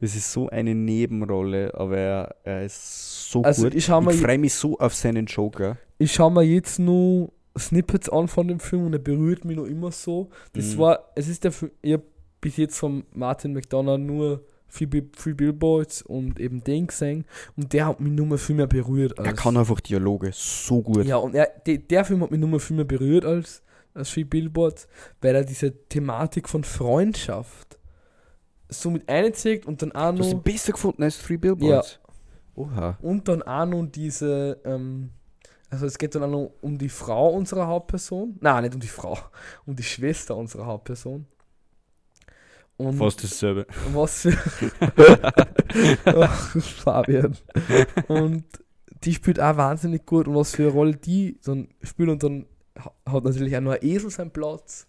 [0.00, 3.74] Das ist so eine Nebenrolle, aber er, er ist so Also gut.
[3.74, 5.76] ich ich freue mich so auf seinen Joker.
[5.98, 9.66] Ich schaue mir jetzt nur Snippets an von dem Film und er berührt mich noch
[9.66, 10.30] immer so.
[10.54, 10.78] Das Mhm.
[10.78, 12.02] war, es ist der Film, ich hab
[12.40, 17.24] bis jetzt von Martin McDonough nur Free, Bi- Free Billboards und eben den gesehen
[17.56, 19.28] und der hat mich nur mal viel mehr berührt als.
[19.28, 21.04] Er kann einfach Dialoge so gut.
[21.04, 23.62] Ja, und er, de, der Film hat mich nur mal viel mehr berührt als,
[23.96, 24.86] als Free Billboards,
[25.20, 27.78] weil er diese Thematik von Freundschaft
[28.68, 30.38] so mit einzieht und dann auch Du hast noch.
[30.38, 32.00] ihn besser gefunden als Three Billboards.
[32.54, 32.98] Oha.
[33.02, 35.10] Und dann auch noch diese, ähm,
[35.70, 38.36] also es geht dann auch noch um die Frau unserer Hauptperson.
[38.40, 39.18] Nein, nicht um die Frau,
[39.66, 41.26] um die Schwester unserer Hauptperson.
[42.78, 43.66] Und Fast dasselbe.
[43.92, 44.36] was für.
[46.04, 47.36] Ach, Fabian.
[48.08, 48.44] Und
[49.04, 52.46] die spielt auch wahnsinnig gut und was für eine Rolle die dann spielt und dann
[53.06, 54.86] hat natürlich auch noch ein Esel seinen Platz.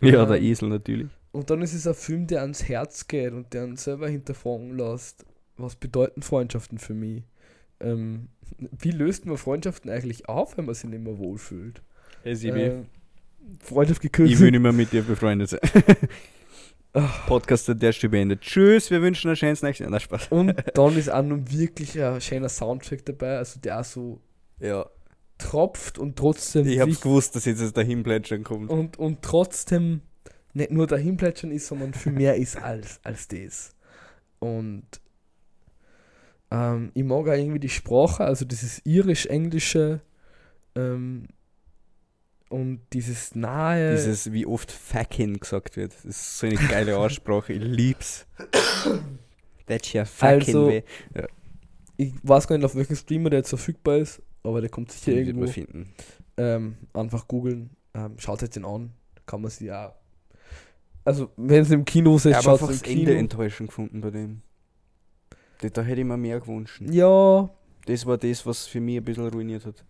[0.00, 1.08] Ja, Ähm, der Esel natürlich.
[1.32, 4.76] Und dann ist es ein Film, der ans Herz geht und der uns selber hinterfragen
[4.76, 5.24] lässt,
[5.56, 7.22] was bedeuten Freundschaften für mich?
[7.80, 8.28] Ähm,
[8.78, 11.82] wie löst man Freundschaften eigentlich auf, wenn man sich nicht mehr wohlfühlt?
[12.24, 12.86] Ähm,
[13.60, 14.32] Freundschaft gekürzt.
[14.32, 15.60] ich will nicht mehr mit dir befreundet sein.
[16.92, 17.26] Ach.
[17.28, 18.40] Podcast an der Stelle beendet.
[18.42, 19.90] Tschüss, wir wünschen ein schönes nächstes Jahr.
[19.90, 20.28] Na, Spaß.
[20.28, 24.20] Und dann ist auch noch wirklich ein schöner Soundtrack dabei, also der auch so
[24.58, 24.86] Ja.
[25.40, 28.70] Tropft und trotzdem Ich hab's gewusst, dass jetzt das dahin plätschern kommt.
[28.70, 30.02] und, und trotzdem
[30.52, 33.74] nicht nur dahin plätschern ist, sondern viel mehr ist als, als das.
[34.40, 34.84] Und
[36.50, 40.00] ähm, ich mag auch irgendwie die Sprache, also dieses irisch-englische
[40.74, 41.28] ähm,
[42.48, 43.92] und dieses nahe.
[43.94, 45.94] Dieses, wie oft fucking gesagt wird.
[45.94, 47.52] Das ist so eine geile Aussprache.
[47.52, 48.26] Ich lieb's.
[49.66, 50.82] That's your fucking Also, way.
[51.96, 55.12] ich weiß gar nicht, auf welchem Streamer der jetzt verfügbar ist, aber der kommt sicher
[55.12, 55.44] Den wird irgendwo.
[55.44, 55.92] man finden.
[56.36, 58.90] Ähm, einfach googeln, ähm, schaut euch den an,
[59.26, 59.92] kann man sich auch.
[61.04, 63.18] Also, wenn es im Kino ist, Ich habe schaut es das im Ende Kino.
[63.18, 64.42] enttäuschend gefunden bei dem.
[65.72, 66.80] Da, hätte ich mir mehr gewünscht.
[66.90, 67.50] Ja,
[67.86, 69.84] Das war das, was für mich ein bisschen ruiniert hat.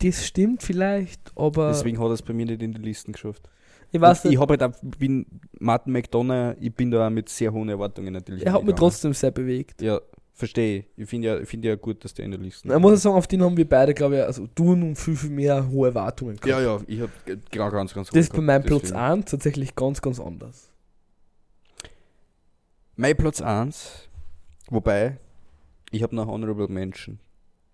[0.00, 3.48] das stimmt vielleicht, aber Deswegen hat er es bei mir nicht in die Listen geschafft.
[3.90, 5.26] ich weiß Und nicht, ich habe halt auch, bin
[5.58, 8.44] Martin McDonough, ich bin da auch mit sehr hohen Erwartungen natürlich.
[8.46, 9.80] er hat mich trotzdem sehr bewegt.
[9.82, 10.00] Ja,
[10.32, 11.08] verstehe ich.
[11.08, 13.26] Finde ja, ich find ja gut, dass der in der Liste Ich muss sagen, auf
[13.26, 16.46] den haben wir beide, glaube ich, also du und viel, viel mehr hohe Erwartungen gehabt.
[16.46, 17.12] Ja, ja, ich habe
[17.50, 19.00] gar ganz, ganz Das ist hoch bei meinem Platz deswegen.
[19.00, 20.70] 1 tatsächlich ganz, ganz anders.
[22.96, 24.08] Mein Platz 1,
[24.68, 25.18] wobei,
[25.90, 27.18] ich habe noch Honorable Mention.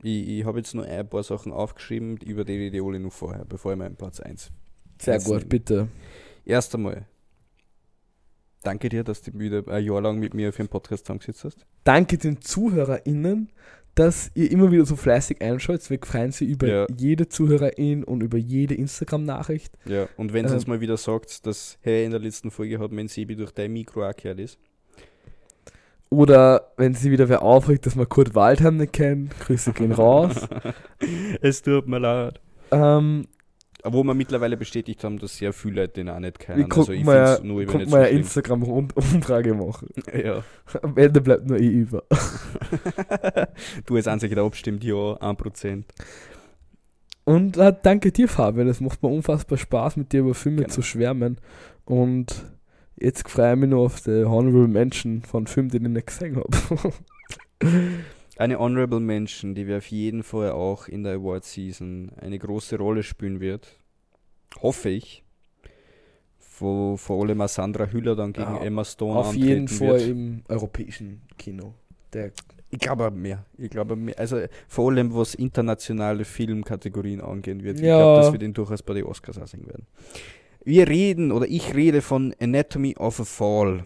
[0.03, 3.73] Ich, ich habe jetzt nur ein paar Sachen aufgeschrieben, über die alle noch vorher, bevor
[3.73, 4.51] ich meinen Platz 1.
[5.01, 5.49] Sehr gut, nehmen.
[5.49, 5.89] bitte.
[6.45, 7.07] Erst einmal,
[8.63, 11.67] danke dir, dass du wieder ein Jahr lang mit mir für den Podcast zusammengesetzt hast.
[11.85, 13.51] Danke den ZuhörerInnen,
[13.95, 15.89] dass ihr immer wieder so fleißig einschaut.
[15.91, 16.87] Wir freuen sich über Ja.
[16.97, 19.73] jede Zuhörerin und über jede Instagram-Nachricht.
[19.87, 20.55] Ja, und wenn ihr Ähm.
[20.57, 23.73] uns mal wieder sagt, dass, hey, in der letzten Folge hat mein Sebi durch dein
[23.73, 24.59] Mikro auch gehört ist.
[26.11, 30.37] Oder wenn sie wieder wer aufregt, dass man Kurt Waldheim nicht kennt, Grüße gehen raus.
[31.43, 32.41] es tut mir leid.
[32.71, 33.27] ähm,
[33.85, 36.65] Wo wir mittlerweile bestätigt haben, dass sehr viele Leute den auch nicht kennen.
[36.65, 39.89] Also konnten ich mal, nur nicht mal eine Instagram-Umfrage machen.
[40.13, 40.43] Ja.
[40.83, 42.03] Am Ende bleibt nur eh über.
[43.87, 45.85] du als einziger, der abstimmt, ja, 1%.
[47.25, 48.69] Und äh, danke dir, Fabian.
[48.69, 50.73] Es macht mir unfassbar Spaß, mit dir über Filme Gerne.
[50.73, 51.39] zu schwärmen.
[51.85, 52.45] Und
[52.97, 56.37] jetzt freue ich mich nur auf die Honorable Mention von Filmen, die ich nicht gesehen
[56.37, 56.93] habe.
[58.39, 62.77] Eine Honorable Mention, die wir auf jeden Fall auch in der Award Season eine große
[62.79, 63.77] Rolle spielen wird.
[64.63, 65.25] Hoffe ich.
[66.61, 70.09] Wo vor allem Sandra Hüller dann gegen Ja, Emma Stone auf jeden Fall wird.
[70.09, 71.75] im europäischen Kino.
[72.13, 72.33] Der,
[72.71, 73.45] Ich glaube mehr.
[73.57, 74.19] Ich glaube mehr.
[74.19, 77.79] Also vor allem was internationale Filmkategorien angehen wird.
[77.79, 77.97] Ich Ja.
[77.99, 79.87] glaube, dass wir den durchaus bei den Oscars auch sehen werden.
[80.65, 83.85] Wir reden oder ich rede von Anatomy of a Fall.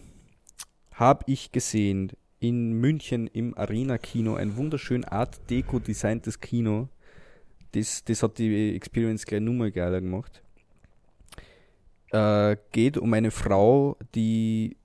[0.93, 2.11] Habe ich gesehen
[2.43, 6.89] in München im Arena Kino ein wunderschön Art Deco designtes Kino.
[7.71, 10.43] Das, das hat die Experience gleich nochmal geiler gemacht.
[12.11, 14.75] Äh, geht um eine Frau, die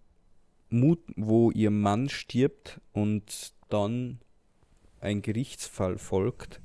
[0.71, 4.21] Mut, wo ihr Mann stirbt und dann
[5.01, 6.61] ein Gerichtsfall folgt,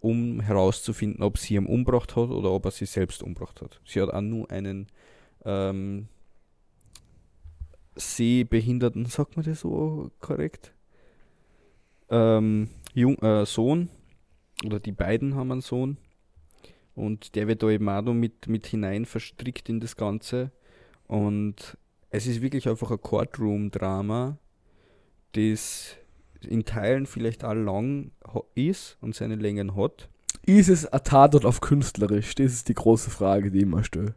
[0.00, 3.82] um herauszufinden, ob sie ihn umgebracht hat oder ob er sie selbst umgebracht hat.
[3.84, 4.86] Sie hat auch nur einen
[5.44, 6.08] ähm,
[7.96, 10.72] Sehbehinderten, sagt man das so korrekt?
[12.08, 13.88] Ähm, Jung, äh, Sohn,
[14.64, 15.96] oder die beiden haben einen Sohn.
[16.94, 20.50] Und der wird da eben auch noch mit, mit hinein verstrickt in das Ganze.
[21.06, 21.76] Und
[22.10, 24.38] es ist wirklich einfach ein Courtroom-Drama,
[25.32, 25.96] das
[26.40, 28.12] in Teilen vielleicht auch lang
[28.54, 30.08] ist und seine Längen hat.
[30.46, 32.34] ist es ein Tatort auf künstlerisch?
[32.34, 34.14] Das ist die große Frage, die ich immer stelle.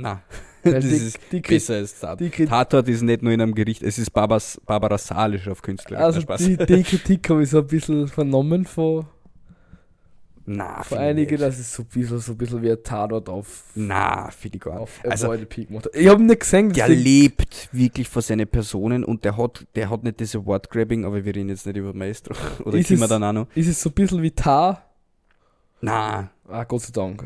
[0.00, 0.22] Na,
[0.62, 2.20] das die- ist die besser als Tat.
[2.20, 5.98] die Tatort ist nicht nur in einem Gericht, es ist Barbas, Barbara Salisch auf Künstler.
[6.00, 9.06] Also die, die Kritik habe ich so ein bisschen vernommen von,
[10.46, 13.64] Na, von einigen, dass es so ein bisschen, so ein bisschen wie ein Tatort auf,
[13.74, 14.90] Na, finde ich gar nicht.
[15.08, 15.88] Also, Peak gemacht.
[15.92, 20.02] Ich habe nicht gesehen, der lebt wirklich vor seinen Personen und der hat, der hat
[20.02, 22.34] nicht diese Wordgrabbing, aber wir reden jetzt nicht über Maestro.
[22.64, 23.46] Oder Ist wir es- noch?
[23.54, 24.82] ist es so ein bisschen wie Tar.
[25.82, 27.24] Na, Ah, Gott sei Dank.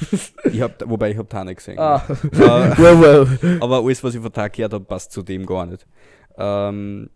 [0.44, 1.78] ich hab, wobei ich habe Tane gesehen.
[1.78, 2.18] Ah, Äh,
[2.78, 3.58] well, well.
[3.60, 5.86] aber alles, was ich von Tag gehört habe, passt zu dem gar nicht.
[6.36, 7.10] Ähm,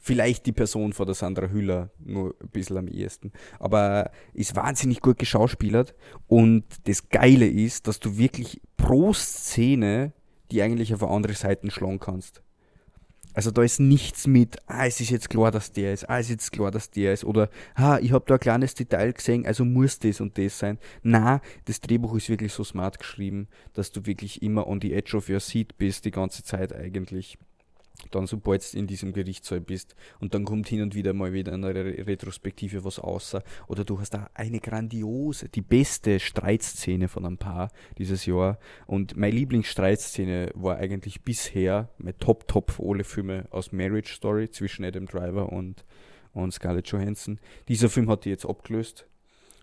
[0.00, 3.32] vielleicht die Person von der Sandra Hüller nur ein bisschen am ehesten.
[3.58, 5.94] Aber ist wahnsinnig gut geschauspielert.
[6.26, 10.12] Und das Geile ist, dass du wirklich pro Szene
[10.50, 12.42] die eigentlich auf andere Seite schlagen kannst.
[13.38, 16.26] Also da ist nichts mit, ah, es ist jetzt klar, dass der ist, ah, es
[16.26, 19.46] ist jetzt klar, dass der ist, oder, ah, ich habe da ein kleines Detail gesehen,
[19.46, 20.76] also muss das und das sein.
[21.04, 25.16] Na, das Drehbuch ist wirklich so smart geschrieben, dass du wirklich immer on the edge
[25.16, 27.38] of your seat bist, die ganze Zeit eigentlich.
[28.10, 31.52] Dann sobald du in diesem Gerichtssaal bist und dann kommt hin und wieder mal wieder
[31.52, 33.42] eine Re Retrospektive was außer.
[33.66, 38.58] Oder du hast da eine grandiose, die beste Streitszene von ein paar dieses Jahr.
[38.86, 44.84] Und meine Lieblingsstreitszene war eigentlich bisher mein Top-Top für alle Filme aus Marriage Story zwischen
[44.84, 45.84] Adam Driver und,
[46.32, 47.38] und Scarlett Johansson.
[47.68, 49.06] Dieser Film hat die jetzt abgelöst.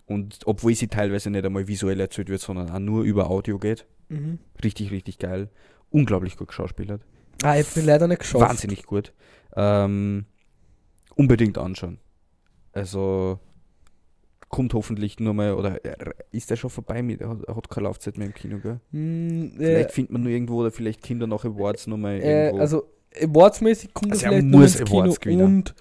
[0.06, 3.86] Und obwohl sie teilweise nicht einmal visuell erzählt wird, sondern auch nur über Audio geht.
[4.08, 4.38] Mhm.
[4.62, 5.48] Richtig, richtig geil.
[5.90, 7.02] Unglaublich gut geschauspielert.
[7.42, 8.42] Ah, ich bin leider nicht geschafft.
[8.48, 9.12] Wahnsinnig gut.
[9.54, 10.24] Ähm,
[11.14, 11.98] unbedingt anschauen.
[12.72, 13.38] Also
[14.48, 17.68] kommt hoffentlich nur mal, oder äh, ist der schon vorbei mit, er hat, er hat
[17.68, 18.80] keine Laufzeit mehr im Kino, gell?
[18.92, 22.44] Hm, Vielleicht äh, findet man nur irgendwo oder vielleicht Kinder nach Awards noch mal äh,
[22.46, 22.60] irgendwo.
[22.60, 22.88] also
[23.20, 25.42] Awards-mäßig kommt Also er vielleicht nur muss ins Kino Awards gewinnen.
[25.42, 25.74] und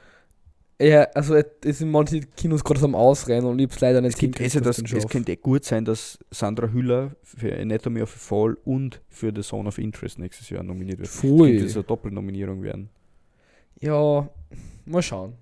[0.81, 4.21] ja, also es es sind manche Kinos gerade am Ausrennen und ich hab's leider nicht
[4.21, 8.13] es, also das, ich den es könnte gut sein, dass Sandra Hüller für Anatomy of
[8.13, 11.09] a Fall und für The Zone of Interest nächstes Jahr nominiert wird.
[11.09, 11.51] Pfui.
[11.53, 12.89] Könnte so eine Doppelnominierung werden.
[13.79, 14.29] Ja,
[14.85, 15.33] mal schauen.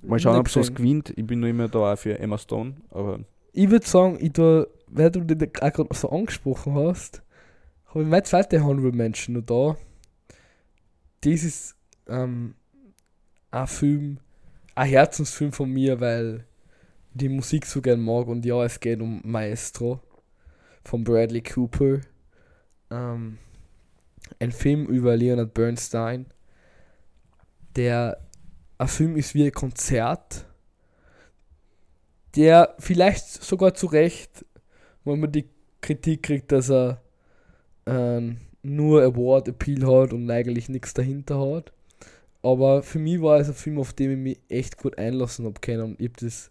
[0.00, 1.12] Mal schauen, ob es gewinnt.
[1.16, 3.20] Ich bin nur immer da auch für Emma Stone, aber
[3.52, 7.22] Ich würde sagen, ich da, weil du den auch gerade so angesprochen hast,
[7.86, 9.76] habe ich meine zweite Honorable Mention noch da.
[11.20, 11.76] Das ist
[12.08, 12.54] ähm,
[13.50, 14.18] ein Film,
[14.74, 16.44] ein Herzensfilm von mir, weil
[17.14, 20.00] die Musik so gern mag und ja, es geht um Maestro
[20.84, 22.00] von Bradley Cooper.
[22.90, 23.38] Ähm,
[24.38, 26.26] ein Film über Leonard Bernstein,
[27.76, 28.18] der
[28.78, 30.46] ein Film ist wie ein Konzert,
[32.34, 34.44] der vielleicht sogar zu Recht,
[35.04, 35.48] wenn man die
[35.80, 37.02] Kritik kriegt, dass er
[37.86, 41.72] ähm, nur Award Appeal hat und eigentlich nichts dahinter hat.
[42.42, 45.60] Aber für mich war es ein Film, auf den ich mich echt gut einlassen habe
[45.60, 46.50] können und ich habe das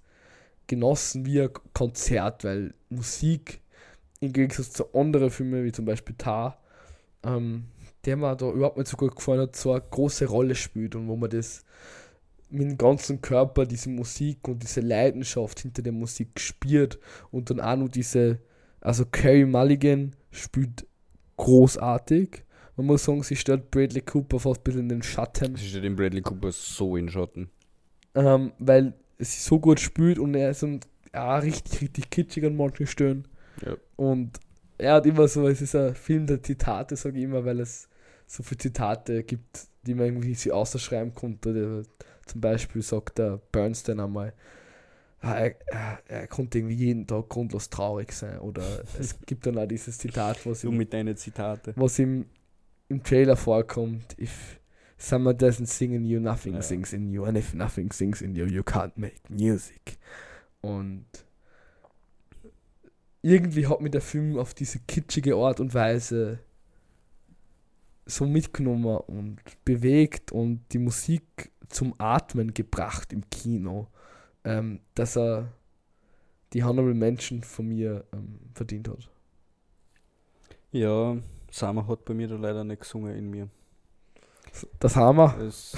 [0.67, 3.59] genossen wie ein Konzert, weil Musik
[4.21, 6.57] im Gegensatz zu anderen Filmen wie zum Beispiel Tar,
[7.23, 7.65] ähm,
[8.05, 11.07] der mir da überhaupt nicht so gut gefallen hat, so eine große Rolle spielt und
[11.07, 11.65] wo man das
[12.49, 16.99] mit dem ganzen Körper, diese Musik und diese Leidenschaft hinter der Musik spürt
[17.31, 18.39] und dann auch noch diese,
[18.81, 20.85] also Carrie Mulligan spielt
[21.37, 22.43] großartig.
[22.77, 25.83] Man muss sagen, sie stellt Bradley Cooper fast ein bisschen in den Schatten, es steht
[25.83, 27.49] dem Bradley Cooper so in Schatten.
[28.15, 30.79] ähm, weil sie so gut spielt und er ist ein,
[31.13, 33.27] ja, richtig, richtig kitschig an manchen Stellen.
[33.65, 33.75] Ja.
[33.95, 34.39] Und
[34.77, 37.87] er hat immer so, es ist ein Film der Zitate, sage ich immer, weil es
[38.25, 41.53] so viele Zitate gibt, die man irgendwie sich ausschreiben konnte.
[41.53, 41.83] Der,
[42.25, 44.33] zum Beispiel sagt der Bernstein einmal,
[45.19, 48.39] ah, er, er, er konnte irgendwie jeden Tag grundlos traurig sein.
[48.39, 48.63] Oder
[48.99, 51.73] es gibt dann auch dieses Zitat, was ihm, mit deinen Zitate.
[51.75, 52.25] was ihm
[52.91, 54.17] im Trailer vorkommt.
[54.19, 54.59] If
[54.97, 56.61] someone doesn't sing in you, nothing Ja.
[56.61, 57.23] sings in you.
[57.25, 59.97] And if nothing sings in you, you can't make music.
[60.61, 61.05] Und
[63.21, 66.39] irgendwie hat mich der Film auf diese kitschige Art und Weise
[68.05, 73.87] so mitgenommen und bewegt und die Musik zum Atmen gebracht im Kino,
[74.43, 75.51] ähm, dass er
[76.53, 79.09] die Honorable Mention von mir ähm, verdient hat.
[80.71, 81.17] Ja,
[81.51, 83.49] Summer hat bei mir da leider nicht gesungen in mir.
[84.79, 85.35] Das wir.
[85.37, 85.77] Das,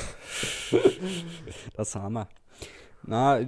[1.76, 2.30] das wir.
[3.04, 3.40] Na,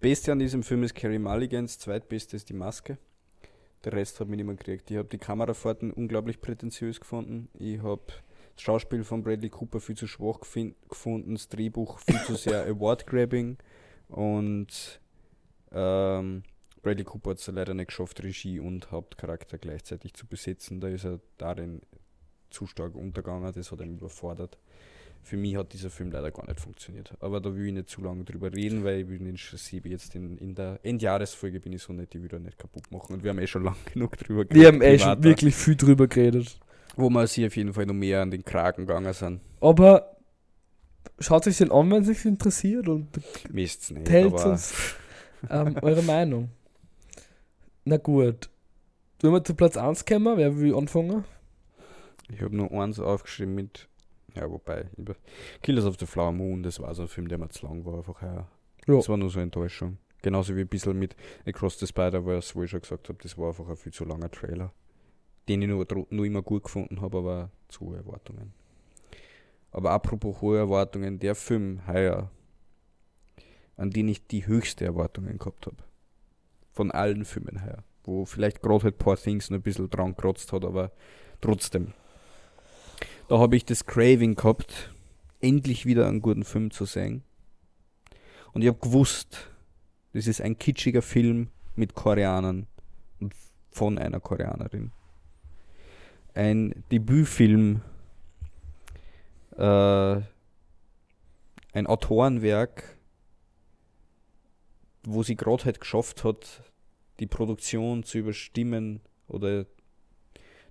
[0.00, 2.98] Beste an diesem Film ist Carrie Mulligans, zweitbeste ist die Maske.
[3.84, 4.90] Der Rest hat mich mehr gekriegt.
[4.90, 7.48] Ich habe die Kamerafahrten unglaublich prätentiös gefunden.
[7.58, 8.02] Ich habe
[8.54, 13.58] das Schauspiel von Bradley Cooper viel zu schwach gefunden, das Drehbuch viel zu sehr Award-Grabbing
[14.08, 15.00] und
[15.72, 16.42] ähm,
[16.82, 20.80] Bradley Cooper hat es leider nicht geschafft, Regie und Hauptcharakter gleichzeitig zu besetzen.
[20.80, 21.80] Da ist er darin
[22.50, 24.58] zu stark untergegangen, das hat ihn überfordert.
[25.22, 27.14] für mich hat dieser Film leider gar nicht funktioniert.
[27.20, 30.14] Aber da will ich nicht zu lange drüber reden, weil ich will den Siebe jetzt
[30.16, 33.14] in, in der Endjahresfolge bin ich so nett, die wieder nicht kaputt machen.
[33.14, 34.60] Und wir haben eh schon lang genug drüber geredet.
[34.60, 36.58] Wir haben eh schon wirklich viel drüber geredet.
[36.96, 39.40] Wo wir sich auf jeden Fall noch mehr an den Kragen gegangen sind.
[39.60, 40.16] Aber
[41.20, 43.08] schaut euch den an, wenn es euch interessiert und
[43.50, 44.74] Mist's nicht, teilt uns
[45.48, 46.50] ähm, eure Meinung.
[47.84, 48.48] Na gut.
[49.20, 51.24] Wenn wir zu Platz 1 kommen, wer will anfangen?
[52.28, 53.88] Ich habe nur eins aufgeschrieben mit,
[54.34, 54.86] ja, wobei,
[55.62, 57.98] Killers of the Flower Moon, das war so ein Film, der mir zu lang war,
[57.98, 58.34] einfach ja.
[58.86, 58.96] ja.
[58.96, 59.98] Das war nur so eine Enttäuschung.
[60.22, 63.48] Genauso wie ein bisschen mit Across the Spider-Verse, wo ich schon gesagt habe, das war
[63.48, 64.72] einfach ein viel zu langer Trailer.
[65.48, 68.54] Den ich nur, nur immer gut gefunden habe, aber zu hohe Erwartungen.
[69.72, 72.30] Aber apropos hohe Erwartungen, der Film heuer,
[73.76, 75.82] an den ich die höchste Erwartungen gehabt habe.
[76.72, 77.84] Von allen Filmen her.
[78.04, 80.90] Wo vielleicht gerade halt Poor Things noch ein bisschen dran gerotzt hat, aber
[81.40, 81.92] trotzdem.
[83.28, 84.92] Da habe ich das Craving gehabt,
[85.40, 87.22] endlich wieder einen guten Film zu sehen.
[88.52, 89.50] Und ich habe gewusst,
[90.12, 92.66] das ist ein kitschiger Film mit Koreanern
[93.20, 93.34] und
[93.70, 94.92] von einer Koreanerin.
[96.34, 97.82] Ein Debütfilm,
[99.56, 100.20] äh,
[101.74, 102.96] ein Autorenwerk,
[105.04, 106.62] wo sie gerade halt geschafft hat,
[107.20, 109.66] die Produktion zu überstimmen oder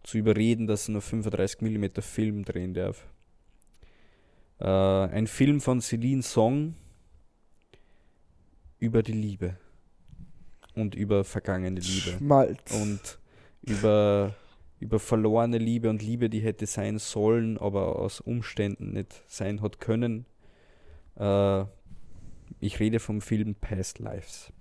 [0.04, 3.08] zu überreden, dass er nur 35 mm Film drehen darf.
[4.60, 6.76] Äh, ein Film von Celine Song
[8.80, 9.58] über die Liebe
[10.76, 12.60] und über vergangene Liebe Schmalz.
[12.72, 13.20] und
[13.62, 14.36] über
[14.82, 19.80] über verlorene Liebe und Liebe, die hätte sein sollen, aber aus Umständen nicht sein hat
[19.80, 20.26] können.
[21.16, 21.66] Äh,
[22.62, 24.54] ich rede vom Film Past Lives.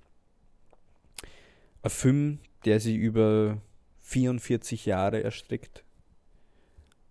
[1.82, 3.60] Ein Film, der sich über
[4.00, 5.84] 44 Jahre erstreckt.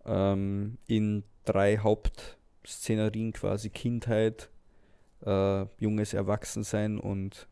[0.06, 4.50] Ähm, in drei Hauptszenarien quasi Kindheit,
[5.26, 7.48] äh, junges Erwachsensein und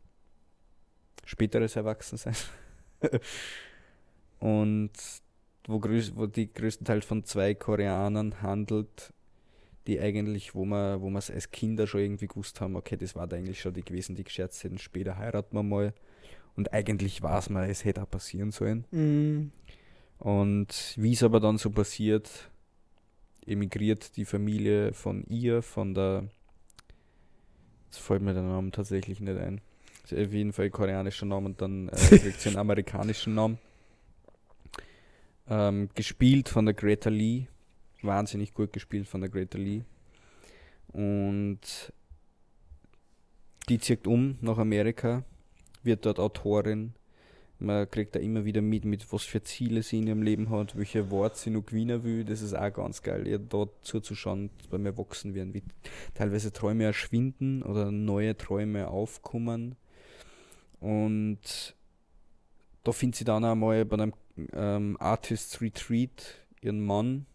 [1.24, 2.36] späteres Erwachsensein.
[4.40, 4.90] und
[5.68, 9.12] wo, größ, wo die größtenteils von zwei Koreanern handelt,
[9.88, 13.26] die eigentlich, wo man, wo es als Kinder schon irgendwie gewusst haben, okay, das war
[13.26, 15.94] da eigentlich schon die gewesen, die gescherzt hätten, später heiraten wir mal.
[16.56, 18.84] Und eigentlich war es mal, es hätte auch passieren sollen.
[18.90, 19.50] Mhm.
[20.18, 22.50] Und wie es aber dann so passiert,
[23.46, 26.28] emigriert die Familie von ihr, von der.
[27.86, 29.62] Jetzt fällt mir der Name tatsächlich nicht ein.
[30.04, 33.58] Auf jeden Fall koreanischer Name und dann äh, kriegt sie einen amerikanischen Namen.
[35.48, 37.46] Ähm, gespielt von der Greta Lee.
[38.02, 39.82] Wahnsinnig gut gespielt von der Greta Lee.
[40.88, 41.92] Und
[43.68, 45.24] die zieht um nach Amerika
[45.82, 46.94] wird dort Autorin.
[47.60, 50.76] Man kriegt da immer wieder mit, mit was für Ziele sie in ihrem Leben hat,
[50.76, 52.24] welche Worte sie noch gewinnen will.
[52.24, 55.64] Das ist auch ganz geil, ihr dort zuzuschauen, beim Erwachsen werden, wie
[56.14, 59.74] teilweise Träume erschwinden oder neue Träume aufkommen.
[60.78, 61.74] Und
[62.84, 64.12] da findet sie dann einmal bei einem
[64.52, 67.26] ähm, Artist Retreat ihren Mann,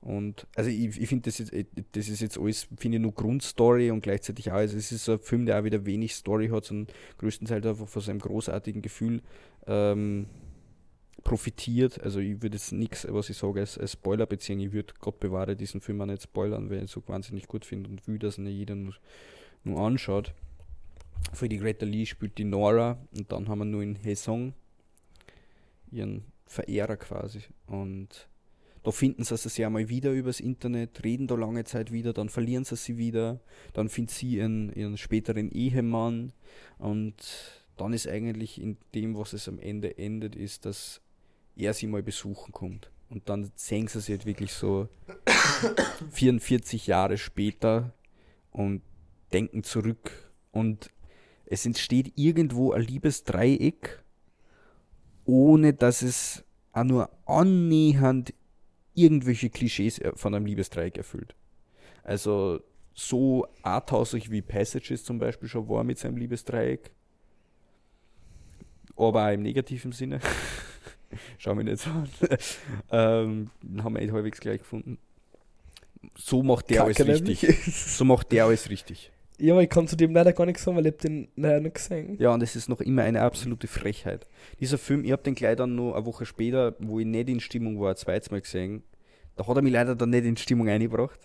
[0.00, 3.90] und also ich, ich finde, das, äh, das ist jetzt alles, finde ich, nur Grundstory
[3.90, 6.94] und gleichzeitig auch, also es ist ein Film, der auch wieder wenig Story hat, sondern
[7.18, 9.20] größtenteils einfach von seinem großartigen Gefühl
[9.66, 10.26] ähm,
[11.22, 12.02] profitiert.
[12.02, 14.58] Also ich würde jetzt nichts, was ich sage, als, als Spoiler beziehen.
[14.60, 17.66] Ich würde Gott bewahre diesen Film auch nicht spoilern, weil ich ihn so wahnsinnig gut
[17.66, 18.94] finde und will, dass ihn jeder nur,
[19.64, 20.32] nur anschaut.
[21.34, 24.54] Für die Greta Lee spielt die Nora und dann haben wir nur in Hesong
[25.90, 27.42] ihren Verehrer quasi.
[27.66, 28.29] Und
[28.82, 32.28] da finden sie sich ja mal wieder übers Internet, reden da lange Zeit wieder, dann
[32.28, 33.40] verlieren sie sie wieder,
[33.72, 36.32] dann findet sie ihren, ihren späteren Ehemann
[36.78, 37.14] und
[37.76, 41.00] dann ist eigentlich in dem, was es am Ende endet, ist, dass
[41.56, 42.90] er sie mal besuchen kommt.
[43.08, 44.88] Und dann sehen sie sich halt wirklich so
[46.10, 47.92] 44 Jahre später
[48.50, 48.82] und
[49.32, 50.90] denken zurück und
[51.46, 54.02] es entsteht irgendwo ein Liebesdreieck,
[55.24, 58.32] ohne dass es auch nur annähernd
[59.02, 61.34] irgendwelche Klischees von einem Liebesdreieck erfüllt.
[62.02, 62.60] Also
[62.94, 66.90] so arthausig wie Passages zum Beispiel schon war mit seinem Liebesdreieck,
[68.96, 70.20] aber auch im negativen Sinne.
[71.38, 72.08] Schau mich nicht so an.
[73.68, 74.98] ähm, haben wir eh halbwegs gleich gefunden.
[76.16, 77.64] So macht der Kacke alles richtig.
[77.66, 79.10] so macht der alles richtig.
[79.38, 81.74] Ja, aber ich kann zu dem leider gar nichts sagen, weil ich den leider nicht
[81.74, 82.16] gesehen.
[82.18, 84.26] Ja, und es ist noch immer eine absolute Frechheit.
[84.60, 87.40] Dieser Film, ich habe den gleich dann noch eine Woche später, wo ich nicht in
[87.40, 88.82] Stimmung war, zweites Mal gesehen.
[89.40, 91.18] Da hat er mich leider dann nicht in Stimmung eingebracht.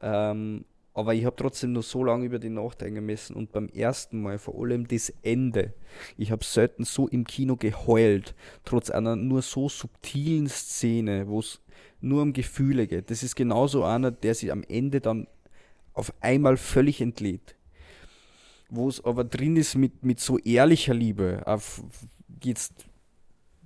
[0.00, 0.64] Ähm,
[0.94, 4.38] aber ich habe trotzdem nur so lange über den nachdenken müssen und beim ersten Mal
[4.38, 5.74] vor allem das Ende.
[6.16, 11.60] Ich habe selten so im Kino geheult, trotz einer nur so subtilen Szene, wo es
[12.00, 13.10] nur um Gefühle geht.
[13.10, 15.26] Das ist genauso einer, der sich am Ende dann
[15.94, 17.56] auf einmal völlig entlädt.
[18.70, 21.82] Wo es aber drin ist mit, mit so ehrlicher Liebe, auf
[22.44, 22.86] jetzt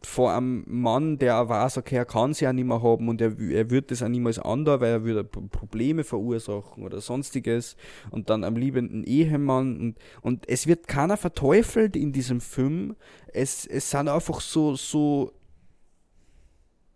[0.07, 3.21] vor einem Mann, der auch weiß, okay, er kann sie auch nicht mehr haben und
[3.21, 7.77] er, er wird das auch niemals anders, weil er würde Probleme verursachen oder sonstiges
[8.11, 12.95] und dann am liebenden Ehemann und, und es wird keiner verteufelt in diesem Film.
[13.27, 15.33] Es, es sind einfach so, so,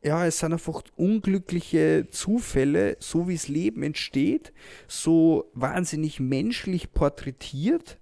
[0.02, 4.52] ja, es sind einfach unglückliche Zufälle, so wie das Leben entsteht,
[4.86, 7.98] so wahnsinnig menschlich porträtiert,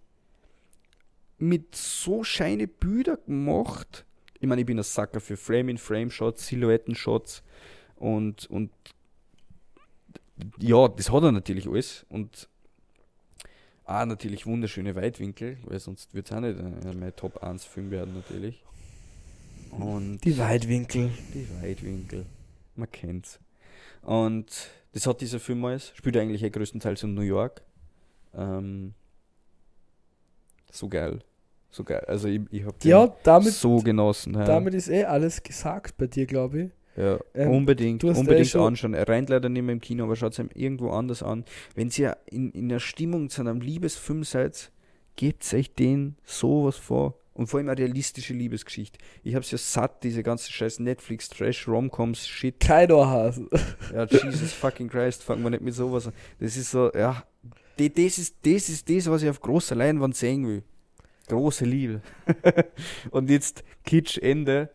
[1.39, 4.05] mit so scheine Bilder gemacht
[4.41, 7.43] ich meine, ich bin ein Sucker für Frame-in-Frame-Shots, Silhouetten-Shots
[7.97, 8.71] und, und
[10.59, 12.49] ja, das hat er natürlich alles und
[13.85, 16.59] auch natürlich wunderschöne Weitwinkel, weil sonst wird es auch nicht
[16.95, 18.63] mein Top 1 Film werden natürlich.
[19.71, 21.11] Und die Weitwinkel.
[21.35, 22.27] Die Weitwinkel.
[22.77, 23.39] Man kennt's.
[24.03, 25.93] Und das hat dieser Film alles.
[25.95, 27.63] Spielt eigentlich eh größtenteils in New York.
[28.35, 28.95] Ähm,
[30.71, 31.21] so geil.
[31.71, 32.05] So geil.
[32.07, 34.35] Also ich, ich habe ja, damit, so genossen.
[34.35, 34.45] Ja.
[34.45, 36.71] Damit ist eh alles gesagt bei dir, glaube ich.
[36.97, 38.95] Ja, ähm, unbedingt, unbedingt eh anschauen.
[38.95, 41.45] Er rennt leider nicht mehr im Kino, aber schaut es ihm irgendwo anders an.
[41.77, 44.73] Wenn ihr in, in der Stimmung zu einem Liebesfilm seid,
[45.15, 47.15] gebt euch den sowas vor.
[47.35, 48.99] Und vor allem eine realistische Liebesgeschichte.
[49.23, 52.59] Ich hab's ja satt, diese ganze scheiß Netflix, Trash, Romcoms, Shit.
[52.59, 53.47] Kein Ohrhase.
[53.95, 56.13] Ja, Jesus fucking Christ, fangen wir nicht mit sowas an.
[56.41, 57.23] Das ist so, ja,
[57.77, 60.65] das ist, das ist das, was ich auf großer Leinwand sehen will.
[61.29, 62.01] Große Liebe.
[63.11, 64.71] und jetzt Kitsch Ende.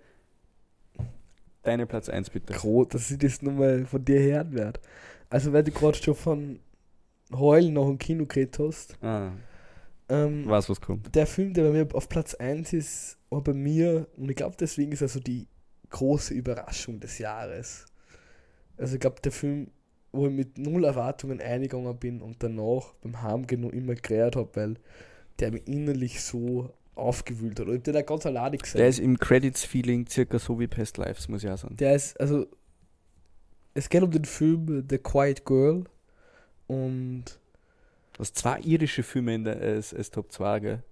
[1.63, 2.53] Deine Platz 1 bitte.
[2.53, 4.79] Gro dass ich das nochmal von dir hören werde.
[5.29, 6.59] Also, weil du gerade schon von
[7.31, 8.97] Heulen noch im Kino geredet hast.
[9.01, 9.31] Ah.
[10.09, 11.15] Ähm, was, was kommt?
[11.15, 14.55] Der Film, der bei mir auf Platz 1 ist, war bei mir, und ich glaube,
[14.59, 15.47] deswegen ist er so die
[15.89, 17.85] große Überraschung des Jahres.
[18.77, 19.71] Also, ich glaube, der Film,
[20.11, 24.49] wo ich mit null Erwartungen eingegangen bin und danach beim Heimgehen noch immer gerät habe,
[24.53, 24.75] weil
[25.39, 27.67] der mich innerlich so aufgewühlt hat.
[27.67, 28.79] Und der hat ganz alleine gesagt.
[28.79, 31.75] Der ist im Credits-Feeling circa so wie Past Lives, muss ich auch sagen.
[31.77, 32.45] Der ist, also,
[33.73, 35.85] es geht um den Film The Quiet Girl
[36.67, 37.25] und.
[38.13, 40.83] Du hast zwei irische Filme in der als, als Top 2, gell?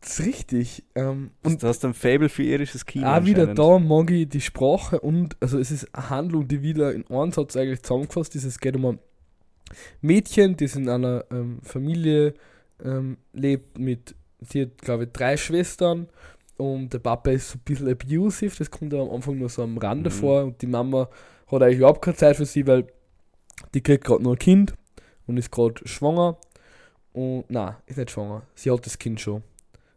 [0.00, 0.84] Das ist richtig.
[0.94, 3.06] Ähm, und du hast ein Fable für irisches Kino.
[3.06, 6.92] Auch wieder da mag ich die Sprache und, also es ist eine Handlung, die wieder
[6.92, 8.44] in einem Satz eigentlich zusammengefasst ist.
[8.44, 8.98] Es geht um ein
[10.02, 12.34] Mädchen, das in einer ähm, Familie
[12.84, 16.08] ähm, lebt mit, sie hat glaube ich drei Schwestern
[16.56, 19.78] und der Papa ist so ein bisschen abusive, das kommt am Anfang nur so am
[19.78, 20.14] Rande mhm.
[20.14, 21.08] vor und die Mama
[21.46, 22.86] hat eigentlich überhaupt keine Zeit für sie, weil
[23.74, 24.74] die kriegt gerade nur ein Kind
[25.26, 26.38] und ist gerade schwanger
[27.12, 29.42] und nein, ist nicht schwanger, sie hat das Kind schon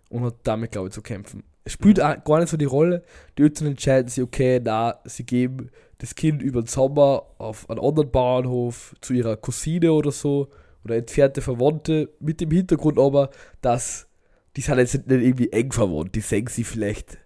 [0.09, 1.43] und hat damit glaube ich zu kämpfen.
[1.63, 2.03] Es spielt mhm.
[2.03, 3.03] auch gar nicht so die Rolle,
[3.37, 5.69] die Eltern entscheiden sich, okay, na, sie geben
[5.99, 10.49] das Kind über den Sommer auf einen anderen Bauernhof zu ihrer Cousine oder so
[10.83, 13.29] oder entfernte Verwandte mit dem Hintergrund aber,
[13.61, 14.07] dass
[14.55, 17.17] die sind jetzt nicht irgendwie eng verwandt, die sehen sie vielleicht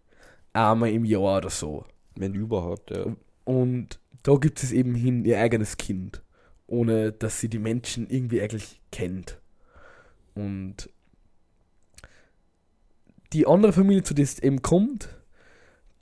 [0.51, 1.85] einmal im Jahr oder so.
[2.15, 3.15] Wenn überhaupt, ja.
[3.43, 6.21] Und da gibt es eben hin ihr eigenes Kind,
[6.67, 9.39] ohne dass sie die Menschen irgendwie eigentlich kennt.
[10.35, 10.89] Und
[13.33, 15.09] die andere Familie, zu der es eben kommt,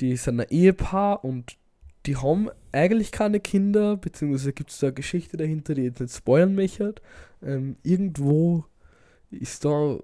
[0.02, 1.58] die sind ein Ehepaar und
[2.06, 6.16] die haben eigentlich keine Kinder, beziehungsweise gibt es da eine Geschichte dahinter, die jetzt nicht
[6.16, 6.96] spoilern möchte.
[7.44, 8.66] Ähm, irgendwo
[9.30, 10.00] ist da,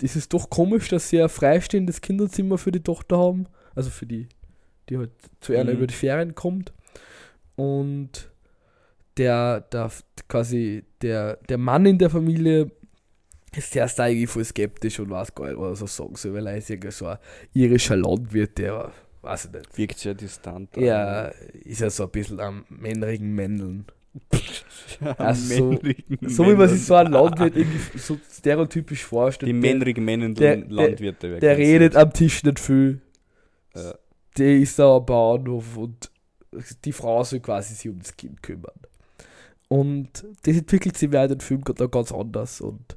[0.00, 4.06] ist es doch komisch, dass sie ein freistehendes Kinderzimmer für die Tochter haben, also für
[4.06, 4.28] die,
[4.88, 5.10] die halt
[5.40, 5.78] zu einer mhm.
[5.78, 6.72] über die Ferien kommt.
[7.56, 8.30] Und
[9.16, 9.90] der, der
[10.28, 12.70] quasi der, der Mann in der Familie
[13.56, 16.58] ist erst eigentlich voll skeptisch und weiß gar nicht, was er sagen soll, weil er
[16.58, 17.18] ist ja so ein
[17.54, 18.92] irischer Landwirt, der
[19.26, 19.78] weiß ich nicht.
[19.78, 20.76] Wirkt sehr distant.
[20.76, 21.26] Ja,
[21.64, 23.86] ist ja so ein bisschen am männlichen Mändeln.
[25.18, 25.78] also, so,
[26.22, 29.48] so wie man sich so ein Landwirt irgendwie so stereotypisch vorstellt.
[29.48, 31.28] Die männlichen männenden Landwirte.
[31.32, 33.02] Der, der redet am Tisch nicht viel.
[33.74, 33.94] Ja.
[34.38, 36.10] Der ist da am Bauernhof und
[36.84, 38.72] die Frau soll quasi sich um das Kind kümmern.
[39.68, 42.60] Und das entwickelt sich während dem Film ganz anders.
[42.60, 42.96] Und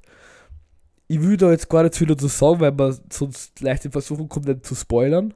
[1.07, 4.30] ich will da jetzt gar nicht viel dazu sagen, weil man sonst leicht in Versuchung
[4.30, 5.34] kommt, nicht zu spoilern.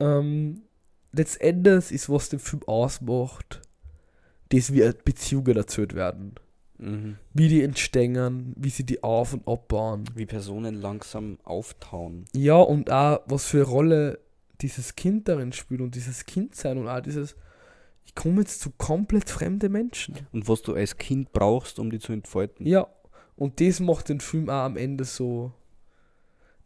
[0.00, 0.62] Ähm,
[1.12, 3.60] letztendlich ist, was den Film ausmacht,
[4.50, 6.34] das, wie Beziehungen erzählt werden.
[6.78, 7.18] Mhm.
[7.34, 10.04] Wie die entstehen, wie sie die auf- und abbauen.
[10.14, 12.24] Wie Personen langsam auftauen.
[12.34, 14.18] Ja, und auch, was für eine Rolle
[14.60, 17.36] dieses Kind darin spielt und dieses Kindsein und auch dieses,
[18.04, 20.16] ich komme jetzt zu komplett fremde Menschen.
[20.32, 22.66] Und was du als Kind brauchst, um die zu entfalten.
[22.66, 22.88] Ja,
[23.36, 25.52] und das macht den Film auch am Ende so,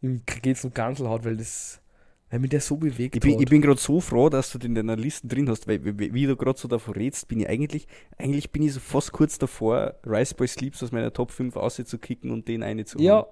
[0.01, 1.79] geht es um Ganzelhaut, weil das
[2.29, 3.41] Weil mich der so bewegt Ich bin, hat.
[3.41, 6.25] ich bin gerade so froh, dass du den in deiner Liste drin hast, weil wie,
[6.25, 7.87] du gerade so davon redest, bin ich eigentlich,
[8.17, 12.31] eigentlich bin ich so fast kurz davor, Rice Boy Sleeps aus meiner Top 5 auszukicken
[12.31, 13.25] und den eine zu ja.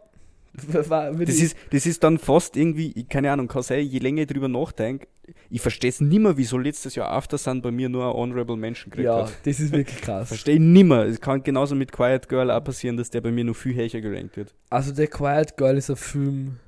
[0.87, 4.21] War, Das ist, das ist dann fast irgendwie, ich- keine Ahnung, kann sein, je länger
[4.21, 5.07] ich drüber nachdenke,
[5.49, 8.91] ich verstehe es nimmer, wieso letztes Jahr After Sun bei mir nur ein Honorable Mention
[8.91, 9.33] gekriegt ja, hat.
[9.45, 10.27] das ist wirklich krass.
[10.27, 11.05] Verstehe ich nimmer.
[11.05, 13.87] Es kann genauso mit Quiet Girl auch passieren, dass der bei mir noch viel höher
[14.01, 14.53] gerankt wird.
[14.69, 16.59] Also der Quiet Girl ist ein Film,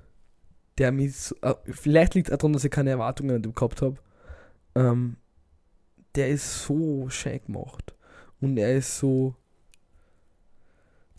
[0.77, 3.81] der mich so, äh, vielleicht liegt es daran, dass ich keine Erwartungen an dem gehabt
[3.81, 3.97] habe.
[4.75, 5.17] Ähm,
[6.15, 7.93] der ist so schön gemacht.
[8.41, 9.35] Und er ist so.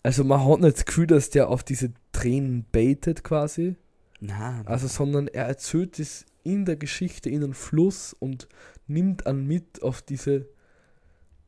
[0.02, 3.76] Also man hat nicht das Gefühl, dass der auf diese Tränen baitet quasi.
[4.20, 4.66] Nein.
[4.66, 8.48] Also, sondern er erzählt es in der Geschichte in einen Fluss und
[8.86, 10.46] nimmt an mit auf diese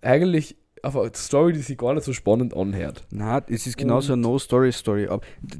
[0.00, 3.06] eigentlich auf eine Story, die sich gar nicht so spannend anhört.
[3.10, 5.08] Na, es ist genauso Und- eine No-Story-Story.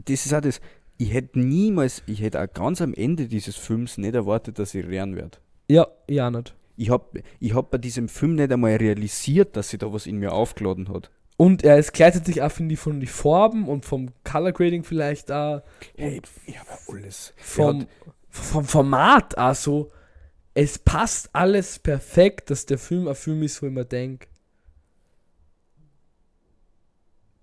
[0.04, 0.60] Das ist auch das,
[0.98, 4.84] ich hätte niemals, ich hätte auch ganz am Ende dieses Films nicht erwartet, dass ich
[4.84, 5.38] lernen werde.
[5.68, 6.54] Ja, ja nicht.
[6.76, 10.18] Ich habe ich hab bei diesem Film nicht einmal realisiert, dass sich da was in
[10.18, 11.10] mir aufgeladen hat.
[11.36, 15.30] Und er ist gleichzeitig auch, finde ich, von den Farben und vom Color Grading vielleicht
[15.30, 15.62] auch.
[15.96, 17.32] Hey, ich habe alles.
[17.36, 17.86] Vom,
[18.28, 19.92] vom Format auch so.
[20.54, 24.26] Es passt alles perfekt, dass der Film ein Film ist, wo ich mir denke,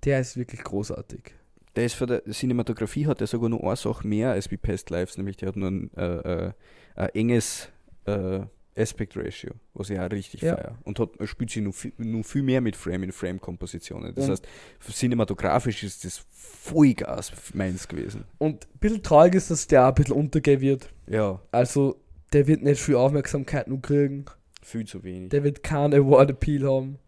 [0.03, 1.33] der ist wirklich großartig.
[1.75, 4.89] Der ist für die Cinematografie hat er sogar noch eine Sache mehr als wie Past
[4.89, 6.51] Lives, nämlich der hat nur ein, äh, äh,
[6.95, 7.69] ein enges
[8.05, 8.41] äh,
[8.77, 10.55] Aspect Ratio, was ich auch richtig Ja.
[10.55, 10.77] feier.
[10.83, 14.13] Und hat, spielt sich nur viel, nur viel mehr mit Frame-in-Frame-Kompositionen.
[14.13, 14.47] Das Und- heißt,
[14.91, 18.25] cinematografisch ist das Vollgas meins gewesen.
[18.37, 20.89] Und ein bisschen traurig ist, dass der auch ein bisschen untergehen wird.
[21.07, 22.01] Ja, Also,
[22.33, 24.25] der wird nicht viel Aufmerksamkeit nur kriegen.
[24.61, 25.29] viel zu wenig.
[25.29, 26.99] Der wird keinen Award-Appeal haben.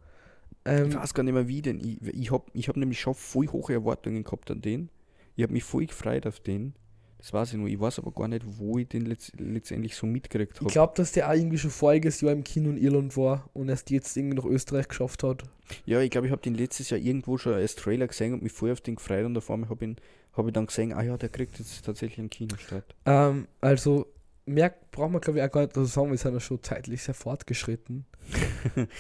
[0.68, 3.14] Ich Ähm, weiß gar nicht mehr wie, denn ich, ich habe ich hab nämlich schon
[3.14, 4.90] voll hohe Erwartungen gehabt an den.
[5.36, 6.74] Ich habe mich voll gefreut auf den.
[7.20, 7.68] Das weiß ich nur.
[7.68, 10.72] Ich weiß aber gar nicht, wo ich den letzt, letztendlich so mitgekriegt ich habe.
[10.72, 13.90] glaube, dass der auch irgendwie schon voriges Jahr im Kino in Irland war und erst
[13.90, 15.44] jetzt irgendwie nach Österreich geschafft hat.
[15.86, 18.52] Ja, ich glaube, ich habe den letztes Jahr irgendwo schon als Trailer gesehen und mich
[18.52, 19.96] voll auf den gefreut und auf einmal habe ich,
[20.34, 22.96] hab ich dann gesehen, ah ja, der kriegt jetzt tatsächlich einen Kinostart.
[23.06, 24.06] Ähm, also,
[24.46, 27.02] mehr braucht man, glaube ich, auch gar nicht dazu sagen, wir sind ja schon zeitlich
[27.02, 28.06] sehr fortgeschritten.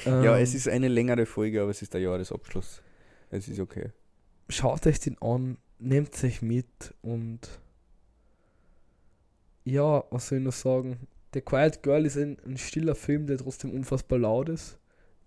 [0.05, 2.81] Ja, Ähm, es ist eine längere Folge, aber es ist der Jahresabschluss.
[3.29, 3.91] Es ist okay.
[4.49, 7.39] Schaut euch den an, nehmt sich mit und
[9.65, 11.07] ja, was soll ich noch sagen?
[11.33, 14.79] The Quiet Girl ist ein, ein stiller Film, der trotzdem unfassbar laut ist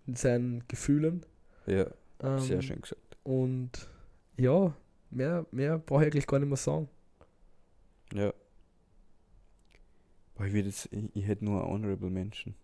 [0.06, 1.26] mit seinen Gefühlen.
[1.66, 1.86] Ja,
[2.22, 3.18] Ähm, sehr schön gesagt.
[3.22, 3.88] Und
[4.36, 4.74] ja,
[5.10, 6.88] mehr, mehr brauche ich eigentlich gar nicht mehr sagen.
[8.14, 8.32] Ja.
[10.34, 12.54] Boah, ich, jetzt, ich, ich hätte nur Honorable Mention.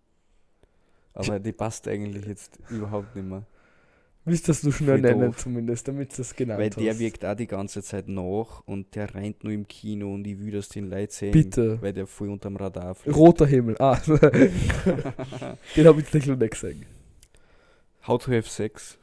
[1.16, 3.43] Aber die passt eigentlich jetzt überhaupt nicht mehr.
[4.28, 6.98] Willst du das nur schnell Voll nennen, zumindest, damit du es genannt Weil der hast.
[6.98, 10.51] wirkt auch die ganze Zeit nach und der rennt nur im Kino und ich will,
[10.51, 11.30] dass den Leute sehen.
[11.30, 11.80] Bitte.
[11.80, 13.16] Weil der voll unterm Radar fliegt.
[13.16, 13.76] Roter Himmel.
[13.78, 13.97] Ah,
[15.76, 16.84] den habe ich tatsächlich noch nicht gesehen.
[18.06, 18.98] How to have sex.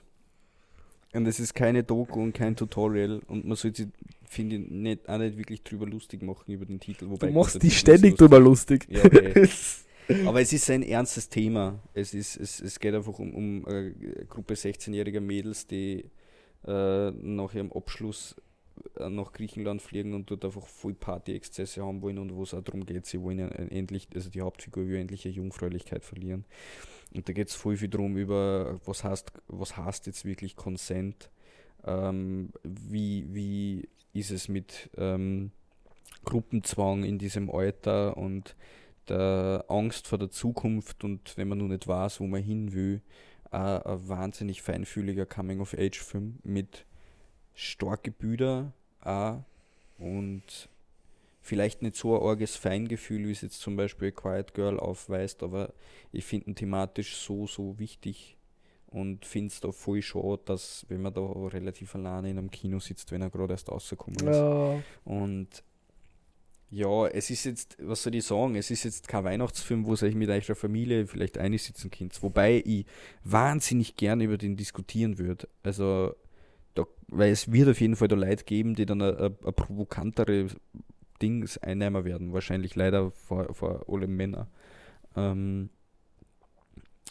[1.14, 3.92] Und es ist keine Doku und kein Tutorial und man sollte sich,
[4.28, 7.10] finde ich, nicht, auch nicht wirklich drüber lustig machen über den Titel.
[7.10, 8.18] Wobei Du machst dich ständig lustig.
[8.18, 8.88] drüber lustig.
[8.90, 9.48] Ja, okay.
[10.26, 11.80] Aber es ist ein ernstes Thema.
[11.94, 13.94] Es, ist, es, es geht einfach um, um eine
[14.28, 16.06] Gruppe 16-jähriger Mädels, die
[16.66, 18.36] äh, nach ihrem Abschluss
[18.98, 22.62] äh, nach Griechenland fliegen und dort einfach voll Party-Exzesse haben wollen und wo es auch
[22.64, 26.46] darum geht, sie wollen endlich, also die Hauptfigur will endlich ihre Jungfräulichkeit verlieren.
[27.14, 31.30] Und da geht es voll viel darum, über was heißt, was heißt jetzt wirklich Consent,
[31.86, 35.52] ähm, wie, wie ist es mit ähm,
[36.26, 38.56] Gruppenzwang in diesem Alter und
[39.10, 43.02] der Angst vor der Zukunft und wenn man nur nicht weiß, wo man hin will,
[43.52, 46.86] ein wahnsinnig feinfühliger Coming-of-Age-Film mit
[47.54, 48.14] starke
[49.02, 49.44] auch
[50.00, 50.70] und
[51.42, 55.74] vielleicht nicht so ein arges Feingefühl, wie es jetzt zum Beispiel Quiet Girl aufweist, aber
[56.12, 58.38] ich finde ihn thematisch so, so wichtig
[58.88, 62.80] und finde es da voll schade, dass, wenn man da relativ alleine in einem Kino
[62.80, 64.38] sitzt, wenn er gerade erst rausgekommen ist.
[64.38, 65.64] Ja, Und
[66.74, 70.16] ja, es ist jetzt, was soll ich sagen, es ist jetzt kein Weihnachtsfilm, wo euch
[70.16, 72.22] mit eurer Familie vielleicht einsitzen könnt.
[72.24, 72.86] Wobei ich
[73.24, 75.48] wahnsinnig gern über den diskutieren würde.
[75.62, 76.16] Also,
[76.74, 80.48] da, weil es wird auf jeden Fall da Leute geben, die dann ein, provokantere
[81.22, 82.34] Dings einnehmen werden.
[82.34, 84.48] Wahrscheinlich leider vor, vor alle Männer.
[85.16, 85.70] Ähm,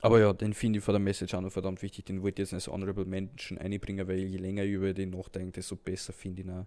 [0.01, 2.06] aber ja, den finde ich vor der Message auch noch verdammt wichtig.
[2.06, 5.52] Den wollte ich jetzt als Honorable Mention einbringen, weil je länger ich über den nachdenke,
[5.52, 6.66] desto besser finde ich ihn auch.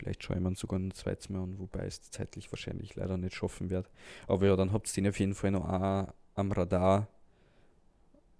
[0.00, 3.34] Vielleicht schaue ich mir sogar ein zweites Mal an, wobei es zeitlich wahrscheinlich leider nicht
[3.34, 3.90] schaffen wird.
[4.26, 7.06] Aber ja, dann habt ihr den auf jeden Fall noch am Radar.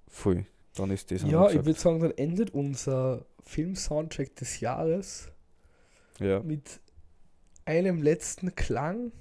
[0.08, 0.46] Voll.
[0.76, 5.28] Dann ist das ja ich würde sagen, dann endet unser Film-Soundtrack des Jahres
[6.18, 6.40] Ja.
[6.40, 6.80] mit
[7.66, 9.12] einem letzten Klang.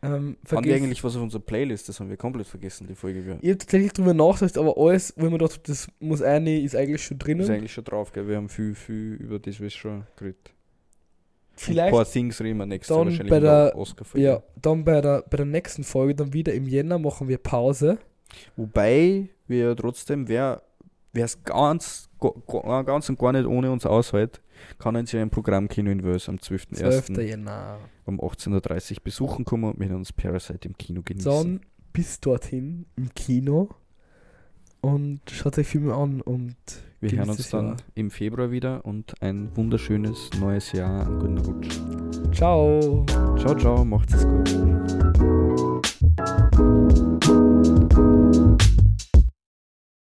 [0.00, 1.90] Ähm, Haben wir eigentlich was auf unserer Playlist?
[1.90, 3.26] Das haben wir komplett vergessen, die Folge.
[3.26, 6.74] Wir Ich habe tatsächlich drüber nachgedacht, aber alles, mir gedacht habe, das muss eine, ist
[6.74, 7.40] eigentlich schon drinnen.
[7.40, 8.26] ist eigentlich schon drauf, gell?
[8.28, 10.54] Wir haben viel, viel über das wir schon geredet.
[11.58, 14.26] Vielleicht, Ein paar Things reden wir nächstes Jahr dann wahrscheinlich bei der der- Oscar-Folge.
[14.26, 17.98] ja, dann bei der, bei der nächsten Folge, dann wieder im Jänner, machen wir Pause.
[18.56, 20.62] Wobei wir trotzdem, wer
[21.14, 22.08] es ganz,
[22.60, 24.40] ganz und gar nicht ohne uns aushält,
[24.78, 26.66] kann uns ja im Programm Kino in Wels am 12.
[26.74, 27.20] 12.01.
[27.22, 27.78] Jänner.
[28.06, 31.30] um 18.30 Uhr besuchen kommen und mit uns Parasite im Kino genießen.
[31.30, 31.60] Dann
[31.92, 33.68] bis dorthin im Kino
[34.80, 36.56] und schaut euch Filme an und
[37.00, 37.76] wir hören uns dann Jahr.
[37.94, 41.06] im Februar wieder und ein wunderschönes neues Jahr.
[41.06, 41.78] Einen guten Rutsch.
[42.32, 43.06] ciao.
[43.38, 44.48] Ciao, ciao, macht's es gut.